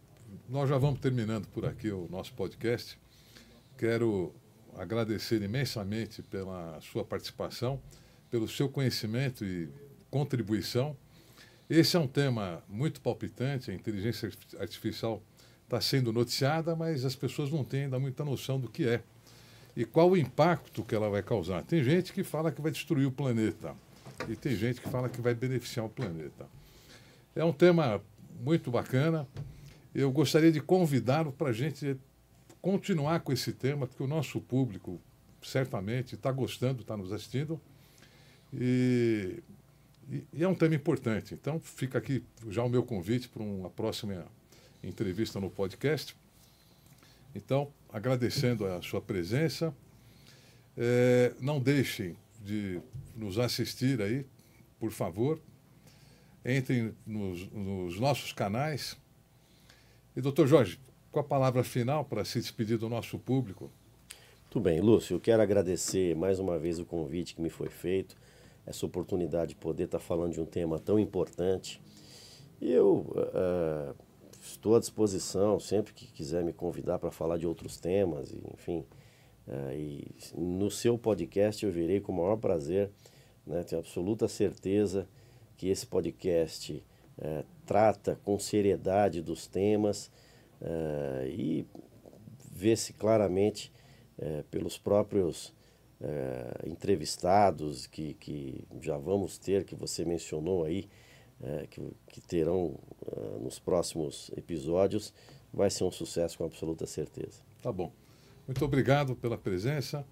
nós 0.48 0.70
já 0.70 0.78
vamos 0.78 1.00
terminando 1.00 1.48
por 1.48 1.66
aqui 1.66 1.90
o 1.90 2.08
nosso 2.10 2.34
podcast. 2.34 3.00
Quero 3.78 4.34
agradecer 4.78 5.42
imensamente 5.42 6.22
pela 6.22 6.80
sua 6.82 7.04
participação, 7.04 7.82
pelo 8.30 8.48
seu 8.48 8.70
conhecimento 8.70 9.44
e 9.44 9.70
contribuição. 10.10 10.96
Esse 11.68 11.98
é 11.98 12.00
um 12.00 12.08
tema 12.08 12.64
muito 12.70 13.02
palpitante, 13.02 13.72
a 13.72 13.74
inteligência 13.74 14.30
artificial 14.60 15.22
está 15.64 15.82
sendo 15.82 16.14
noticiada, 16.14 16.76
mas 16.76 17.06
as 17.06 17.16
pessoas 17.16 17.52
não 17.52 17.64
têm 17.64 17.86
ainda 17.86 17.98
muita 17.98 18.24
noção 18.24 18.60
do 18.60 18.70
que 18.70 18.88
é 18.88 19.02
e 19.76 19.84
qual 19.84 20.12
o 20.12 20.16
impacto 20.16 20.84
que 20.84 20.94
ela 20.94 21.10
vai 21.10 21.24
causar. 21.24 21.64
Tem 21.64 21.84
gente 21.84 22.14
que 22.14 22.24
fala 22.24 22.52
que 22.52 22.62
vai 22.62 22.72
destruir 22.72 23.08
o 23.08 23.12
planeta 23.12 23.76
e 24.30 24.36
tem 24.36 24.56
gente 24.56 24.80
que 24.80 24.88
fala 24.90 25.10
que 25.10 25.20
vai 25.20 25.34
beneficiar 25.34 25.88
o 25.88 25.90
planeta. 25.90 26.46
É 27.36 27.44
um 27.44 27.52
tema 27.52 28.00
muito 28.40 28.70
bacana 28.70 29.28
eu 29.96 30.12
gostaria 30.12 30.52
de 30.52 30.60
convidá-lo 30.60 31.32
para 31.32 31.50
a 31.50 31.54
gente 31.54 31.98
continuar 32.62 33.22
com 33.22 33.32
esse 33.32 33.54
tema, 33.54 33.88
porque 33.88 34.04
o 34.04 34.08
nosso 34.08 34.42
público 34.42 35.00
certamente 35.42 36.16
está 36.16 36.32
gostando, 36.34 36.82
está 36.82 36.98
nos 36.98 37.14
assistindo. 37.14 37.62
E, 38.54 39.42
e, 40.10 40.24
e, 40.34 40.44
é 40.44 40.48
um 40.48 40.54
tema 40.54 40.76
importante. 40.76 41.34
Então, 41.34 41.62
fica 41.62 41.98
aqui 41.98 42.22
já 42.50 42.62
o 42.62 42.70
meu 42.70 42.84
convite 42.84 43.30
para 43.30 43.42
uma 43.42 43.70
próxima 43.70 44.26
entrevista 44.84 45.40
no 45.40 45.50
podcast. 45.50 46.14
Então, 47.34 47.72
agradecendo 47.88 48.66
a 48.66 48.82
sua 48.82 49.00
presença. 49.02 49.74
É, 50.78 51.34
não 51.40 51.58
deixem 51.58 52.18
de 52.44 52.82
nos 53.16 53.40
assistir 53.40 54.02
aí, 54.02 54.26
por 54.78 54.92
favor. 54.92 55.40
Entrem 56.46 56.94
nos, 57.08 57.50
nos 57.50 57.98
nossos 57.98 58.34
canais 58.34 58.98
e, 60.16 60.22
doutor 60.22 60.48
Jorge, 60.48 60.80
com 61.12 61.20
a 61.20 61.24
palavra 61.24 61.64
final 61.64 62.06
para 62.06 62.24
se 62.24 62.40
despedir 62.40 62.78
do 62.78 62.88
nosso 62.88 63.20
público. 63.20 63.70
Tudo 64.50 64.64
bem, 64.64 64.80
Lúcio. 64.80 65.16
Eu 65.16 65.20
quero 65.20 65.42
agradecer 65.42 66.16
mais 66.16 66.40
uma 66.40 66.58
vez 66.58 66.80
o 66.80 66.86
convite 66.86 67.36
que 67.36 67.42
me 67.42 67.50
foi 67.50 67.70
feito, 67.70 68.16
essa 68.66 68.86
oportunidade 68.86 69.50
de 69.50 69.56
poder 69.56 69.84
estar 69.84 70.00
falando 70.00 70.32
de 70.32 70.40
um 70.40 70.46
tema 70.46 70.80
tão 70.80 70.98
importante. 70.98 71.82
E 72.62 72.72
eu 72.72 73.06
uh, 73.12 73.96
estou 74.42 74.76
à 74.76 74.80
disposição 74.80 75.60
sempre 75.60 75.94
que 75.94 76.08
quiser 76.08 76.44
me 76.44 76.54
convidar 76.54 76.98
para 76.98 77.12
falar 77.12 77.38
de 77.38 77.46
outros 77.46 77.78
temas, 77.78 78.34
enfim. 78.54 78.86
Uh, 79.46 79.74
e 79.74 80.16
no 80.38 80.72
seu 80.72 80.98
podcast 80.98 81.66
eu 81.66 81.72
virei 81.72 82.00
com 82.00 82.14
o 82.14 82.16
maior 82.16 82.38
prazer, 82.38 82.90
né? 83.46 83.64
tenho 83.64 83.82
absoluta 83.82 84.28
certeza 84.28 85.08
que 85.58 85.68
esse 85.68 85.86
podcast 85.86 86.82
é, 87.18 87.44
trata 87.66 88.20
com 88.24 88.38
seriedade 88.40 89.22
dos 89.22 89.48
temas 89.48 90.12
é, 90.62 91.28
e 91.30 91.66
vê-se 92.52 92.94
claramente 92.94 93.72
é, 94.18 94.44
pelos 94.50 94.78
próprios 94.78 95.54
é, 96.00 96.68
entrevistados 96.68 97.88
que, 97.88 98.14
que 98.16 98.64
já 98.82 98.98
vamos 98.98 99.38
ter, 99.38 99.64
que 99.66 99.76
você 99.76 100.06
mencionou 100.06 100.64
aí, 100.64 100.88
que, 101.70 101.82
que 102.08 102.22
terão 102.22 102.80
nos 103.42 103.60
próximos 103.60 104.32
episódios, 104.38 105.14
vai 105.54 105.70
ser 105.70 105.84
um 105.84 105.92
sucesso 105.92 106.38
com 106.38 106.46
absoluta 106.46 106.88
certeza. 106.88 107.42
Tá 107.62 107.74
bom. 107.74 107.92
Muito 108.48 108.64
obrigado 108.64 109.18
pela 109.18 109.38
presença. 109.38 110.06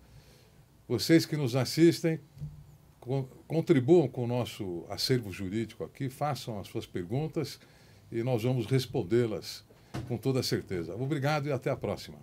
Vocês 0.86 1.26
que 1.26 1.38
nos 1.38 1.56
assistem, 1.56 2.20
contribuam 3.48 4.08
com 4.08 4.24
o 4.24 4.28
nosso 4.28 4.86
acervo 4.90 5.32
jurídico 5.32 5.84
aqui, 5.84 6.10
façam 6.10 6.60
as 6.60 6.68
suas 6.68 6.86
perguntas 6.86 7.60
e 8.12 8.24
nós 8.24 8.44
vamos 8.44 8.66
respondê-las 8.66 9.64
com 10.08 10.18
toda 10.18 10.42
certeza. 10.42 10.96
Obrigado 10.96 11.48
e 11.48 11.52
até 11.52 11.70
a 11.70 11.76
próxima. 11.76 12.18